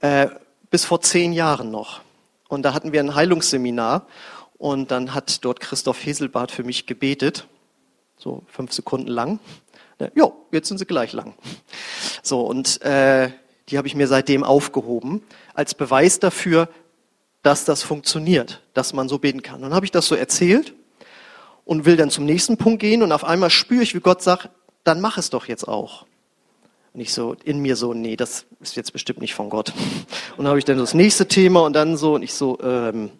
äh, 0.00 0.28
bis 0.70 0.84
vor 0.84 1.00
zehn 1.00 1.32
Jahren 1.32 1.70
noch. 1.70 2.02
Und 2.48 2.62
da 2.62 2.72
hatten 2.72 2.92
wir 2.92 3.00
ein 3.00 3.16
Heilungsseminar 3.16 4.06
und 4.58 4.92
dann 4.92 5.12
hat 5.12 5.44
dort 5.44 5.58
Christoph 5.58 6.04
Heselbart 6.04 6.52
für 6.52 6.62
mich 6.62 6.86
gebetet, 6.86 7.48
so 8.16 8.44
fünf 8.46 8.72
Sekunden 8.72 9.08
lang. 9.08 9.40
Ja, 10.14 10.30
jetzt 10.52 10.68
sind 10.68 10.78
sie 10.78 10.86
gleich 10.86 11.12
lang. 11.12 11.34
So 12.22 12.42
und 12.42 12.80
äh, 12.82 13.30
die 13.68 13.78
habe 13.78 13.88
ich 13.88 13.94
mir 13.94 14.06
seitdem 14.06 14.44
aufgehoben 14.44 15.22
als 15.54 15.74
Beweis 15.74 16.20
dafür, 16.20 16.68
dass 17.44 17.64
das 17.66 17.82
funktioniert, 17.82 18.62
dass 18.72 18.94
man 18.94 19.08
so 19.08 19.18
beten 19.18 19.42
kann. 19.42 19.62
dann 19.62 19.74
habe 19.74 19.84
ich 19.84 19.92
das 19.92 20.06
so 20.06 20.14
erzählt 20.16 20.74
und 21.64 21.84
will 21.84 21.96
dann 21.96 22.10
zum 22.10 22.24
nächsten 22.24 22.56
Punkt 22.56 22.80
gehen 22.80 23.02
und 23.02 23.12
auf 23.12 23.22
einmal 23.22 23.50
spüre 23.50 23.82
ich, 23.82 23.94
wie 23.94 24.00
Gott 24.00 24.22
sagt, 24.22 24.48
dann 24.82 25.00
mach 25.00 25.18
es 25.18 25.30
doch 25.30 25.46
jetzt 25.46 25.68
auch. 25.68 26.06
Und 26.94 27.00
ich 27.00 27.12
so 27.12 27.36
in 27.44 27.60
mir 27.60 27.76
so, 27.76 27.92
nee, 27.92 28.16
das 28.16 28.46
ist 28.60 28.76
jetzt 28.76 28.92
bestimmt 28.92 29.20
nicht 29.20 29.34
von 29.34 29.50
Gott. 29.50 29.74
Und 30.36 30.44
dann 30.44 30.48
habe 30.48 30.58
ich 30.58 30.64
dann 30.64 30.78
das 30.78 30.94
nächste 30.94 31.28
Thema 31.28 31.60
und 31.60 31.74
dann 31.74 31.98
so 31.98 32.14
und 32.14 32.22
ich 32.22 32.32
so, 32.32 32.58
ähm, 32.62 33.10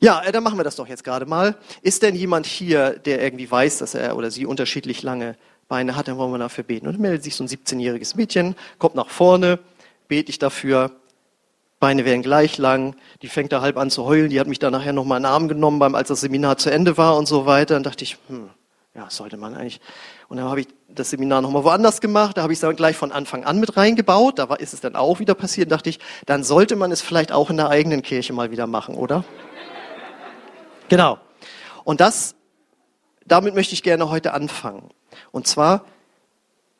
ja, 0.00 0.22
äh, 0.22 0.32
dann 0.32 0.42
machen 0.42 0.58
wir 0.58 0.64
das 0.64 0.76
doch 0.76 0.88
jetzt 0.88 1.04
gerade 1.04 1.26
mal. 1.26 1.56
Ist 1.82 2.02
denn 2.02 2.16
jemand 2.16 2.44
hier, 2.44 2.98
der 2.98 3.22
irgendwie 3.22 3.48
weiß, 3.48 3.78
dass 3.78 3.94
er 3.94 4.16
oder 4.16 4.32
sie 4.32 4.46
unterschiedlich 4.46 5.04
lange 5.04 5.36
Beine 5.68 5.94
hat, 5.94 6.08
dann 6.08 6.18
wollen 6.18 6.32
wir 6.32 6.38
dafür 6.38 6.64
beten. 6.64 6.88
Und 6.88 6.94
dann 6.94 7.02
meldet 7.02 7.22
sich 7.22 7.36
so 7.36 7.44
ein 7.44 7.48
17-jähriges 7.48 8.16
Mädchen, 8.16 8.56
kommt 8.78 8.96
nach 8.96 9.10
vorne, 9.10 9.60
bete 10.08 10.30
ich 10.30 10.38
dafür, 10.40 10.90
Beine 11.78 12.04
werden 12.04 12.22
gleich 12.22 12.56
lang, 12.56 12.96
die 13.20 13.28
fängt 13.28 13.52
da 13.52 13.60
halb 13.60 13.76
an 13.76 13.90
zu 13.90 14.04
heulen, 14.04 14.30
die 14.30 14.40
hat 14.40 14.46
mich 14.46 14.58
dann 14.58 14.72
nachher 14.72 14.94
nochmal 14.94 15.18
in 15.18 15.24
den 15.24 15.32
Arm 15.32 15.48
genommen, 15.48 15.78
beim, 15.78 15.94
als 15.94 16.08
das 16.08 16.22
Seminar 16.22 16.56
zu 16.56 16.70
Ende 16.70 16.96
war 16.96 17.16
und 17.16 17.26
so 17.26 17.44
weiter. 17.44 17.74
Dann 17.74 17.82
dachte 17.82 18.02
ich, 18.02 18.16
hm, 18.28 18.48
ja, 18.94 19.10
sollte 19.10 19.36
man 19.36 19.54
eigentlich. 19.54 19.80
Und 20.28 20.38
dann 20.38 20.46
habe 20.46 20.62
ich 20.62 20.68
das 20.88 21.10
Seminar 21.10 21.42
nochmal 21.42 21.64
woanders 21.64 22.00
gemacht, 22.00 22.38
da 22.38 22.42
habe 22.42 22.52
ich 22.52 22.56
es 22.56 22.60
dann 22.62 22.74
gleich 22.76 22.96
von 22.96 23.12
Anfang 23.12 23.44
an 23.44 23.60
mit 23.60 23.76
reingebaut, 23.76 24.38
da 24.38 24.48
war, 24.48 24.58
ist 24.58 24.72
es 24.72 24.80
dann 24.80 24.96
auch 24.96 25.18
wieder 25.18 25.34
passiert, 25.34 25.70
dachte 25.70 25.90
ich, 25.90 25.98
dann 26.24 26.42
sollte 26.42 26.76
man 26.76 26.90
es 26.90 27.02
vielleicht 27.02 27.30
auch 27.30 27.50
in 27.50 27.58
der 27.58 27.68
eigenen 27.68 28.02
Kirche 28.02 28.32
mal 28.32 28.50
wieder 28.50 28.66
machen, 28.66 28.94
oder? 28.94 29.24
genau. 30.88 31.18
Und 31.84 32.00
das, 32.00 32.34
damit 33.26 33.54
möchte 33.54 33.74
ich 33.74 33.82
gerne 33.82 34.08
heute 34.08 34.32
anfangen. 34.32 34.88
Und 35.30 35.46
zwar 35.46 35.84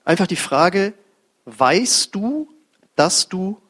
einfach 0.04 0.26
die 0.26 0.36
Frage, 0.36 0.94
weißt 1.44 2.14
du, 2.14 2.48
dass 2.94 3.28
du 3.28 3.60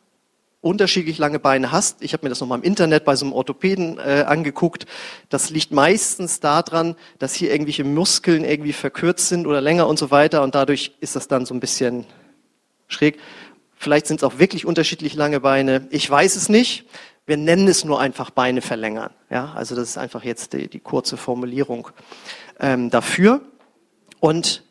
unterschiedlich 0.66 1.18
lange 1.18 1.38
Beine 1.38 1.72
hast, 1.72 2.02
ich 2.02 2.12
habe 2.12 2.26
mir 2.26 2.30
das 2.30 2.40
nochmal 2.40 2.58
im 2.58 2.64
Internet 2.64 3.04
bei 3.04 3.16
so 3.16 3.24
einem 3.24 3.32
Orthopäden 3.32 3.98
äh, 3.98 4.24
angeguckt, 4.26 4.86
das 5.28 5.50
liegt 5.50 5.70
meistens 5.70 6.40
daran, 6.40 6.96
dass 7.18 7.34
hier 7.34 7.52
irgendwelche 7.52 7.84
Muskeln 7.84 8.44
irgendwie 8.44 8.72
verkürzt 8.72 9.28
sind 9.28 9.46
oder 9.46 9.60
länger 9.60 9.86
und 9.86 9.98
so 9.98 10.10
weiter 10.10 10.42
und 10.42 10.54
dadurch 10.54 10.92
ist 11.00 11.16
das 11.16 11.28
dann 11.28 11.46
so 11.46 11.54
ein 11.54 11.60
bisschen 11.60 12.04
schräg. 12.88 13.18
Vielleicht 13.76 14.06
sind 14.06 14.18
es 14.18 14.24
auch 14.24 14.38
wirklich 14.38 14.66
unterschiedlich 14.66 15.14
lange 15.14 15.40
Beine. 15.40 15.86
Ich 15.90 16.08
weiß 16.10 16.34
es 16.36 16.48
nicht. 16.48 16.86
Wir 17.26 17.36
nennen 17.36 17.68
es 17.68 17.84
nur 17.84 18.00
einfach 18.00 18.30
Beine 18.30 18.62
verlängern. 18.62 19.10
Ja, 19.30 19.52
also 19.54 19.74
das 19.74 19.90
ist 19.90 19.98
einfach 19.98 20.24
jetzt 20.24 20.52
die, 20.52 20.68
die 20.68 20.80
kurze 20.80 21.16
Formulierung 21.16 21.88
ähm, 22.58 22.88
dafür. 22.90 23.40
Und 24.20 24.64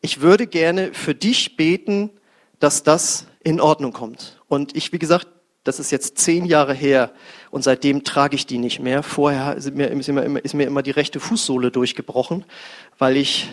ich 0.00 0.20
würde 0.20 0.46
gerne 0.46 0.94
für 0.94 1.14
dich 1.14 1.56
beten, 1.56 2.10
dass 2.58 2.82
das 2.82 3.26
in 3.42 3.60
Ordnung 3.60 3.92
kommt. 3.92 4.40
Und 4.48 4.76
ich, 4.76 4.92
wie 4.92 4.98
gesagt, 4.98 5.28
das 5.66 5.80
ist 5.80 5.90
jetzt 5.90 6.18
zehn 6.18 6.44
Jahre 6.44 6.74
her 6.74 7.10
und 7.50 7.62
seitdem 7.62 8.04
trage 8.04 8.36
ich 8.36 8.46
die 8.46 8.58
nicht 8.58 8.80
mehr. 8.80 9.02
Vorher 9.02 9.56
ist 9.56 9.74
mir, 9.74 9.88
ist 9.88 10.08
mir, 10.08 10.40
ist 10.40 10.54
mir 10.54 10.66
immer 10.66 10.82
die 10.82 10.92
rechte 10.92 11.20
Fußsohle 11.20 11.70
durchgebrochen, 11.70 12.44
weil 12.98 13.16
ich 13.16 13.48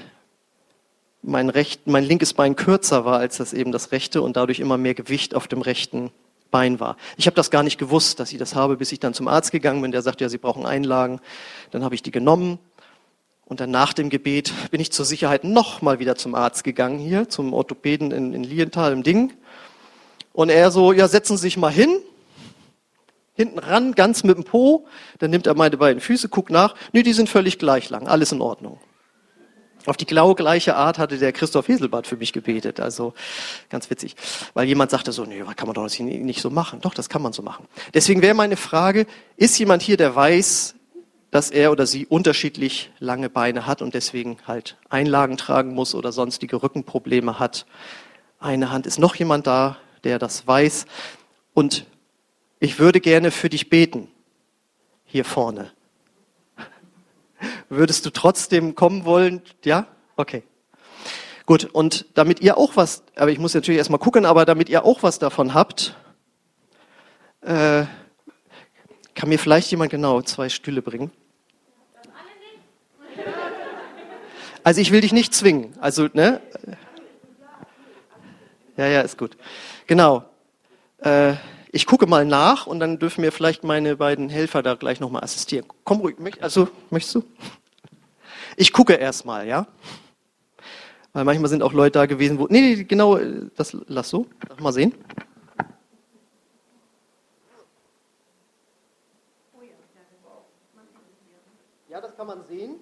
mein, 1.24 1.49
recht, 1.49 1.88
mein 1.88 2.03
linkes 2.03 2.34
Bein 2.34 2.55
kürzer 2.55 3.05
war 3.05 3.18
als 3.18 3.38
das 3.38 3.53
eben 3.53 3.72
das 3.72 3.91
rechte 3.91 4.22
und 4.22 4.36
dadurch 4.36 4.59
immer 4.59 4.78
mehr 4.78 4.93
Gewicht 4.93 5.34
auf 5.34 5.47
dem 5.47 5.61
rechten 5.61 6.11
Bein 6.51 6.80
war. 6.80 6.97
Ich 7.18 7.26
habe 7.26 7.36
das 7.36 7.49
gar 7.49 7.64
nicht 7.64 7.80
gewusst, 7.80 8.20
dass 8.20 8.32
ich 8.32 8.38
das 8.38 8.53
habe, 8.53 8.78
bis 8.78 8.91
ich 8.91 8.99
dann 8.99 9.16
zum 9.16 9.28
Arzt 9.28 9.51
gegangen 9.51 9.82
bin. 9.82 9.91
Der 9.91 10.03
sagte, 10.03 10.24
ja, 10.24 10.30
Sie 10.30 10.38
brauchen 10.38 10.68
Einlagen. 10.68 11.20
Dann 11.72 11.84
habe 11.84 11.95
ich 11.95 12.03
die 12.03 12.11
genommen 12.11 12.59
und 13.45 13.59
dann 13.59 13.72
nach 13.72 13.93
dem 13.93 14.09
Gebet 14.09 14.53
bin 14.70 14.80
ich 14.80 14.91
zur 14.91 15.05
Sicherheit 15.05 15.43
noch 15.43 15.82
mal 15.82 15.99
wieder 15.99 16.16
zum 16.16 16.36
Arzt 16.36 16.64
gegangen 16.64 16.99
hier, 16.99 17.28
zum 17.28 17.53
Orthopäden 17.53 18.11
in, 18.11 18.34
in 18.34 18.43
Lienthal 18.43 18.93
im 18.93 19.01
Ding. 19.01 19.34
Und 20.34 20.50
er 20.50 20.72
so, 20.72 20.92
ja, 20.92 21.08
setzen 21.08 21.38
Sie 21.38 21.44
sich 21.44 21.58
mal 21.58 21.72
hin, 21.72 22.00
hinten 23.36 23.60
ran, 23.60 23.94
ganz 23.94 24.24
mit 24.24 24.36
dem 24.36 24.44
Po. 24.44 24.86
Dann 25.20 25.32
nimmt 25.32 25.48
er 25.48 25.56
meine 25.56 25.78
beiden 25.78 26.02
Füße, 26.02 26.30
guckt 26.30 26.50
nach. 26.50 26.76
Nee, 26.92 27.04
die 27.04 27.14
sind 27.14 27.30
völlig 27.30 27.60
gleich 27.60 27.90
lang, 27.90 28.08
alles 28.08 28.32
in 28.32 28.42
Ordnung. 28.42 28.80
Auf 29.86 29.98
die 29.98 30.06
genau 30.06 30.34
gleiche 30.34 30.76
Art 30.76 30.98
hatte 30.98 31.18
der 31.18 31.34
Christoph 31.34 31.68
Heselbart 31.68 32.08
für 32.08 32.16
mich 32.16 32.32
gebetet. 32.32 32.80
Also 32.80 33.14
ganz 33.70 33.90
witzig. 33.90 34.16
Weil 34.54 34.66
jemand 34.66 34.92
sagte 34.92 35.12
so, 35.12 35.26
nee, 35.26 35.44
kann 35.56 35.68
man 35.68 35.74
doch 35.74 36.00
nicht 36.00 36.42
so 36.42 36.50
machen. 36.50 36.80
Doch, 36.80 36.94
das 36.94 37.10
kann 37.10 37.22
man 37.22 37.34
so 37.34 37.44
machen. 37.44 37.68
Deswegen 37.94 38.22
wäre 38.22 38.34
meine 38.34 38.56
Frage, 38.56 39.06
ist 39.36 39.58
jemand 39.60 39.82
hier, 39.82 39.98
der 39.98 40.16
weiß, 40.16 40.76
dass 41.32 41.52
er 41.52 41.72
oder 41.72 41.86
sie 41.86 42.06
unterschiedlich 42.06 42.92
lange 43.00 43.30
Beine 43.30 43.68
hat 43.68 43.82
und 43.82 43.94
deswegen 43.94 44.38
halt 44.48 44.78
Einlagen 44.90 45.36
tragen 45.36 45.74
muss 45.74 45.96
oder 45.96 46.14
sonstige 46.14 46.64
Rückenprobleme 46.64 47.40
hat? 47.40 47.66
Eine 48.40 48.72
Hand. 48.72 48.86
Ist 48.88 49.00
noch 49.00 49.16
jemand 49.16 49.48
da, 49.48 49.78
der 50.04 50.20
das 50.20 50.45
weiß? 50.47 50.86
Und 51.54 51.86
ich 52.60 52.80
würde 52.80 52.99
gerne 52.99 53.32
für 53.32 53.49
dich 53.49 53.70
beten. 53.70 54.10
Hier 55.06 55.26
vorne. 55.26 55.72
Würdest 57.70 58.06
du 58.06 58.10
trotzdem 58.10 58.76
kommen 58.76 59.06
wollen? 59.06 59.41
Ja? 59.64 59.88
Okay. 60.16 60.43
Gut, 61.45 61.66
und 61.66 62.06
damit 62.14 62.39
ihr 62.39 62.58
auch 62.58 62.78
was, 62.78 63.04
aber 63.16 63.32
ich 63.32 63.38
muss 63.38 63.54
natürlich 63.54 63.78
erstmal 63.78 63.99
gucken, 63.99 64.26
aber 64.26 64.45
damit 64.45 64.70
ihr 64.70 64.86
auch 64.86 65.04
was 65.04 65.20
davon 65.20 65.54
habt, 65.54 65.95
äh, 67.41 67.84
kann 69.14 69.30
mir 69.30 69.38
vielleicht 69.38 69.70
jemand 69.70 69.91
genau 69.91 70.22
zwei 70.22 70.49
Stühle 70.49 70.82
bringen? 70.82 71.12
Also 74.64 74.80
ich 74.80 74.91
will 74.91 75.01
dich 75.01 75.12
nicht 75.12 75.34
zwingen. 75.34 75.74
Also, 75.82 76.08
ne? 76.14 76.41
Ja, 78.78 78.88
ja, 78.88 79.01
ist 79.01 79.18
gut. 79.18 79.38
Genau. 79.88 80.24
Äh, 81.00 81.34
ich 81.72 81.86
gucke 81.86 82.06
mal 82.06 82.26
nach 82.26 82.68
und 82.68 82.80
dann 82.80 83.00
dürfen 83.00 83.22
mir 83.22 83.32
vielleicht 83.32 83.64
meine 83.64 83.98
beiden 83.98 84.30
Helfer 84.30 84.62
da 84.62 84.76
gleich 84.76 85.00
nochmal 85.00 85.24
assistieren. 85.24 85.66
Komm 85.84 86.02
ruhig, 86.02 86.16
also 86.42 86.68
möchtest 86.90 87.16
du? 87.16 87.24
Ich 88.56 88.72
gucke 88.72 88.94
erstmal, 88.94 89.48
ja? 89.48 89.68
Weil 91.14 91.26
manchmal 91.26 91.50
sind 91.50 91.64
auch 91.64 91.74
Leute 91.74 92.00
da 92.00 92.06
gewesen, 92.06 92.40
wo. 92.40 92.48
Nee, 92.50 92.62
nee, 92.62 92.84
genau, 92.84 93.18
das 93.56 93.76
lass 93.88 94.10
so. 94.10 94.28
Mal 94.60 94.72
sehen. 94.72 94.94
Ja, 101.90 102.02
das 102.02 102.16
kann 102.16 102.26
man 102.26 102.44
sehen. 102.48 102.73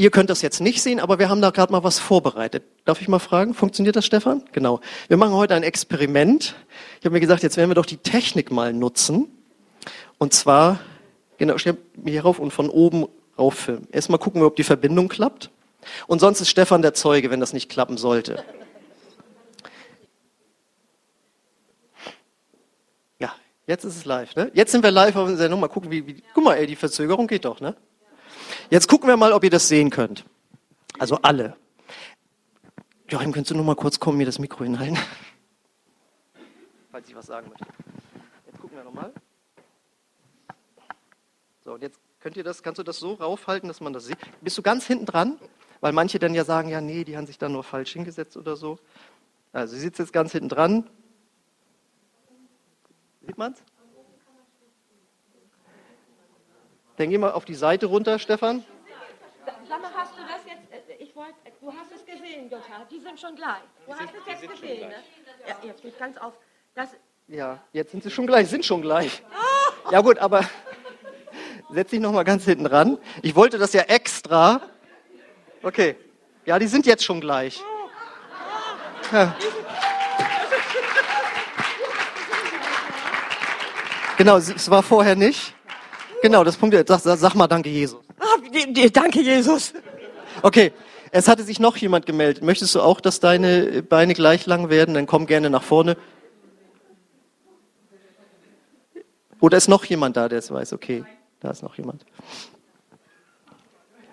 Ihr 0.00 0.10
könnt 0.10 0.30
das 0.30 0.40
jetzt 0.40 0.62
nicht 0.62 0.80
sehen, 0.80 0.98
aber 0.98 1.18
wir 1.18 1.28
haben 1.28 1.42
da 1.42 1.50
gerade 1.50 1.70
mal 1.70 1.84
was 1.84 1.98
vorbereitet. 1.98 2.62
Darf 2.86 3.02
ich 3.02 3.08
mal 3.08 3.18
fragen, 3.18 3.52
funktioniert 3.52 3.96
das, 3.96 4.06
Stefan? 4.06 4.42
Genau. 4.52 4.80
Wir 5.08 5.18
machen 5.18 5.34
heute 5.34 5.54
ein 5.54 5.62
Experiment. 5.62 6.54
Ich 7.00 7.04
habe 7.04 7.12
mir 7.12 7.20
gesagt, 7.20 7.42
jetzt 7.42 7.58
werden 7.58 7.68
wir 7.68 7.74
doch 7.74 7.84
die 7.84 7.98
Technik 7.98 8.50
mal 8.50 8.72
nutzen. 8.72 9.28
Und 10.16 10.32
zwar, 10.32 10.80
genau, 11.36 11.54
ich 11.56 11.66
mir 11.66 11.76
hier 12.12 12.22
rauf 12.22 12.38
und 12.38 12.50
von 12.50 12.70
oben 12.70 13.08
rauf 13.38 13.52
filmen. 13.52 13.88
Erstmal 13.92 14.18
gucken 14.18 14.40
wir, 14.40 14.46
ob 14.46 14.56
die 14.56 14.64
Verbindung 14.64 15.10
klappt. 15.10 15.50
Und 16.06 16.20
sonst 16.20 16.40
ist 16.40 16.48
Stefan 16.48 16.80
der 16.80 16.94
Zeuge, 16.94 17.30
wenn 17.30 17.40
das 17.40 17.52
nicht 17.52 17.68
klappen 17.68 17.98
sollte. 17.98 18.42
Ja, 23.18 23.34
jetzt 23.66 23.84
ist 23.84 23.96
es 23.96 24.06
live, 24.06 24.34
ne? 24.34 24.50
Jetzt 24.54 24.72
sind 24.72 24.82
wir 24.82 24.92
live 24.92 25.16
auf 25.16 25.28
der 25.28 25.36
Sendung. 25.36 25.60
Mal 25.60 25.68
gucken, 25.68 25.90
wie, 25.90 26.06
wie 26.06 26.22
guck 26.32 26.42
mal, 26.42 26.54
ey, 26.54 26.66
die 26.66 26.76
Verzögerung 26.76 27.26
geht 27.26 27.44
doch, 27.44 27.60
ne? 27.60 27.76
Jetzt 28.70 28.86
gucken 28.86 29.08
wir 29.08 29.16
mal, 29.16 29.32
ob 29.32 29.42
ihr 29.42 29.50
das 29.50 29.66
sehen 29.66 29.90
könnt. 29.90 30.24
Also 31.00 31.16
alle. 31.22 31.56
Joachim, 33.08 33.32
könntest 33.32 33.50
du 33.50 33.56
noch 33.56 33.64
mal 33.64 33.74
kurz 33.74 33.98
kommen, 33.98 34.16
mir 34.18 34.26
das 34.26 34.38
Mikro 34.38 34.62
hinhalten? 34.62 34.96
Falls 36.92 37.08
ich 37.08 37.16
was 37.16 37.26
sagen 37.26 37.48
möchte. 37.48 37.66
Jetzt 38.46 38.60
gucken 38.60 38.76
wir 38.76 38.84
nochmal. 38.84 39.12
So, 41.64 41.72
und 41.72 41.82
jetzt 41.82 41.98
könnt 42.20 42.36
ihr 42.36 42.44
das, 42.44 42.62
kannst 42.62 42.78
du 42.78 42.84
das 42.84 43.00
so 43.00 43.14
raufhalten, 43.14 43.66
dass 43.66 43.80
man 43.80 43.92
das 43.92 44.04
sieht? 44.04 44.18
Bist 44.40 44.56
du 44.56 44.62
ganz 44.62 44.86
hinten 44.86 45.06
dran? 45.06 45.40
Weil 45.80 45.92
manche 45.92 46.20
dann 46.20 46.32
ja 46.32 46.44
sagen, 46.44 46.68
ja, 46.68 46.80
nee, 46.80 47.02
die 47.02 47.16
haben 47.16 47.26
sich 47.26 47.38
da 47.38 47.48
nur 47.48 47.64
falsch 47.64 47.94
hingesetzt 47.94 48.36
oder 48.36 48.54
so. 48.54 48.78
Also, 49.52 49.74
sie 49.74 49.80
sitzt 49.80 49.98
jetzt 49.98 50.12
ganz 50.12 50.30
hinten 50.30 50.48
dran. 50.48 50.88
Sieht 53.26 53.36
man's? 53.36 53.64
Dann 57.00 57.08
geh 57.08 57.16
mal 57.16 57.30
auf 57.30 57.46
die 57.46 57.54
Seite 57.54 57.86
runter, 57.86 58.18
Stefan. 58.18 58.62
Sag 59.66 59.80
mal, 59.80 59.90
hast 59.96 60.12
du 60.18 60.20
das 60.20 60.44
jetzt? 60.44 60.90
Äh, 60.90 61.02
ich 61.02 61.16
wollte, 61.16 61.32
du 61.58 61.72
hast 61.72 61.90
es 61.92 62.04
gesehen, 62.04 62.50
Jutta. 62.50 62.84
Die 62.90 63.00
sind 63.00 63.18
schon 63.18 63.34
gleich. 63.36 63.62
Du 63.86 63.94
hast 63.94 64.02
es 64.02 64.26
jetzt 64.42 64.50
gesehen, 64.50 64.90
ne? 64.90 64.96
Ja, 65.48 65.56
jetzt 65.62 65.80
geht 65.80 65.98
ganz 65.98 66.18
auf. 66.18 66.34
Das 66.74 66.90
ja, 67.26 67.58
jetzt 67.72 67.92
sind 67.92 68.02
sie 68.02 68.10
schon 68.10 68.26
gleich, 68.26 68.48
sind 68.48 68.66
schon 68.66 68.82
gleich. 68.82 69.22
Ja 69.90 70.02
gut, 70.02 70.18
aber 70.18 70.44
setz 71.70 71.88
dich 71.88 72.00
noch 72.00 72.12
mal 72.12 72.22
ganz 72.22 72.44
hinten 72.44 72.66
ran. 72.66 72.98
Ich 73.22 73.34
wollte 73.34 73.56
das 73.56 73.72
ja 73.72 73.80
extra. 73.84 74.60
Okay. 75.62 75.96
Ja, 76.44 76.58
die 76.58 76.66
sind 76.66 76.84
jetzt 76.84 77.02
schon 77.02 77.22
gleich. 77.22 77.62
Ja. 79.10 79.34
Genau, 84.18 84.36
es 84.36 84.70
war 84.70 84.82
vorher 84.82 85.16
nicht. 85.16 85.54
Genau, 86.22 86.44
das 86.44 86.56
Punkt. 86.56 86.76
Sag, 86.88 87.00
sag 87.00 87.34
mal 87.34 87.46
Danke, 87.46 87.70
Jesus. 87.70 88.00
Ah, 88.18 88.36
danke, 88.92 89.20
Jesus. 89.20 89.72
Okay, 90.42 90.72
es 91.10 91.28
hatte 91.28 91.42
sich 91.42 91.58
noch 91.58 91.76
jemand 91.76 92.06
gemeldet. 92.06 92.42
Möchtest 92.44 92.74
du 92.74 92.80
auch, 92.80 93.00
dass 93.00 93.20
deine 93.20 93.82
Beine 93.82 94.14
gleich 94.14 94.46
lang 94.46 94.70
werden? 94.70 94.94
Dann 94.94 95.06
komm 95.06 95.26
gerne 95.26 95.50
nach 95.50 95.62
vorne. 95.62 95.96
Oder 99.40 99.56
ist 99.56 99.68
noch 99.68 99.84
jemand 99.84 100.16
da, 100.16 100.28
der 100.28 100.38
es 100.38 100.50
weiß? 100.50 100.74
Okay, 100.74 101.04
da 101.40 101.50
ist 101.50 101.62
noch 101.62 101.76
jemand. 101.76 102.04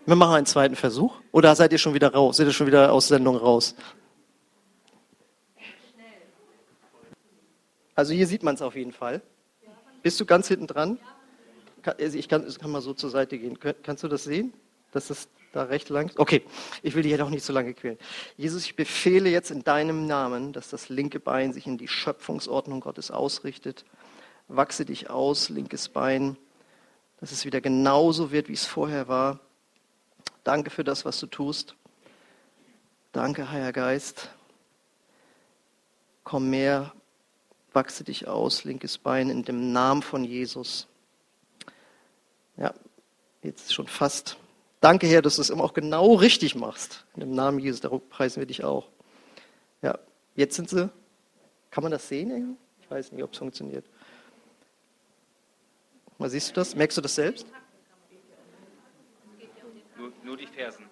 Wir 0.05 0.15
machen 0.15 0.35
einen 0.35 0.45
zweiten 0.45 0.75
Versuch. 0.75 1.13
Oder 1.33 1.53
seid 1.55 1.73
ihr 1.73 1.77
schon 1.77 1.93
wieder 1.93 2.13
raus? 2.13 2.37
Seid 2.37 2.47
ihr 2.47 2.53
schon 2.53 2.67
wieder 2.67 2.93
aus 2.93 3.09
Sendung 3.09 3.35
raus? 3.35 3.75
Also 7.93 8.13
hier 8.13 8.27
sieht 8.27 8.43
man 8.43 8.55
es 8.55 8.61
auf 8.61 8.75
jeden 8.75 8.93
Fall. 8.93 9.21
Bist 10.03 10.19
du 10.19 10.25
ganz 10.25 10.47
hinten 10.47 10.67
dran? 10.67 10.97
Also 11.01 11.16
ich 11.97 12.27
kann, 12.27 12.47
ich 12.47 12.59
kann 12.59 12.71
mal 12.71 12.81
so 12.81 12.93
zur 12.93 13.09
Seite 13.09 13.37
gehen. 13.37 13.57
Kannst 13.83 14.03
du 14.03 14.07
das 14.07 14.23
sehen? 14.23 14.53
Dass 14.91 15.09
es 15.09 15.27
da 15.51 15.63
recht 15.63 15.89
lang? 15.89 16.11
Okay, 16.17 16.43
ich 16.81 16.95
will 16.95 17.03
dich 17.03 17.11
ja 17.11 17.17
doch 17.17 17.29
nicht 17.29 17.43
so 17.43 17.53
lange 17.53 17.73
quälen. 17.73 17.97
Jesus, 18.35 18.65
ich 18.65 18.75
befehle 18.75 19.29
jetzt 19.29 19.51
in 19.51 19.63
deinem 19.63 20.05
Namen, 20.05 20.53
dass 20.53 20.69
das 20.69 20.89
linke 20.89 21.19
Bein 21.19 21.53
sich 21.53 21.67
in 21.67 21.77
die 21.77 21.87
Schöpfungsordnung 21.87 22.79
Gottes 22.79 23.11
ausrichtet. 23.11 23.85
Wachse 24.47 24.85
dich 24.85 25.09
aus, 25.09 25.49
linkes 25.49 25.89
Bein, 25.89 26.37
dass 27.19 27.31
es 27.31 27.45
wieder 27.45 27.61
genauso 27.61 28.31
wird, 28.31 28.47
wie 28.47 28.53
es 28.53 28.65
vorher 28.65 29.07
war. 29.07 29.39
Danke 30.43 30.69
für 30.69 30.83
das, 30.83 31.03
was 31.03 31.19
du 31.19 31.27
tust. 31.27 31.75
Danke, 33.11 33.49
Heiliger 33.51 33.73
Geist. 33.73 34.29
Komm 36.23 36.49
mehr, 36.49 36.93
wachse 37.73 38.03
dich 38.03 38.27
aus, 38.27 38.63
linkes 38.63 38.97
Bein 38.97 39.29
in 39.29 39.43
dem 39.43 39.71
Namen 39.71 40.01
von 40.01 40.23
Jesus. 40.23 40.87
Jetzt 43.43 43.73
schon 43.73 43.87
fast. 43.87 44.37
Danke, 44.81 45.07
Herr, 45.07 45.21
dass 45.21 45.37
du 45.37 45.41
es 45.41 45.49
immer 45.49 45.63
auch 45.63 45.73
genau 45.73 46.13
richtig 46.15 46.55
machst. 46.55 47.05
In 47.15 47.21
dem 47.21 47.33
Namen 47.33 47.59
Jesus, 47.59 47.81
darum 47.81 48.01
preisen 48.09 48.39
wir 48.39 48.45
dich 48.45 48.63
auch. 48.63 48.89
Ja, 49.81 49.97
jetzt 50.35 50.55
sind 50.55 50.69
sie. 50.69 50.89
Kann 51.71 51.83
man 51.83 51.91
das 51.91 52.07
sehen? 52.07 52.57
Ich 52.81 52.89
weiß 52.89 53.11
nicht, 53.11 53.23
ob 53.23 53.33
es 53.33 53.39
funktioniert. 53.39 53.85
Mal 56.17 56.29
siehst 56.29 56.49
du 56.49 56.53
das? 56.53 56.75
Merkst 56.75 56.97
du 56.97 57.01
das 57.01 57.15
selbst? 57.15 57.45
Nur, 59.97 60.11
nur 60.23 60.37
die 60.37 60.47
Fersen, 60.47 60.85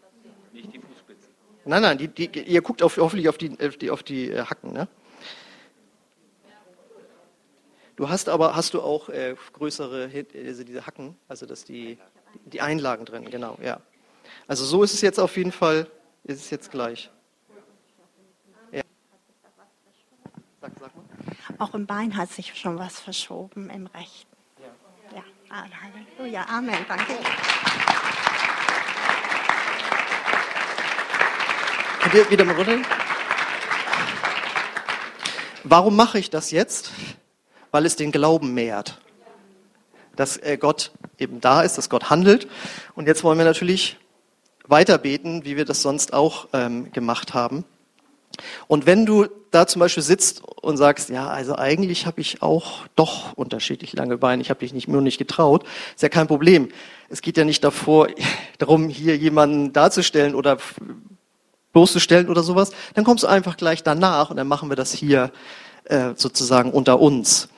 nicht 0.52 0.74
die 0.74 0.80
Fußspitzen. 0.80 1.30
Nein, 1.66 1.82
nein, 1.82 1.98
die, 1.98 2.08
die, 2.08 2.42
ihr 2.42 2.62
guckt 2.62 2.84
auf, 2.84 2.98
hoffentlich 2.98 3.28
auf 3.28 3.38
die, 3.38 3.58
auf 3.60 3.78
die, 3.78 3.90
auf 3.90 4.04
die 4.04 4.30
äh, 4.30 4.46
Hacken, 4.46 4.74
ne? 4.74 4.88
Du 7.96 8.10
hast 8.10 8.28
aber, 8.28 8.56
hast 8.56 8.74
du 8.74 8.82
auch 8.82 9.10
äh, 9.10 9.36
größere, 9.54 10.10
also 10.36 10.64
diese 10.64 10.86
Hacken, 10.86 11.16
also 11.28 11.46
dass 11.46 11.64
die, 11.64 11.98
die 12.46 12.62
Einlagen 12.62 13.06
drin, 13.06 13.30
genau, 13.30 13.58
ja. 13.62 13.80
Also 14.48 14.66
so 14.66 14.84
ist 14.84 14.94
es 14.94 15.02
jetzt 15.02 15.20
auf 15.20 15.38
jeden 15.38 15.52
Fall, 15.52 15.90
ist 16.24 16.42
es 16.42 16.50
jetzt 16.50 16.72
gleich. 16.72 17.10
Ja. 18.72 18.82
Sag, 20.62 20.72
sag. 20.80 20.92
Auch 21.60 21.74
im 21.74 21.86
Bein 21.86 22.18
hat 22.18 22.30
sich 22.32 22.54
schon 22.56 22.78
was 22.78 23.00
verschoben, 23.00 23.70
im 23.70 23.88
rechten. 23.88 24.36
Ja, 25.12 25.18
ja. 25.18 25.24
Halleluja, 26.20 26.46
Amen, 26.50 26.86
danke. 26.88 27.14
Könnt 32.02 32.14
ihr 32.14 32.30
wieder 32.30 32.46
mal 32.46 32.56
runter? 32.56 32.80
Warum 35.64 35.96
mache 35.96 36.20
ich 36.20 36.30
das 36.30 36.52
jetzt? 36.52 36.92
Weil 37.72 37.86
es 37.86 37.96
den 37.96 38.12
Glauben 38.12 38.54
mehrt. 38.54 39.00
Dass 40.16 40.38
äh, 40.38 40.58
Gott 40.58 40.92
eben 41.20 41.42
da 41.42 41.62
ist, 41.62 41.78
dass 41.78 41.90
Gott 41.90 42.10
handelt. 42.10 42.48
Und 42.96 43.08
jetzt 43.08 43.24
wollen 43.24 43.38
wir 43.38 43.46
natürlich 43.46 43.98
weiter 44.68 44.98
beten, 44.98 45.46
wie 45.46 45.58
wir 45.58 45.66
das 45.66 45.82
sonst 45.82 46.14
auch 46.14 46.48
ähm, 46.54 46.92
gemacht 46.92 47.34
haben. 47.34 47.66
Und 48.68 48.86
wenn 48.86 49.06
du 49.06 49.28
da 49.52 49.68
zum 49.68 49.80
Beispiel 49.80 50.04
sitzt 50.04 50.44
und 50.44 50.78
sagst, 50.78 51.10
ja, 51.10 51.28
also 51.28 51.56
eigentlich 51.58 52.06
habe 52.06 52.20
ich 52.20 52.42
auch 52.42 52.86
doch 52.96 53.34
unterschiedlich 53.34 53.94
lange 53.94 54.18
Beine, 54.18 54.42
ich 54.42 54.50
habe 54.50 54.60
dich 54.60 54.74
nicht, 54.74 54.88
nur 54.88 55.02
nicht 55.02 55.18
getraut, 55.18 55.64
ist 55.96 56.04
ja 56.04 56.10
kein 56.10 56.28
Problem. 56.28 56.70
Es 57.08 57.22
geht 57.22 57.38
ja 57.38 57.46
nicht 57.46 57.64
davor, 57.64 58.08
darum, 58.58 58.90
hier 58.90 59.16
jemanden 59.16 59.72
darzustellen 59.72 60.36
oder 60.36 60.58
bloßzustellen 61.72 62.30
oder 62.30 62.44
sowas. 62.44 62.72
Dann 62.94 63.04
kommst 63.04 63.24
du 63.24 63.28
einfach 63.28 63.58
gleich 63.58 63.84
danach 63.84 64.30
und 64.30 64.38
dann 64.38 64.48
machen 64.48 64.70
wir 64.70 64.76
das 64.76 64.92
hier 64.92 65.32
äh, 65.86 66.12
sozusagen 66.16 66.72
unter 66.72 67.00
uns. 67.00 67.50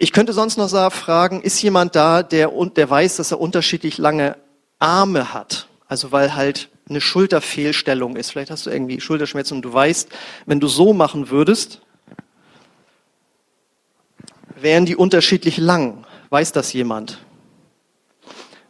Ich 0.00 0.12
könnte 0.12 0.32
sonst 0.32 0.56
noch 0.56 0.92
fragen, 0.92 1.42
ist 1.42 1.60
jemand 1.60 1.96
da, 1.96 2.22
der, 2.22 2.52
der 2.76 2.88
weiß, 2.88 3.16
dass 3.16 3.32
er 3.32 3.40
unterschiedlich 3.40 3.98
lange 3.98 4.36
Arme 4.78 5.34
hat? 5.34 5.66
Also 5.88 6.12
weil 6.12 6.36
halt 6.36 6.68
eine 6.88 7.00
Schulterfehlstellung 7.00 8.14
ist. 8.14 8.30
Vielleicht 8.30 8.52
hast 8.52 8.64
du 8.64 8.70
irgendwie 8.70 9.00
Schulterschmerzen 9.00 9.56
und 9.56 9.62
du 9.62 9.72
weißt, 9.72 10.08
wenn 10.46 10.60
du 10.60 10.68
so 10.68 10.92
machen 10.92 11.30
würdest, 11.30 11.80
wären 14.54 14.86
die 14.86 14.94
unterschiedlich 14.94 15.56
lang. 15.56 16.06
Weiß 16.30 16.52
das 16.52 16.72
jemand? 16.72 17.18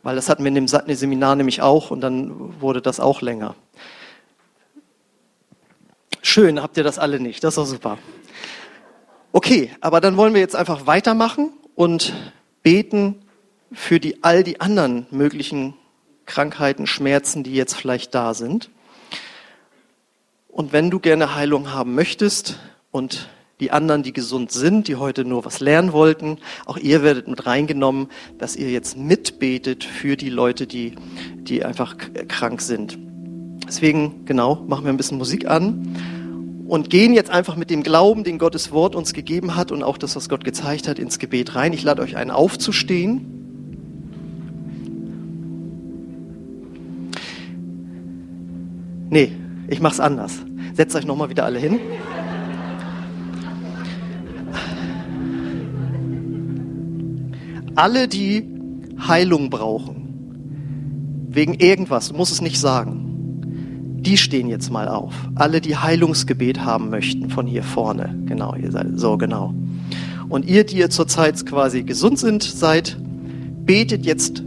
Weil 0.02 0.16
das 0.16 0.30
hatten 0.30 0.44
wir 0.44 0.48
in 0.48 0.54
dem 0.54 0.66
Seminar 0.66 1.36
nämlich 1.36 1.60
auch 1.60 1.90
und 1.90 2.00
dann 2.00 2.58
wurde 2.62 2.80
das 2.80 3.00
auch 3.00 3.20
länger. 3.20 3.54
Schön, 6.22 6.62
habt 6.62 6.78
ihr 6.78 6.84
das 6.84 6.98
alle 6.98 7.20
nicht. 7.20 7.44
Das 7.44 7.54
ist 7.54 7.58
auch 7.58 7.66
super. 7.66 7.98
Okay, 9.30 9.70
aber 9.82 10.00
dann 10.00 10.16
wollen 10.16 10.32
wir 10.32 10.40
jetzt 10.40 10.56
einfach 10.56 10.86
weitermachen 10.86 11.50
und 11.74 12.14
beten 12.62 13.16
für 13.72 14.00
die, 14.00 14.24
all 14.24 14.42
die 14.42 14.60
anderen 14.60 15.06
möglichen 15.10 15.74
Krankheiten, 16.24 16.86
Schmerzen, 16.86 17.42
die 17.42 17.54
jetzt 17.54 17.74
vielleicht 17.74 18.14
da 18.14 18.32
sind. 18.32 18.70
Und 20.48 20.72
wenn 20.72 20.90
du 20.90 20.98
gerne 20.98 21.34
Heilung 21.34 21.72
haben 21.72 21.94
möchtest 21.94 22.58
und 22.90 23.28
die 23.60 23.70
anderen, 23.70 24.02
die 24.02 24.14
gesund 24.14 24.50
sind, 24.50 24.88
die 24.88 24.96
heute 24.96 25.26
nur 25.26 25.44
was 25.44 25.60
lernen 25.60 25.92
wollten, 25.92 26.38
auch 26.64 26.78
ihr 26.78 27.02
werdet 27.02 27.28
mit 27.28 27.44
reingenommen, 27.44 28.08
dass 28.38 28.56
ihr 28.56 28.70
jetzt 28.70 28.96
mitbetet 28.96 29.84
für 29.84 30.16
die 30.16 30.30
Leute, 30.30 30.66
die, 30.66 30.94
die 31.34 31.64
einfach 31.64 31.96
krank 32.28 32.62
sind. 32.62 32.98
Deswegen, 33.66 34.24
genau, 34.24 34.54
machen 34.66 34.84
wir 34.84 34.92
ein 34.92 34.96
bisschen 34.96 35.18
Musik 35.18 35.46
an 35.46 36.17
und 36.68 36.90
gehen 36.90 37.14
jetzt 37.14 37.30
einfach 37.30 37.56
mit 37.56 37.70
dem 37.70 37.82
Glauben, 37.82 38.24
den 38.24 38.38
Gottes 38.38 38.70
Wort 38.70 38.94
uns 38.94 39.14
gegeben 39.14 39.56
hat 39.56 39.72
und 39.72 39.82
auch 39.82 39.96
das, 39.96 40.14
was 40.16 40.28
Gott 40.28 40.44
gezeigt 40.44 40.86
hat, 40.86 40.98
ins 40.98 41.18
Gebet 41.18 41.54
rein. 41.54 41.72
Ich 41.72 41.82
lade 41.82 42.02
euch 42.02 42.16
ein, 42.16 42.30
aufzustehen. 42.30 43.34
Nee, 49.08 49.32
ich 49.68 49.80
mach's 49.80 49.98
anders. 49.98 50.34
Setzt 50.74 50.94
euch 50.94 51.06
nochmal 51.06 51.30
wieder 51.30 51.46
alle 51.46 51.58
hin. 51.58 51.80
Alle, 57.74 58.08
die 58.08 58.44
Heilung 59.06 59.48
brauchen, 59.48 61.28
wegen 61.30 61.54
irgendwas, 61.54 62.08
du 62.08 62.14
musst 62.14 62.32
es 62.32 62.42
nicht 62.42 62.58
sagen, 62.60 63.07
die 64.00 64.16
stehen 64.16 64.48
jetzt 64.48 64.70
mal 64.70 64.88
auf. 64.88 65.12
Alle, 65.34 65.60
die 65.60 65.76
Heilungsgebet 65.76 66.64
haben 66.64 66.90
möchten, 66.90 67.30
von 67.30 67.46
hier 67.46 67.62
vorne. 67.62 68.16
Genau, 68.26 68.54
ihr 68.54 68.70
seid, 68.70 68.86
so 68.94 69.18
genau. 69.18 69.54
Und 70.28 70.44
ihr, 70.46 70.64
die 70.64 70.78
ihr 70.78 70.90
zurzeit 70.90 71.44
quasi 71.46 71.82
gesund 71.82 72.18
sind, 72.18 72.42
seid, 72.42 72.96
betet 73.64 74.06
jetzt 74.06 74.42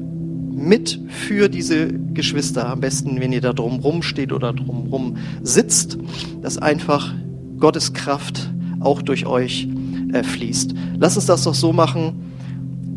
mit 0.52 1.00
für 1.10 1.50
diese 1.50 1.92
Geschwister. 1.92 2.70
Am 2.70 2.80
besten, 2.80 3.20
wenn 3.20 3.34
ihr 3.34 3.42
da 3.42 3.54
drumrum 3.54 4.04
steht 4.04 4.32
oder 4.32 4.54
drumrum 4.54 5.18
sitzt, 5.42 5.98
dass 6.42 6.58
einfach 6.58 7.14
Gottes 7.60 7.94
Kraft 7.94 8.52
auch 8.80 9.02
durch 9.02 9.26
euch 9.26 9.68
äh, 10.14 10.24
fließt. 10.24 10.74
Lass 10.98 11.16
uns 11.16 11.26
das 11.26 11.44
doch 11.44 11.56
so 11.56 11.74
machen. 11.74 12.34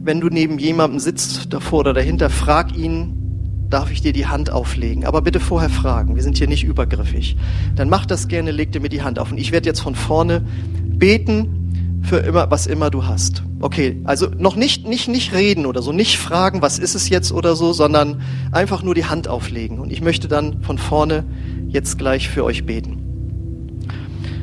Wenn 0.02 0.20
du 0.20 0.28
neben 0.28 0.58
jemandem 0.58 0.98
sitzt, 1.00 1.52
davor 1.52 1.80
oder 1.80 1.94
dahinter, 1.94 2.28
frag 2.30 2.76
ihn, 2.76 3.23
darf 3.74 3.90
ich 3.90 4.00
dir 4.00 4.12
die 4.12 4.26
Hand 4.26 4.50
auflegen? 4.50 5.04
Aber 5.04 5.20
bitte 5.20 5.40
vorher 5.40 5.68
fragen. 5.68 6.14
Wir 6.14 6.22
sind 6.22 6.38
hier 6.38 6.46
nicht 6.46 6.62
übergriffig. 6.62 7.36
Dann 7.74 7.88
mach 7.88 8.06
das 8.06 8.28
gerne, 8.28 8.52
leg 8.52 8.70
dir 8.70 8.80
mir 8.80 8.88
die 8.88 9.02
Hand 9.02 9.18
auf. 9.18 9.32
Und 9.32 9.38
ich 9.38 9.50
werde 9.50 9.68
jetzt 9.68 9.80
von 9.80 9.96
vorne 9.96 10.42
beten 10.84 12.00
für 12.02 12.18
immer, 12.18 12.50
was 12.52 12.68
immer 12.68 12.90
du 12.90 13.04
hast. 13.04 13.42
Okay, 13.60 14.00
also 14.04 14.28
noch 14.38 14.54
nicht, 14.54 14.86
nicht, 14.86 15.08
nicht 15.08 15.34
reden 15.34 15.66
oder 15.66 15.82
so, 15.82 15.90
nicht 15.90 16.18
fragen, 16.18 16.62
was 16.62 16.78
ist 16.78 16.94
es 16.94 17.08
jetzt 17.08 17.32
oder 17.32 17.56
so, 17.56 17.72
sondern 17.72 18.22
einfach 18.52 18.84
nur 18.84 18.94
die 18.94 19.06
Hand 19.06 19.26
auflegen. 19.26 19.80
Und 19.80 19.90
ich 19.90 20.02
möchte 20.02 20.28
dann 20.28 20.62
von 20.62 20.78
vorne 20.78 21.24
jetzt 21.66 21.98
gleich 21.98 22.28
für 22.28 22.44
euch 22.44 22.64
beten. 22.66 23.80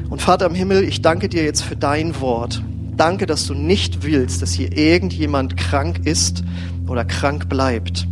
Und 0.09 0.21
Vater 0.21 0.45
im 0.45 0.55
Himmel, 0.55 0.83
ich 0.83 1.01
danke 1.01 1.29
dir 1.29 1.45
jetzt 1.45 1.61
für 1.61 1.77
dein 1.77 2.19
Wort. 2.19 2.61
Danke, 2.97 3.27
dass 3.27 3.47
du 3.47 3.53
nicht 3.53 4.03
willst, 4.03 4.41
dass 4.41 4.51
hier 4.51 4.77
irgendjemand 4.77 5.55
krank 5.55 6.01
ist 6.03 6.43
oder 6.85 7.05
krank 7.05 7.47
bleibt. 7.47 8.07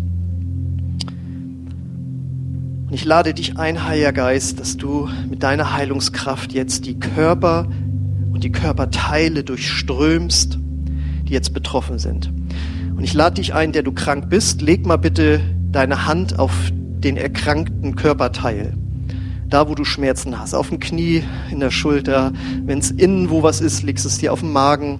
Und 2.89 2.95
ich 2.95 3.05
lade 3.05 3.35
dich 3.35 3.55
ein, 3.59 3.83
Heiliger 3.83 4.13
Geist, 4.13 4.59
dass 4.59 4.75
du 4.75 5.07
mit 5.29 5.43
deiner 5.43 5.73
Heilungskraft 5.73 6.53
jetzt 6.53 6.87
die 6.87 6.99
Körper 6.99 7.67
und 8.33 8.43
die 8.43 8.51
Körperteile 8.51 9.43
durchströmst, 9.43 10.57
die 11.27 11.31
jetzt 11.31 11.53
betroffen 11.53 11.99
sind. 11.99 12.33
Und 12.97 13.03
ich 13.03 13.13
lade 13.13 13.35
dich 13.35 13.53
ein, 13.53 13.73
der 13.73 13.83
du 13.83 13.91
krank 13.91 14.31
bist, 14.31 14.63
leg 14.63 14.87
mal 14.87 14.97
bitte 14.97 15.39
deine 15.71 16.07
Hand 16.07 16.39
auf 16.39 16.51
den 16.71 17.15
erkrankten 17.15 17.95
Körperteil. 17.95 18.73
Da, 19.49 19.69
wo 19.69 19.75
du 19.75 19.85
Schmerzen 19.85 20.39
hast, 20.39 20.55
auf 20.55 20.69
dem 20.69 20.79
Knie, 20.79 21.21
in 21.51 21.59
der 21.59 21.69
Schulter, 21.69 22.33
wenn 22.65 22.79
es 22.79 22.89
innen 22.89 23.29
wo 23.29 23.43
was 23.43 23.61
ist, 23.61 23.83
legst 23.83 24.07
es 24.07 24.17
dir 24.17 24.33
auf 24.33 24.39
den 24.39 24.51
Magen 24.51 24.97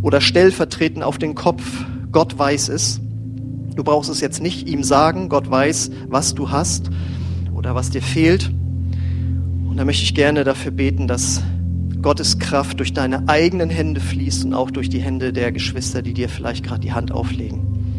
oder 0.00 0.22
stellvertretend 0.22 1.04
auf 1.04 1.18
den 1.18 1.34
Kopf. 1.34 1.84
Gott 2.12 2.38
weiß 2.38 2.70
es. 2.70 2.98
Du 3.74 3.84
brauchst 3.84 4.08
es 4.08 4.22
jetzt 4.22 4.40
nicht 4.40 4.66
ihm 4.66 4.82
sagen. 4.82 5.28
Gott 5.28 5.50
weiß, 5.50 5.90
was 6.08 6.34
du 6.34 6.50
hast 6.50 6.90
oder 7.66 7.74
was 7.74 7.90
dir 7.90 8.00
fehlt. 8.02 8.48
Und 9.68 9.76
da 9.76 9.84
möchte 9.84 10.04
ich 10.04 10.14
gerne 10.14 10.44
dafür 10.44 10.70
beten, 10.70 11.08
dass 11.08 11.42
Gottes 12.00 12.38
Kraft 12.38 12.78
durch 12.78 12.92
deine 12.92 13.28
eigenen 13.28 13.70
Hände 13.70 14.00
fließt 14.00 14.44
und 14.44 14.54
auch 14.54 14.70
durch 14.70 14.88
die 14.88 15.00
Hände 15.00 15.32
der 15.32 15.50
Geschwister, 15.50 16.00
die 16.00 16.14
dir 16.14 16.28
vielleicht 16.28 16.64
gerade 16.64 16.78
die 16.78 16.92
Hand 16.92 17.10
auflegen. 17.10 17.96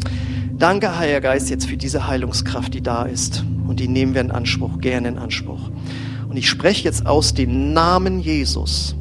Danke, 0.56 0.96
Heiliger 0.96 1.20
Geist, 1.20 1.50
jetzt 1.50 1.66
für 1.66 1.76
diese 1.76 2.06
Heilungskraft, 2.06 2.72
die 2.72 2.82
da 2.82 3.02
ist. 3.02 3.44
Und 3.66 3.78
die 3.78 3.88
nehmen 3.88 4.14
wir 4.14 4.22
in 4.22 4.30
Anspruch, 4.30 4.80
gerne 4.80 5.08
in 5.08 5.18
Anspruch. 5.18 5.70
Und 6.26 6.38
ich 6.38 6.48
spreche 6.48 6.84
jetzt 6.84 7.04
aus 7.04 7.34
dem 7.34 7.74
Namen 7.74 8.20
Jesus, 8.20 8.96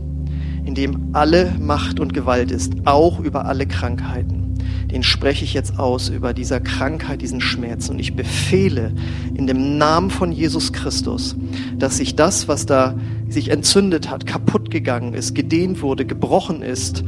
in 0.65 0.75
dem 0.75 1.11
alle 1.13 1.55
Macht 1.61 2.01
und 2.01 2.13
Gewalt 2.13 2.51
ist, 2.51 2.73
auch 2.83 3.21
über 3.21 3.45
alle 3.45 3.67
Krankheiten 3.67 4.46
den 4.91 5.03
spreche 5.03 5.43
ich 5.43 5.53
jetzt 5.53 5.79
aus 5.79 6.09
über 6.09 6.33
dieser 6.33 6.59
Krankheit, 6.59 7.21
diesen 7.21 7.41
Schmerz. 7.41 7.89
Und 7.89 7.99
ich 7.99 8.15
befehle 8.15 8.93
in 9.35 9.47
dem 9.47 9.77
Namen 9.77 10.09
von 10.09 10.31
Jesus 10.31 10.71
Christus, 10.71 11.35
dass 11.77 11.97
sich 11.97 12.15
das, 12.15 12.47
was 12.47 12.65
da 12.65 12.95
sich 13.27 13.49
entzündet 13.49 14.09
hat, 14.09 14.25
kaputt 14.25 14.71
gegangen 14.71 15.13
ist, 15.13 15.35
gedehnt 15.35 15.81
wurde, 15.81 16.05
gebrochen 16.05 16.61
ist, 16.61 17.03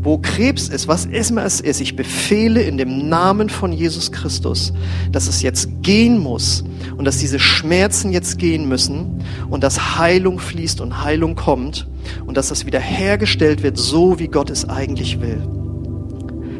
wo 0.00 0.18
Krebs 0.18 0.68
ist, 0.68 0.88
was 0.88 1.06
immer 1.06 1.44
es 1.44 1.60
ist, 1.60 1.80
ich 1.80 1.96
befehle 1.96 2.62
in 2.62 2.78
dem 2.78 3.08
Namen 3.08 3.48
von 3.48 3.72
Jesus 3.72 4.12
Christus, 4.12 4.72
dass 5.10 5.26
es 5.26 5.42
jetzt 5.42 5.82
gehen 5.82 6.18
muss 6.18 6.64
und 6.96 7.04
dass 7.04 7.18
diese 7.18 7.38
Schmerzen 7.38 8.12
jetzt 8.12 8.38
gehen 8.38 8.68
müssen 8.68 9.22
und 9.50 9.64
dass 9.64 9.98
Heilung 9.98 10.38
fließt 10.38 10.80
und 10.80 11.02
Heilung 11.02 11.34
kommt 11.34 11.88
und 12.26 12.36
dass 12.36 12.48
das 12.48 12.64
wieder 12.64 12.80
hergestellt 12.80 13.62
wird, 13.62 13.76
so 13.76 14.18
wie 14.18 14.28
Gott 14.28 14.50
es 14.50 14.68
eigentlich 14.68 15.20
will. 15.20 15.42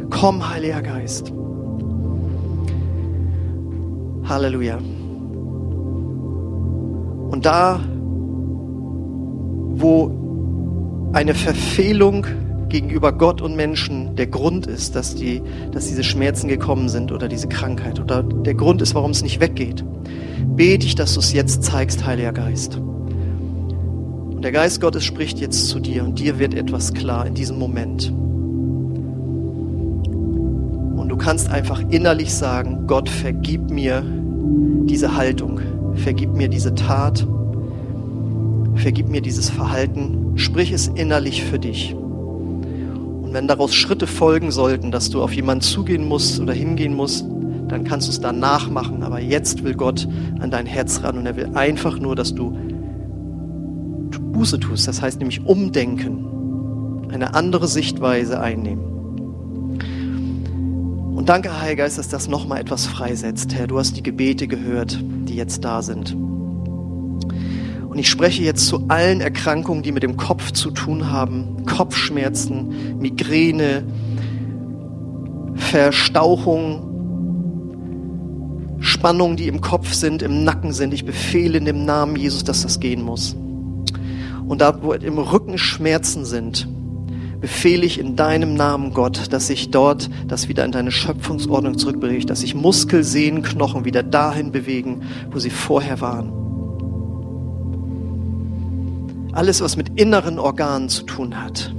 Komm, 0.09 0.49
Heiliger 0.49 0.81
Geist. 0.81 1.31
Halleluja. 4.27 4.77
Und 7.31 7.45
da, 7.45 7.79
wo 9.75 10.11
eine 11.13 11.33
Verfehlung 11.33 12.25
gegenüber 12.69 13.11
Gott 13.11 13.41
und 13.41 13.55
Menschen 13.55 14.15
der 14.15 14.27
Grund 14.27 14.67
ist, 14.67 14.95
dass, 14.95 15.15
die, 15.15 15.41
dass 15.71 15.87
diese 15.87 16.03
Schmerzen 16.03 16.47
gekommen 16.47 16.87
sind 16.89 17.11
oder 17.11 17.27
diese 17.27 17.47
Krankheit 17.47 17.99
oder 17.99 18.21
der 18.21 18.53
Grund 18.53 18.81
ist, 18.81 18.93
warum 18.93 19.11
es 19.11 19.23
nicht 19.23 19.41
weggeht, 19.41 19.83
bete 20.55 20.85
ich, 20.85 20.95
dass 20.95 21.15
du 21.15 21.19
es 21.19 21.33
jetzt 21.33 21.63
zeigst, 21.63 22.05
Heiliger 22.05 22.33
Geist. 22.33 22.77
Und 22.77 24.41
der 24.43 24.51
Geist 24.51 24.81
Gottes 24.81 25.03
spricht 25.03 25.39
jetzt 25.39 25.67
zu 25.67 25.79
dir 25.79 26.03
und 26.03 26.19
dir 26.19 26.39
wird 26.39 26.53
etwas 26.53 26.93
klar 26.93 27.25
in 27.25 27.33
diesem 27.33 27.57
Moment. 27.57 28.13
Kannst 31.19 31.49
einfach 31.49 31.81
innerlich 31.89 32.33
sagen, 32.33 32.87
Gott, 32.87 33.07
vergib 33.09 33.69
mir 33.69 34.03
diese 34.85 35.15
Haltung, 35.15 35.59
vergib 35.95 36.33
mir 36.33 36.49
diese 36.49 36.73
Tat, 36.73 37.27
vergib 38.75 39.09
mir 39.09 39.21
dieses 39.21 39.49
Verhalten, 39.49 40.33
sprich 40.35 40.71
es 40.71 40.87
innerlich 40.87 41.43
für 41.43 41.59
dich. 41.59 41.93
Und 41.93 43.33
wenn 43.33 43.47
daraus 43.47 43.75
Schritte 43.75 44.07
folgen 44.07 44.49
sollten, 44.49 44.91
dass 44.91 45.09
du 45.09 45.21
auf 45.21 45.33
jemanden 45.33 45.61
zugehen 45.61 46.07
musst 46.07 46.39
oder 46.39 46.53
hingehen 46.53 46.95
musst, 46.95 47.25
dann 47.67 47.83
kannst 47.83 48.07
du 48.07 48.11
es 48.11 48.19
danach 48.19 48.69
machen. 48.69 49.03
Aber 49.03 49.19
jetzt 49.19 49.63
will 49.63 49.75
Gott 49.75 50.07
an 50.39 50.49
dein 50.49 50.65
Herz 50.65 51.03
ran 51.03 51.19
und 51.19 51.25
er 51.27 51.35
will 51.35 51.51
einfach 51.53 51.99
nur, 51.99 52.15
dass 52.15 52.33
du 52.33 52.57
Buße 54.39 54.57
tust. 54.57 54.87
Das 54.87 55.01
heißt 55.01 55.19
nämlich 55.19 55.45
umdenken, 55.45 57.09
eine 57.11 57.33
andere 57.33 57.67
Sichtweise 57.67 58.39
einnehmen. 58.39 58.88
Danke, 61.29 61.61
Heiliger 61.61 61.83
Geist, 61.83 61.99
dass 61.99 62.09
das 62.09 62.27
nochmal 62.27 62.59
etwas 62.59 62.87
freisetzt. 62.87 63.53
Herr, 63.53 63.67
du 63.67 63.77
hast 63.77 63.95
die 63.95 64.01
Gebete 64.01 64.47
gehört, 64.47 64.97
die 64.99 65.35
jetzt 65.35 65.63
da 65.63 65.83
sind. 65.83 66.15
Und 66.15 67.99
ich 67.99 68.09
spreche 68.09 68.41
jetzt 68.41 68.65
zu 68.65 68.85
allen 68.87 69.21
Erkrankungen, 69.21 69.83
die 69.83 69.91
mit 69.91 70.01
dem 70.01 70.17
Kopf 70.17 70.53
zu 70.53 70.71
tun 70.71 71.11
haben. 71.11 71.67
Kopfschmerzen, 71.67 72.97
Migräne, 72.97 73.83
Verstauchung, 75.53 76.81
Spannungen, 78.79 79.37
die 79.37 79.49
im 79.49 79.61
Kopf 79.61 79.93
sind, 79.93 80.23
im 80.23 80.43
Nacken 80.43 80.73
sind. 80.73 80.95
Ich 80.95 81.05
befehle 81.05 81.59
in 81.59 81.65
dem 81.65 81.85
Namen 81.85 82.15
Jesus, 82.15 82.43
dass 82.43 82.63
das 82.63 82.79
gehen 82.79 83.03
muss. 83.03 83.35
Und 84.47 84.61
da, 84.61 84.81
wo 84.81 84.93
im 84.93 85.19
Rücken 85.19 85.59
Schmerzen 85.59 86.25
sind, 86.25 86.67
befehle 87.39 87.85
ich 87.85 87.99
in 87.99 88.15
deinem 88.15 88.53
Namen, 88.53 88.93
Gott, 88.93 89.31
dass 89.31 89.47
sich 89.47 89.71
dort 89.71 90.09
das 90.27 90.47
wieder 90.47 90.65
in 90.65 90.71
deine 90.71 90.91
Schöpfungsordnung 90.91 91.77
zurückbewegt, 91.77 92.29
dass 92.29 92.41
sich 92.41 92.55
Muskel, 92.55 93.03
Sehnen, 93.03 93.43
Knochen 93.43 93.85
wieder 93.85 94.03
dahin 94.03 94.51
bewegen, 94.51 95.03
wo 95.31 95.39
sie 95.39 95.49
vorher 95.49 96.01
waren. 96.01 96.33
Alles, 99.31 99.61
was 99.61 99.77
mit 99.77 99.99
inneren 99.99 100.39
Organen 100.39 100.89
zu 100.89 101.03
tun 101.03 101.41
hat, 101.41 101.73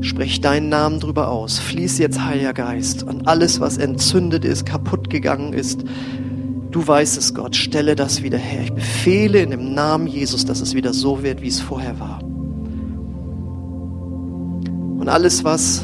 sprich 0.00 0.40
deinen 0.40 0.68
Namen 0.68 1.00
drüber 1.00 1.28
aus. 1.28 1.58
Fließ 1.58 1.98
jetzt, 1.98 2.22
Heiliger 2.24 2.52
Geist, 2.52 3.08
an 3.08 3.22
alles, 3.24 3.60
was 3.60 3.78
entzündet 3.78 4.44
ist, 4.44 4.66
kaputt 4.66 5.08
gegangen 5.08 5.52
ist. 5.52 5.84
Du 6.70 6.86
weißt 6.86 7.16
es, 7.16 7.34
Gott, 7.34 7.56
stelle 7.56 7.96
das 7.96 8.22
wieder 8.22 8.36
her. 8.36 8.62
Ich 8.62 8.72
befehle 8.72 9.40
in 9.40 9.50
dem 9.50 9.72
Namen 9.74 10.06
Jesus, 10.06 10.44
dass 10.44 10.60
es 10.60 10.74
wieder 10.74 10.92
so 10.92 11.22
wird, 11.22 11.40
wie 11.40 11.48
es 11.48 11.60
vorher 11.60 11.98
war. 11.98 12.20
Und 14.98 15.08
alles, 15.08 15.44
was 15.44 15.82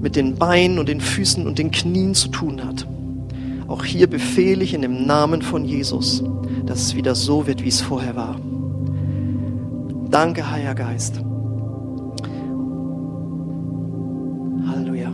mit 0.00 0.16
den 0.16 0.36
Beinen 0.36 0.78
und 0.78 0.88
den 0.88 1.00
Füßen 1.00 1.46
und 1.46 1.58
den 1.58 1.70
Knien 1.70 2.14
zu 2.14 2.28
tun 2.28 2.64
hat, 2.64 2.86
auch 3.66 3.84
hier 3.84 4.08
befehle 4.08 4.64
ich 4.64 4.74
in 4.74 4.82
dem 4.82 5.06
Namen 5.06 5.42
von 5.42 5.64
Jesus, 5.64 6.24
dass 6.66 6.80
es 6.82 6.96
wieder 6.96 7.14
so 7.14 7.46
wird, 7.46 7.62
wie 7.62 7.68
es 7.68 7.80
vorher 7.80 8.16
war. 8.16 8.36
Danke, 10.10 10.50
Heiliger 10.50 10.74
Geist. 10.74 11.20
Halleluja. 14.66 15.10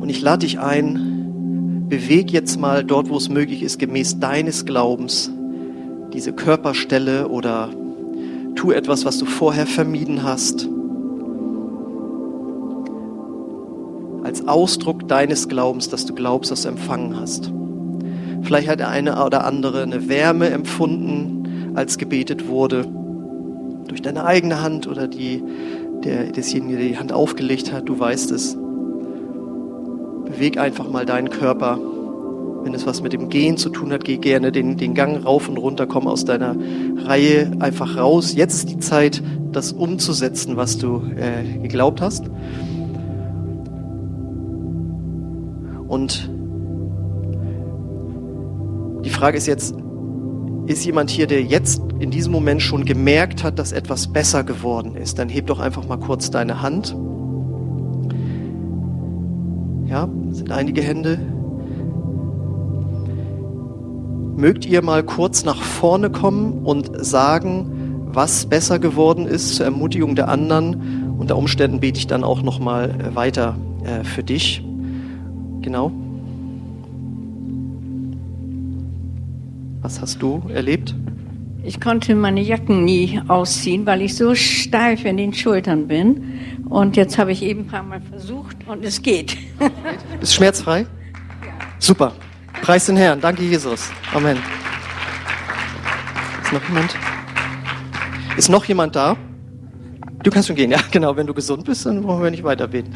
Und 0.00 0.08
ich 0.08 0.20
lade 0.20 0.46
dich 0.46 0.60
ein, 0.60 1.86
beweg 1.88 2.30
jetzt 2.30 2.60
mal 2.60 2.84
dort, 2.84 3.08
wo 3.08 3.16
es 3.16 3.28
möglich 3.28 3.62
ist, 3.62 3.78
gemäß 3.78 4.20
deines 4.20 4.64
Glaubens, 4.64 5.30
diese 6.12 6.32
Körperstelle 6.32 7.28
oder 7.28 7.70
tu 8.54 8.70
etwas, 8.70 9.04
was 9.04 9.18
du 9.18 9.24
vorher 9.24 9.66
vermieden 9.66 10.22
hast. 10.22 10.68
Als 14.24 14.46
Ausdruck 14.46 15.08
deines 15.08 15.48
Glaubens, 15.48 15.88
dass 15.88 16.06
du 16.06 16.14
glaubst, 16.14 16.50
dass 16.50 16.62
du 16.62 16.68
empfangen 16.68 17.18
hast. 17.18 17.52
Vielleicht 18.42 18.68
hat 18.68 18.80
der 18.80 18.88
eine 18.88 19.24
oder 19.24 19.44
andere 19.44 19.82
eine 19.82 20.08
Wärme 20.08 20.50
empfunden, 20.50 21.72
als 21.74 21.98
gebetet 21.98 22.48
wurde. 22.48 22.86
Durch 23.88 24.02
deine 24.02 24.24
eigene 24.24 24.62
Hand 24.62 24.86
oder 24.86 25.08
die, 25.08 25.42
der, 26.04 26.30
desjenige, 26.30 26.76
der 26.76 26.88
die 26.88 26.98
Hand 26.98 27.12
aufgelegt 27.12 27.72
hat. 27.72 27.88
Du 27.88 27.98
weißt 27.98 28.30
es. 28.32 28.56
Beweg 30.26 30.58
einfach 30.58 30.88
mal 30.88 31.04
deinen 31.04 31.30
Körper. 31.30 31.78
Wenn 32.64 32.74
es 32.74 32.86
was 32.86 33.02
mit 33.02 33.12
dem 33.12 33.28
Gehen 33.28 33.56
zu 33.56 33.70
tun 33.70 33.92
hat, 33.92 34.04
geh 34.04 34.18
gerne 34.18 34.52
den, 34.52 34.76
den 34.76 34.94
Gang 34.94 35.24
rauf 35.24 35.48
und 35.48 35.56
runter, 35.56 35.86
komm 35.86 36.06
aus 36.06 36.24
deiner 36.24 36.54
Reihe 37.04 37.50
einfach 37.58 37.96
raus. 37.96 38.34
Jetzt 38.34 38.54
ist 38.54 38.70
die 38.70 38.78
Zeit, 38.78 39.22
das 39.50 39.72
umzusetzen, 39.72 40.56
was 40.56 40.78
du 40.78 41.02
äh, 41.16 41.58
geglaubt 41.58 42.00
hast. 42.00 42.30
Und 45.88 46.30
die 49.04 49.10
Frage 49.10 49.36
ist 49.36 49.46
jetzt, 49.46 49.74
ist 50.66 50.84
jemand 50.84 51.10
hier, 51.10 51.26
der 51.26 51.42
jetzt 51.42 51.82
in 51.98 52.10
diesem 52.10 52.32
Moment 52.32 52.62
schon 52.62 52.84
gemerkt 52.84 53.42
hat, 53.42 53.58
dass 53.58 53.72
etwas 53.72 54.12
besser 54.12 54.44
geworden 54.44 54.96
ist? 54.96 55.18
Dann 55.18 55.28
heb 55.28 55.48
doch 55.48 55.58
einfach 55.58 55.86
mal 55.86 55.98
kurz 55.98 56.30
deine 56.30 56.62
Hand. 56.62 56.96
Ja, 59.86 60.08
sind 60.30 60.50
einige 60.50 60.80
Hände. 60.80 61.18
Mögt 64.36 64.64
ihr 64.64 64.82
mal 64.82 65.02
kurz 65.02 65.44
nach 65.44 65.60
vorne 65.60 66.10
kommen 66.10 66.64
und 66.64 67.04
sagen, 67.04 68.08
was 68.14 68.46
besser 68.46 68.78
geworden 68.78 69.26
ist 69.26 69.56
zur 69.56 69.66
Ermutigung 69.66 70.16
der 70.16 70.28
anderen? 70.28 71.16
Unter 71.18 71.36
Umständen 71.36 71.80
bete 71.80 71.98
ich 71.98 72.06
dann 72.06 72.24
auch 72.24 72.42
noch 72.42 72.58
mal 72.58 72.90
äh, 72.90 73.14
weiter 73.14 73.56
äh, 73.84 74.04
für 74.04 74.22
dich. 74.22 74.64
Genau. 75.60 75.92
Was 79.82 80.00
hast 80.00 80.22
du 80.22 80.42
erlebt? 80.48 80.94
Ich 81.64 81.80
konnte 81.80 82.14
meine 82.14 82.40
Jacken 82.40 82.84
nie 82.84 83.20
ausziehen, 83.28 83.86
weil 83.86 84.02
ich 84.02 84.16
so 84.16 84.34
steif 84.34 85.04
in 85.04 85.16
den 85.16 85.32
Schultern 85.32 85.86
bin. 85.86 86.40
Und 86.68 86.96
jetzt 86.96 87.18
habe 87.18 87.32
ich 87.32 87.42
eben 87.42 87.60
ein 87.60 87.66
paar 87.66 87.82
Mal 87.82 88.00
versucht 88.00 88.56
und 88.66 88.84
es 88.84 89.02
geht. 89.02 89.36
Bist 90.20 90.34
schmerzfrei? 90.34 90.86
Ja. 91.44 91.48
Super. 91.80 92.12
Preis 92.62 92.86
den 92.86 92.96
Herrn. 92.96 93.20
Danke, 93.20 93.42
Jesus. 93.42 93.90
Amen. 94.14 94.38
Ist 96.44 96.52
noch 96.52 96.62
jemand? 96.68 96.96
Ist 98.36 98.48
noch 98.48 98.64
jemand 98.64 98.94
da? 98.94 99.16
Du 100.22 100.30
kannst 100.30 100.46
schon 100.46 100.54
gehen, 100.54 100.70
ja, 100.70 100.78
genau. 100.92 101.16
Wenn 101.16 101.26
du 101.26 101.34
gesund 101.34 101.64
bist, 101.64 101.84
dann 101.86 102.02
brauchen 102.02 102.22
wir 102.22 102.30
nicht 102.30 102.44
weiter 102.44 102.68
beten. 102.68 102.92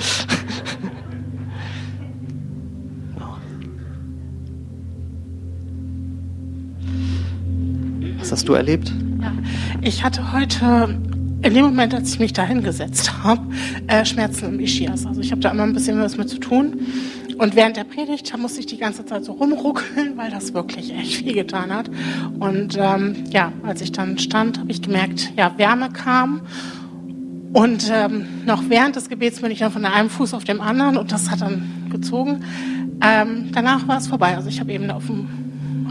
Was 8.20 8.30
hast 8.30 8.48
du 8.48 8.54
erlebt? 8.54 8.92
Ja, 9.20 9.32
ich 9.82 10.04
hatte 10.04 10.32
heute 10.32 10.96
in 11.42 11.54
dem 11.54 11.64
Moment, 11.64 11.92
als 11.92 12.10
ich 12.10 12.20
mich 12.20 12.32
da 12.32 12.44
hingesetzt 12.44 13.24
habe, 13.24 13.42
äh, 13.88 14.04
Schmerzen 14.04 14.46
im 14.46 14.60
Ischias. 14.60 15.06
Also 15.06 15.20
ich 15.20 15.32
habe 15.32 15.40
da 15.40 15.50
immer 15.50 15.64
ein 15.64 15.72
bisschen 15.72 16.00
was 16.00 16.16
mit 16.16 16.28
zu 16.28 16.38
tun. 16.38 16.86
Und 17.38 17.54
während 17.54 17.76
der 17.76 17.84
Predigt 17.84 18.32
da 18.32 18.38
musste 18.38 18.60
ich 18.60 18.66
die 18.66 18.78
ganze 18.78 19.04
Zeit 19.04 19.24
so 19.24 19.32
rumruckeln, 19.32 20.16
weil 20.16 20.30
das 20.30 20.54
wirklich 20.54 20.92
echt 20.94 21.16
viel 21.16 21.34
getan 21.34 21.72
hat. 21.72 21.90
Und 22.38 22.76
ähm, 22.78 23.24
ja, 23.30 23.52
als 23.62 23.80
ich 23.82 23.92
dann 23.92 24.18
stand, 24.18 24.58
habe 24.58 24.70
ich 24.70 24.80
gemerkt, 24.80 25.32
ja, 25.36 25.52
Wärme 25.58 25.90
kam. 25.90 26.42
Und 27.52 27.90
ähm, 27.92 28.26
noch 28.44 28.68
während 28.68 28.96
des 28.96 29.08
Gebets 29.08 29.40
bin 29.40 29.50
ich 29.50 29.58
dann 29.58 29.72
von 29.72 29.84
einem 29.84 30.10
Fuß 30.10 30.34
auf 30.34 30.44
dem 30.44 30.60
anderen 30.60 30.96
und 30.96 31.12
das 31.12 31.30
hat 31.30 31.42
dann 31.42 31.88
gezogen. 31.90 32.42
Ähm, 33.02 33.50
danach 33.52 33.86
war 33.86 33.98
es 33.98 34.08
vorbei. 34.08 34.34
Also 34.36 34.48
ich 34.48 34.60
habe 34.60 34.72
eben 34.72 34.90
auf 34.90 35.06
dem, 35.06 35.28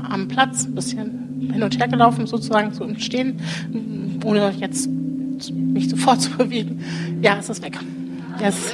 am 0.10 0.28
Platz 0.28 0.66
ein 0.66 0.76
bisschen 0.76 1.50
hin 1.54 1.64
und 1.64 1.80
her 1.80 1.88
gelaufen, 1.88 2.28
sozusagen 2.28 2.74
so 2.74 2.84
im 2.84 3.00
Stehen, 3.00 3.40
ohne 4.24 4.52
jetzt 4.60 4.90
mich 5.52 5.90
sofort 5.90 6.22
zu 6.22 6.32
bewegen. 6.38 6.84
Ja, 7.22 7.38
es 7.40 7.50
ist 7.50 7.64
weg. 7.64 7.78
Yes. 8.40 8.74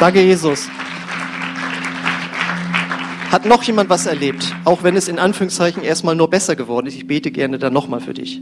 Danke, 0.00 0.22
Jesus. 0.22 0.68
Hat 3.30 3.44
noch 3.44 3.62
jemand 3.62 3.90
was 3.90 4.06
erlebt? 4.06 4.54
Auch 4.64 4.82
wenn 4.82 4.96
es 4.96 5.06
in 5.06 5.18
Anführungszeichen 5.18 5.82
erstmal 5.82 6.14
nur 6.14 6.30
besser 6.30 6.56
geworden 6.56 6.86
ist. 6.86 6.94
Ich 6.94 7.06
bete 7.06 7.30
gerne 7.30 7.58
dann 7.58 7.74
nochmal 7.74 8.00
für 8.00 8.14
dich. 8.14 8.40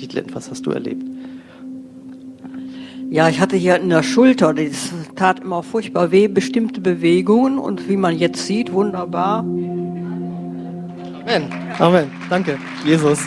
Dietlen, 0.00 0.26
was 0.32 0.50
hast 0.50 0.64
du 0.64 0.70
erlebt? 0.70 1.02
Ja, 3.10 3.28
ich 3.28 3.40
hatte 3.40 3.56
hier 3.56 3.76
in 3.76 3.88
der 3.88 4.02
Schulter, 4.02 4.54
das 4.54 4.92
tat 5.16 5.40
immer 5.40 5.62
furchtbar 5.62 6.12
weh, 6.12 6.28
bestimmte 6.28 6.80
Bewegungen 6.80 7.58
und 7.58 7.88
wie 7.88 7.96
man 7.96 8.16
jetzt 8.16 8.46
sieht, 8.46 8.72
wunderbar. 8.72 9.40
Amen. 9.40 11.44
Amen. 11.78 12.10
Danke, 12.28 12.58
Jesus. 12.84 13.20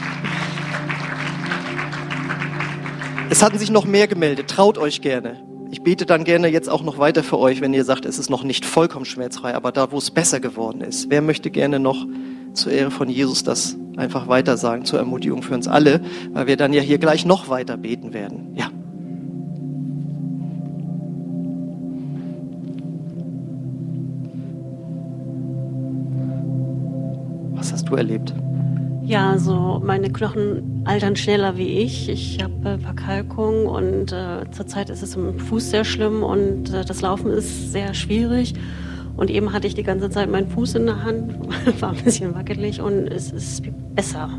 Es 3.29 3.41
hatten 3.41 3.57
sich 3.57 3.71
noch 3.71 3.85
mehr 3.85 4.07
gemeldet. 4.07 4.49
Traut 4.49 4.77
euch 4.77 5.01
gerne. 5.01 5.41
Ich 5.71 5.83
bete 5.83 6.05
dann 6.05 6.25
gerne 6.25 6.49
jetzt 6.49 6.69
auch 6.69 6.83
noch 6.83 6.99
weiter 6.99 7.23
für 7.23 7.39
euch, 7.39 7.61
wenn 7.61 7.73
ihr 7.73 7.85
sagt, 7.85 8.05
es 8.05 8.19
ist 8.19 8.29
noch 8.29 8.43
nicht 8.43 8.65
vollkommen 8.65 9.05
schmerzfrei, 9.05 9.55
aber 9.55 9.71
da, 9.71 9.93
wo 9.93 9.97
es 9.97 10.11
besser 10.11 10.41
geworden 10.41 10.81
ist. 10.81 11.09
Wer 11.09 11.21
möchte 11.21 11.49
gerne 11.49 11.79
noch 11.79 12.05
zur 12.53 12.73
Ehre 12.73 12.91
von 12.91 13.07
Jesus 13.07 13.45
das 13.45 13.77
einfach 13.95 14.27
weiter 14.27 14.57
sagen, 14.57 14.83
zur 14.83 14.99
Ermutigung 14.99 15.43
für 15.43 15.53
uns 15.53 15.69
alle, 15.69 16.01
weil 16.33 16.47
wir 16.47 16.57
dann 16.57 16.73
ja 16.73 16.81
hier 16.81 16.97
gleich 16.97 17.25
noch 17.25 17.47
weiter 17.47 17.77
beten 17.77 18.13
werden. 18.13 18.53
Ja. 18.53 18.69
Was 27.55 27.71
hast 27.71 27.87
du 27.87 27.95
erlebt? 27.95 28.33
Ja, 29.11 29.29
also 29.29 29.81
meine 29.83 30.09
Knochen 30.09 30.83
altern 30.85 31.17
schneller 31.17 31.57
wie 31.57 31.67
ich. 31.67 32.07
Ich 32.07 32.41
habe 32.41 32.69
äh, 32.69 32.77
Verkalkung 32.77 33.65
und 33.65 34.13
äh, 34.13 34.49
zurzeit 34.51 34.89
ist 34.89 35.03
es 35.03 35.17
im 35.17 35.37
Fuß 35.37 35.69
sehr 35.69 35.83
schlimm 35.83 36.23
und 36.23 36.73
äh, 36.73 36.85
das 36.85 37.01
Laufen 37.01 37.29
ist 37.29 37.73
sehr 37.73 37.93
schwierig. 37.93 38.53
Und 39.17 39.29
eben 39.29 39.51
hatte 39.51 39.67
ich 39.67 39.75
die 39.75 39.83
ganze 39.83 40.09
Zeit 40.09 40.31
meinen 40.31 40.47
Fuß 40.47 40.75
in 40.75 40.85
der 40.85 41.03
Hand, 41.03 41.35
war 41.81 41.89
ein 41.89 42.01
bisschen 42.01 42.33
wackelig 42.35 42.79
und 42.79 43.07
es 43.07 43.33
ist 43.33 43.63
besser. 43.93 44.29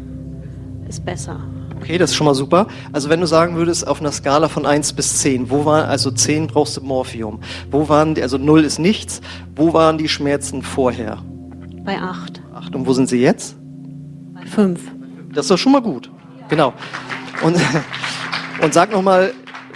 Ist 0.88 1.04
besser. 1.04 1.38
Okay, 1.76 1.98
das 1.98 2.12
ist 2.12 2.16
schon 2.16 2.24
mal 2.24 2.34
super. 2.34 2.66
Also 2.94 3.10
wenn 3.10 3.20
du 3.20 3.26
sagen 3.26 3.56
würdest, 3.56 3.86
auf 3.86 4.00
einer 4.00 4.10
Skala 4.10 4.48
von 4.48 4.64
1 4.64 4.94
bis 4.94 5.18
10, 5.18 5.50
wo 5.50 5.66
war, 5.66 5.86
also 5.86 6.10
10 6.10 6.46
brauchst 6.46 6.78
du 6.78 6.80
Morphium. 6.80 7.40
Wo 7.70 7.90
waren 7.90 8.14
die, 8.14 8.22
also 8.22 8.38
0 8.38 8.64
ist 8.64 8.78
nichts, 8.78 9.20
wo 9.54 9.74
waren 9.74 9.98
die 9.98 10.08
Schmerzen 10.08 10.62
vorher? 10.62 11.18
Bei 11.84 12.00
8. 12.00 12.40
8. 12.54 12.74
Und 12.74 12.86
wo 12.86 12.94
sind 12.94 13.10
sie 13.10 13.20
jetzt? 13.20 13.58
5. 14.48 14.80
Das 15.32 15.46
ist 15.46 15.50
doch 15.50 15.58
schon 15.58 15.72
mal 15.72 15.82
gut. 15.82 16.10
Genau. 16.48 16.72
Und, 17.42 17.56
und 18.62 18.74
sag 18.74 18.92
nochmal, 18.92 19.32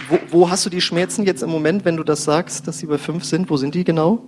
wo, 0.09 0.19
wo 0.29 0.49
hast 0.49 0.65
du 0.65 0.69
die 0.69 0.81
Schmerzen 0.81 1.25
jetzt 1.25 1.43
im 1.43 1.49
Moment, 1.49 1.85
wenn 1.85 1.97
du 1.97 2.03
das 2.03 2.23
sagst, 2.23 2.67
dass 2.67 2.79
sie 2.79 2.85
bei 2.85 2.97
5 2.97 3.23
sind? 3.23 3.49
Wo 3.49 3.57
sind 3.57 3.75
die 3.75 3.83
genau? 3.83 4.23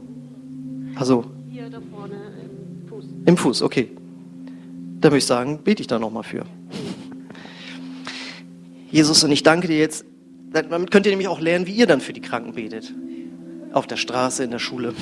Also. 0.95 1.25
Hier 1.49 1.69
da 1.69 1.79
vorne 1.91 2.15
im 2.15 2.87
Fuß. 2.87 3.05
Im 3.25 3.37
Fuß, 3.37 3.61
okay. 3.61 3.89
Da 4.99 5.09
würde 5.09 5.19
ich 5.19 5.25
sagen, 5.25 5.59
bete 5.63 5.81
ich 5.81 5.87
da 5.87 5.99
nochmal 5.99 6.23
für. 6.23 6.45
Jesus, 8.91 9.23
und 9.23 9.31
ich 9.31 9.43
danke 9.43 9.67
dir 9.67 9.77
jetzt. 9.77 10.03
Damit 10.51 10.89
könnt 10.91 11.05
ihr 11.05 11.11
nämlich 11.11 11.27
auch 11.27 11.39
lernen, 11.39 11.67
wie 11.67 11.73
ihr 11.73 11.85
dann 11.85 12.01
für 12.01 12.11
die 12.11 12.21
Kranken 12.21 12.53
betet. 12.53 12.93
Auf 13.71 13.85
der 13.85 13.97
Straße, 13.97 14.43
in 14.43 14.51
der 14.51 14.59
Schule. 14.59 14.93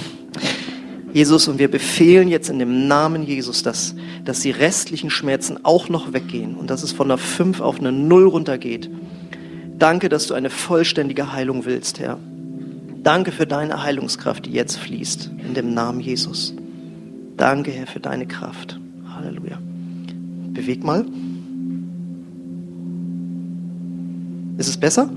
Jesus, 1.13 1.47
und 1.47 1.57
wir 1.57 1.71
befehlen 1.71 2.27
jetzt 2.27 2.49
in 2.49 2.59
dem 2.59 2.87
Namen 2.87 3.23
Jesus, 3.23 3.63
dass, 3.63 3.95
dass 4.25 4.41
die 4.41 4.51
restlichen 4.51 5.09
Schmerzen 5.09 5.59
auch 5.63 5.89
noch 5.89 6.13
weggehen 6.13 6.55
und 6.55 6.69
dass 6.69 6.83
es 6.83 6.91
von 6.91 7.07
einer 7.07 7.17
5 7.17 7.61
auf 7.61 7.79
eine 7.79 7.91
0 7.91 8.27
runtergeht. 8.27 8.89
Danke, 9.79 10.09
dass 10.09 10.27
du 10.27 10.33
eine 10.33 10.49
vollständige 10.49 11.31
Heilung 11.31 11.65
willst, 11.65 11.99
Herr. 11.99 12.19
Danke 13.03 13.31
für 13.31 13.45
deine 13.45 13.83
Heilungskraft, 13.83 14.45
die 14.45 14.51
jetzt 14.51 14.77
fließt, 14.77 15.31
in 15.45 15.53
dem 15.53 15.73
Namen 15.73 15.99
Jesus. 15.99 16.53
Danke, 17.37 17.71
Herr, 17.71 17.87
für 17.87 17.99
deine 17.99 18.25
Kraft. 18.25 18.79
Halleluja. 19.15 19.59
Beweg 20.51 20.83
mal. 20.83 21.05
Ist 24.57 24.67
es 24.67 24.77
besser? 24.77 25.09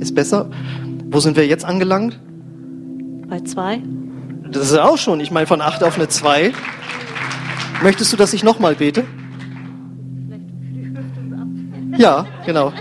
Ist 0.00 0.14
besser? 0.14 0.50
Wo 1.10 1.20
sind 1.20 1.36
wir 1.36 1.46
jetzt 1.46 1.64
angelangt? 1.64 2.18
Bei 3.28 3.40
2. 3.40 3.82
Das 4.52 4.70
ist 4.70 4.78
auch 4.78 4.98
schon, 4.98 5.18
ich 5.20 5.30
meine, 5.30 5.46
von 5.46 5.60
8 5.60 5.82
auf 5.82 5.96
eine 5.96 6.08
2. 6.08 6.52
Möchtest 7.82 8.12
du, 8.12 8.16
dass 8.16 8.32
ich 8.32 8.44
nochmal 8.44 8.74
bete? 8.74 9.04
Ja, 11.96 12.26
genau. 12.46 12.72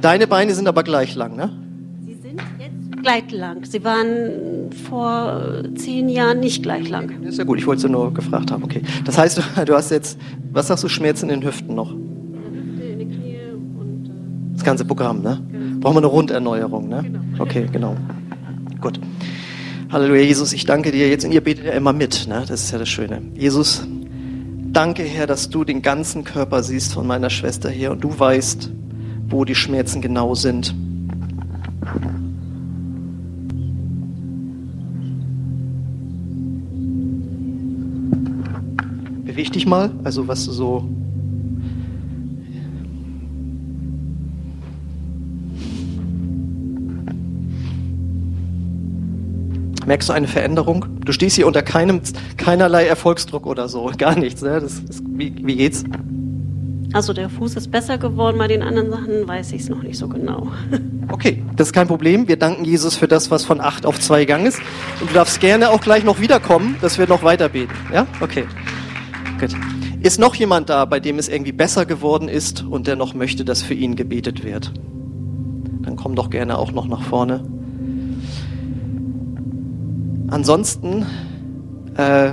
Deine 0.00 0.26
Beine 0.26 0.54
sind 0.54 0.68
aber 0.68 0.82
gleich 0.82 1.14
lang, 1.14 1.36
ne? 1.36 1.50
Sie 2.04 2.14
sind 2.14 2.40
jetzt 2.58 3.02
gleich 3.02 3.30
lang. 3.30 3.64
Sie 3.64 3.82
waren 3.84 4.70
vor 4.88 5.62
zehn 5.74 6.08
Jahren 6.08 6.40
nicht 6.40 6.62
gleich 6.62 6.88
lang. 6.88 7.22
Ist 7.22 7.38
ja 7.38 7.44
gut, 7.44 7.58
ich 7.58 7.66
wollte 7.66 7.86
es 7.86 7.90
nur 7.90 8.12
gefragt 8.12 8.50
haben. 8.50 8.62
Okay. 8.64 8.82
Das 9.04 9.18
heißt, 9.18 9.40
du, 9.66 9.74
hast 9.74 9.90
jetzt, 9.90 10.18
was 10.52 10.68
sagst 10.68 10.84
du, 10.84 10.88
Schmerzen 10.88 11.28
in 11.30 11.40
den 11.40 11.48
Hüften 11.48 11.74
noch? 11.74 11.92
In 11.92 11.98
der 12.52 12.62
Hüfte, 12.62 12.84
in 12.84 12.98
den 12.98 13.10
Knie 13.10 13.38
und. 13.78 14.06
Äh, 14.06 14.54
Das 14.54 14.64
ganze 14.64 14.84
Programm, 14.84 15.22
ne? 15.22 15.40
Brauchen 15.80 15.94
wir 15.96 15.98
eine 15.98 16.06
Runderneuerung, 16.06 16.88
ne? 16.88 17.04
Okay, 17.38 17.66
genau. 17.72 17.96
Gut. 18.80 18.98
Halleluja, 19.88 20.22
Jesus, 20.22 20.52
ich 20.52 20.64
danke 20.64 20.90
dir 20.90 21.08
jetzt 21.08 21.24
und 21.24 21.30
ihr 21.30 21.40
betet 21.40 21.66
ja 21.66 21.72
immer 21.72 21.92
mit, 21.92 22.26
ne? 22.26 22.44
Das 22.48 22.64
ist 22.64 22.72
ja 22.72 22.78
das 22.78 22.88
Schöne. 22.88 23.22
Jesus, 23.36 23.86
danke, 24.72 25.04
Herr, 25.04 25.28
dass 25.28 25.48
du 25.48 25.62
den 25.62 25.80
ganzen 25.80 26.24
Körper 26.24 26.64
siehst 26.64 26.92
von 26.92 27.06
meiner 27.06 27.30
Schwester 27.30 27.70
hier 27.70 27.92
und 27.92 28.02
du 28.02 28.18
weißt, 28.18 28.72
wo 29.28 29.44
die 29.44 29.54
Schmerzen 29.54 30.00
genau 30.02 30.34
sind. 30.34 30.74
Beweg 39.24 39.52
dich 39.52 39.66
mal, 39.66 39.92
also 40.02 40.26
was 40.26 40.46
du 40.46 40.50
so 40.50 40.88
Merkst 49.86 50.08
du 50.08 50.12
eine 50.12 50.26
Veränderung? 50.26 50.84
Du 51.04 51.12
stehst 51.12 51.36
hier 51.36 51.46
unter 51.46 51.62
keinem, 51.62 52.00
keinerlei 52.36 52.86
Erfolgsdruck 52.86 53.46
oder 53.46 53.68
so, 53.68 53.90
gar 53.98 54.18
nichts. 54.18 54.42
Ne? 54.42 54.60
Das 54.60 54.80
ist, 54.80 55.02
wie, 55.06 55.32
wie 55.42 55.56
geht's? 55.56 55.84
Also 56.92 57.12
der 57.12 57.28
Fuß 57.28 57.56
ist 57.56 57.70
besser 57.70 57.98
geworden, 57.98 58.38
bei 58.38 58.48
den 58.48 58.62
anderen 58.62 58.90
Sachen 58.90 59.26
weiß 59.26 59.52
ich 59.52 59.62
es 59.62 59.68
noch 59.68 59.82
nicht 59.82 59.98
so 59.98 60.08
genau. 60.08 60.48
Okay, 61.08 61.40
das 61.54 61.68
ist 61.68 61.72
kein 61.72 61.86
Problem. 61.86 62.26
Wir 62.26 62.36
danken 62.36 62.64
Jesus 62.64 62.96
für 62.96 63.06
das, 63.06 63.30
was 63.30 63.44
von 63.44 63.60
acht 63.60 63.86
auf 63.86 64.00
zwei 64.00 64.22
gegangen 64.22 64.44
ist. 64.44 64.58
Und 65.00 65.08
du 65.08 65.14
darfst 65.14 65.38
gerne 65.38 65.70
auch 65.70 65.80
gleich 65.80 66.02
noch 66.02 66.18
wiederkommen, 66.18 66.74
dass 66.80 66.98
wir 66.98 67.06
noch 67.06 67.22
weiter 67.22 67.48
beten. 67.48 67.72
Ja? 67.94 68.08
Okay. 68.20 68.44
Gut. 69.38 69.50
Ist 70.02 70.18
noch 70.18 70.34
jemand 70.34 70.68
da, 70.68 70.84
bei 70.84 70.98
dem 70.98 71.20
es 71.20 71.28
irgendwie 71.28 71.52
besser 71.52 71.86
geworden 71.86 72.28
ist 72.28 72.64
und 72.68 72.88
der 72.88 72.96
noch 72.96 73.14
möchte, 73.14 73.44
dass 73.44 73.62
für 73.62 73.74
ihn 73.74 73.94
gebetet 73.94 74.42
wird? 74.42 74.72
Dann 75.82 75.94
komm 75.94 76.16
doch 76.16 76.28
gerne 76.28 76.58
auch 76.58 76.72
noch 76.72 76.88
nach 76.88 77.02
vorne. 77.02 77.44
Ansonsten 80.28 81.06
äh, 81.96 82.32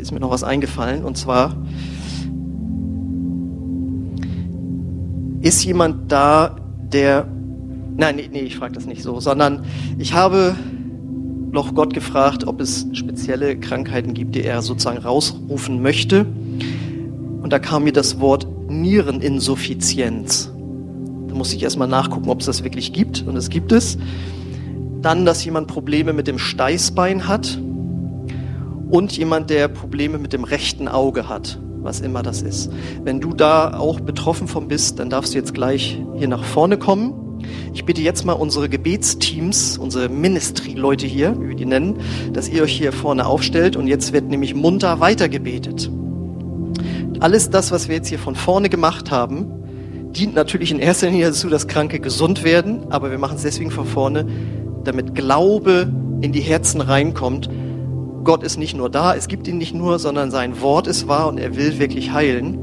ist 0.00 0.12
mir 0.12 0.20
noch 0.20 0.30
was 0.30 0.44
eingefallen 0.44 1.04
und 1.04 1.16
zwar 1.16 1.56
ist 5.40 5.64
jemand 5.64 6.10
da, 6.10 6.56
der 6.92 7.26
nein, 7.96 8.16
nee, 8.16 8.28
nee 8.32 8.40
ich 8.40 8.56
frage 8.56 8.74
das 8.74 8.86
nicht 8.86 9.02
so, 9.02 9.20
sondern 9.20 9.64
ich 9.98 10.14
habe 10.14 10.54
noch 11.54 11.74
Gott 11.74 11.94
gefragt, 11.94 12.46
ob 12.46 12.60
es 12.60 12.86
spezielle 12.92 13.58
Krankheiten 13.58 14.12
gibt, 14.12 14.34
die 14.34 14.42
er 14.42 14.60
sozusagen 14.60 14.98
rausrufen 14.98 15.80
möchte. 15.80 16.26
Und 17.42 17.52
da 17.52 17.58
kam 17.58 17.84
mir 17.84 17.92
das 17.92 18.20
Wort 18.20 18.46
Niereninsuffizienz. 18.68 20.50
Da 21.28 21.34
muss 21.34 21.52
ich 21.52 21.62
erstmal 21.62 21.88
nachgucken, 21.88 22.28
ob 22.28 22.40
es 22.40 22.46
das 22.46 22.64
wirklich 22.64 22.92
gibt. 22.92 23.22
Und 23.22 23.36
es 23.36 23.50
gibt 23.50 23.70
es. 23.70 23.96
Dann, 25.04 25.26
dass 25.26 25.44
jemand 25.44 25.66
Probleme 25.66 26.14
mit 26.14 26.26
dem 26.26 26.38
Steißbein 26.38 27.28
hat 27.28 27.60
und 28.88 29.14
jemand, 29.14 29.50
der 29.50 29.68
Probleme 29.68 30.16
mit 30.16 30.32
dem 30.32 30.44
rechten 30.44 30.88
Auge 30.88 31.28
hat, 31.28 31.60
was 31.82 32.00
immer 32.00 32.22
das 32.22 32.40
ist. 32.40 32.72
Wenn 33.02 33.20
du 33.20 33.34
da 33.34 33.76
auch 33.76 34.00
betroffen 34.00 34.48
von 34.48 34.66
bist, 34.66 34.98
dann 34.98 35.10
darfst 35.10 35.34
du 35.34 35.38
jetzt 35.38 35.52
gleich 35.52 36.00
hier 36.16 36.28
nach 36.28 36.42
vorne 36.42 36.78
kommen. 36.78 37.12
Ich 37.74 37.84
bitte 37.84 38.00
jetzt 38.00 38.24
mal 38.24 38.32
unsere 38.32 38.70
Gebetsteams, 38.70 39.76
unsere 39.76 40.08
Ministry-Leute 40.08 41.06
hier, 41.06 41.38
wie 41.38 41.48
wir 41.48 41.54
die 41.54 41.66
nennen, 41.66 41.98
dass 42.32 42.48
ihr 42.48 42.62
euch 42.62 42.72
hier 42.72 42.90
vorne 42.90 43.26
aufstellt 43.26 43.76
und 43.76 43.86
jetzt 43.86 44.14
wird 44.14 44.30
nämlich 44.30 44.54
munter 44.54 45.00
weitergebetet. 45.00 45.90
Alles 47.20 47.50
das, 47.50 47.72
was 47.72 47.88
wir 47.88 47.96
jetzt 47.96 48.08
hier 48.08 48.18
von 48.18 48.36
vorne 48.36 48.70
gemacht 48.70 49.10
haben, 49.10 49.52
dient 50.12 50.34
natürlich 50.34 50.70
in 50.70 50.78
erster 50.78 51.08
Linie 51.08 51.26
dazu, 51.26 51.50
dass 51.50 51.66
Kranke 51.66 52.00
gesund 52.00 52.42
werden, 52.42 52.90
aber 52.90 53.10
wir 53.10 53.18
machen 53.18 53.36
es 53.36 53.42
deswegen 53.42 53.70
von 53.70 53.84
vorne, 53.84 54.26
damit 54.84 55.14
Glaube 55.14 55.92
in 56.20 56.32
die 56.32 56.40
Herzen 56.40 56.80
reinkommt. 56.80 57.48
Gott 58.24 58.42
ist 58.42 58.56
nicht 58.56 58.76
nur 58.76 58.88
da, 58.88 59.14
es 59.14 59.28
gibt 59.28 59.46
ihn 59.46 59.58
nicht 59.58 59.74
nur, 59.74 59.98
sondern 59.98 60.30
sein 60.30 60.60
Wort 60.60 60.86
ist 60.86 61.08
wahr 61.08 61.28
und 61.28 61.38
er 61.38 61.56
will 61.56 61.78
wirklich 61.78 62.12
heilen. 62.12 62.58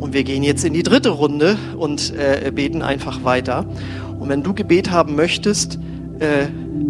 Und 0.00 0.14
wir 0.14 0.24
gehen 0.24 0.42
jetzt 0.42 0.64
in 0.64 0.72
die 0.72 0.82
dritte 0.82 1.10
Runde 1.10 1.56
und 1.76 2.14
äh, 2.16 2.50
beten 2.52 2.82
einfach 2.82 3.24
weiter. 3.24 3.66
Und 4.18 4.28
wenn 4.28 4.42
du 4.42 4.54
Gebet 4.54 4.90
haben 4.90 5.14
möchtest, 5.14 5.78
äh, 6.20 6.46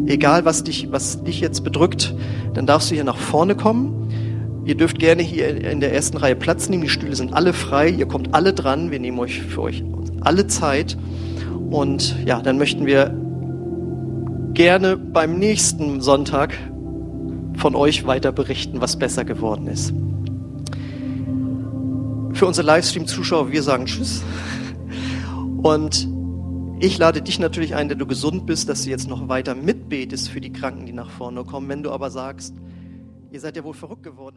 egal 0.06 0.44
was 0.44 0.64
dich, 0.64 0.92
was 0.92 1.24
dich 1.24 1.40
jetzt 1.40 1.64
bedrückt, 1.64 2.14
dann 2.54 2.66
darfst 2.66 2.90
du 2.90 2.94
hier 2.94 3.04
nach 3.04 3.16
vorne 3.16 3.54
kommen. 3.54 4.62
Ihr 4.64 4.76
dürft 4.76 4.98
gerne 4.98 5.22
hier 5.22 5.48
in 5.64 5.80
der 5.80 5.92
ersten 5.94 6.18
Reihe 6.18 6.36
Platz 6.36 6.68
nehmen. 6.68 6.82
Die 6.82 6.88
Stühle 6.88 7.16
sind 7.16 7.32
alle 7.32 7.52
frei. 7.52 7.88
Ihr 7.88 8.06
kommt 8.06 8.34
alle 8.34 8.52
dran. 8.52 8.90
Wir 8.90 9.00
nehmen 9.00 9.18
euch 9.18 9.40
für 9.40 9.62
euch 9.62 9.82
alle 10.20 10.46
Zeit. 10.46 10.96
Und 11.70 12.16
ja, 12.26 12.42
dann 12.42 12.58
möchten 12.58 12.86
wir 12.86 13.14
gerne 14.60 14.98
beim 14.98 15.38
nächsten 15.38 16.02
Sonntag 16.02 16.52
von 17.56 17.74
euch 17.74 18.06
weiter 18.06 18.30
berichten, 18.30 18.82
was 18.82 18.98
besser 18.98 19.24
geworden 19.24 19.66
ist. 19.66 19.94
Für 22.36 22.44
unsere 22.44 22.66
Livestream-Zuschauer, 22.66 23.52
wir 23.52 23.62
sagen 23.62 23.86
Tschüss. 23.86 24.22
Und 25.62 26.06
ich 26.78 26.98
lade 26.98 27.22
dich 27.22 27.38
natürlich 27.38 27.74
ein, 27.74 27.88
der 27.88 27.96
du 27.96 28.04
gesund 28.04 28.44
bist, 28.44 28.68
dass 28.68 28.82
du 28.82 28.90
jetzt 28.90 29.08
noch 29.08 29.30
weiter 29.30 29.54
mitbetest 29.54 30.28
für 30.28 30.42
die 30.42 30.52
Kranken, 30.52 30.84
die 30.84 30.92
nach 30.92 31.08
vorne 31.08 31.42
kommen. 31.44 31.66
Wenn 31.70 31.82
du 31.82 31.90
aber 31.90 32.10
sagst, 32.10 32.54
ihr 33.30 33.40
seid 33.40 33.56
ja 33.56 33.64
wohl 33.64 33.72
verrückt 33.72 34.02
geworden. 34.02 34.28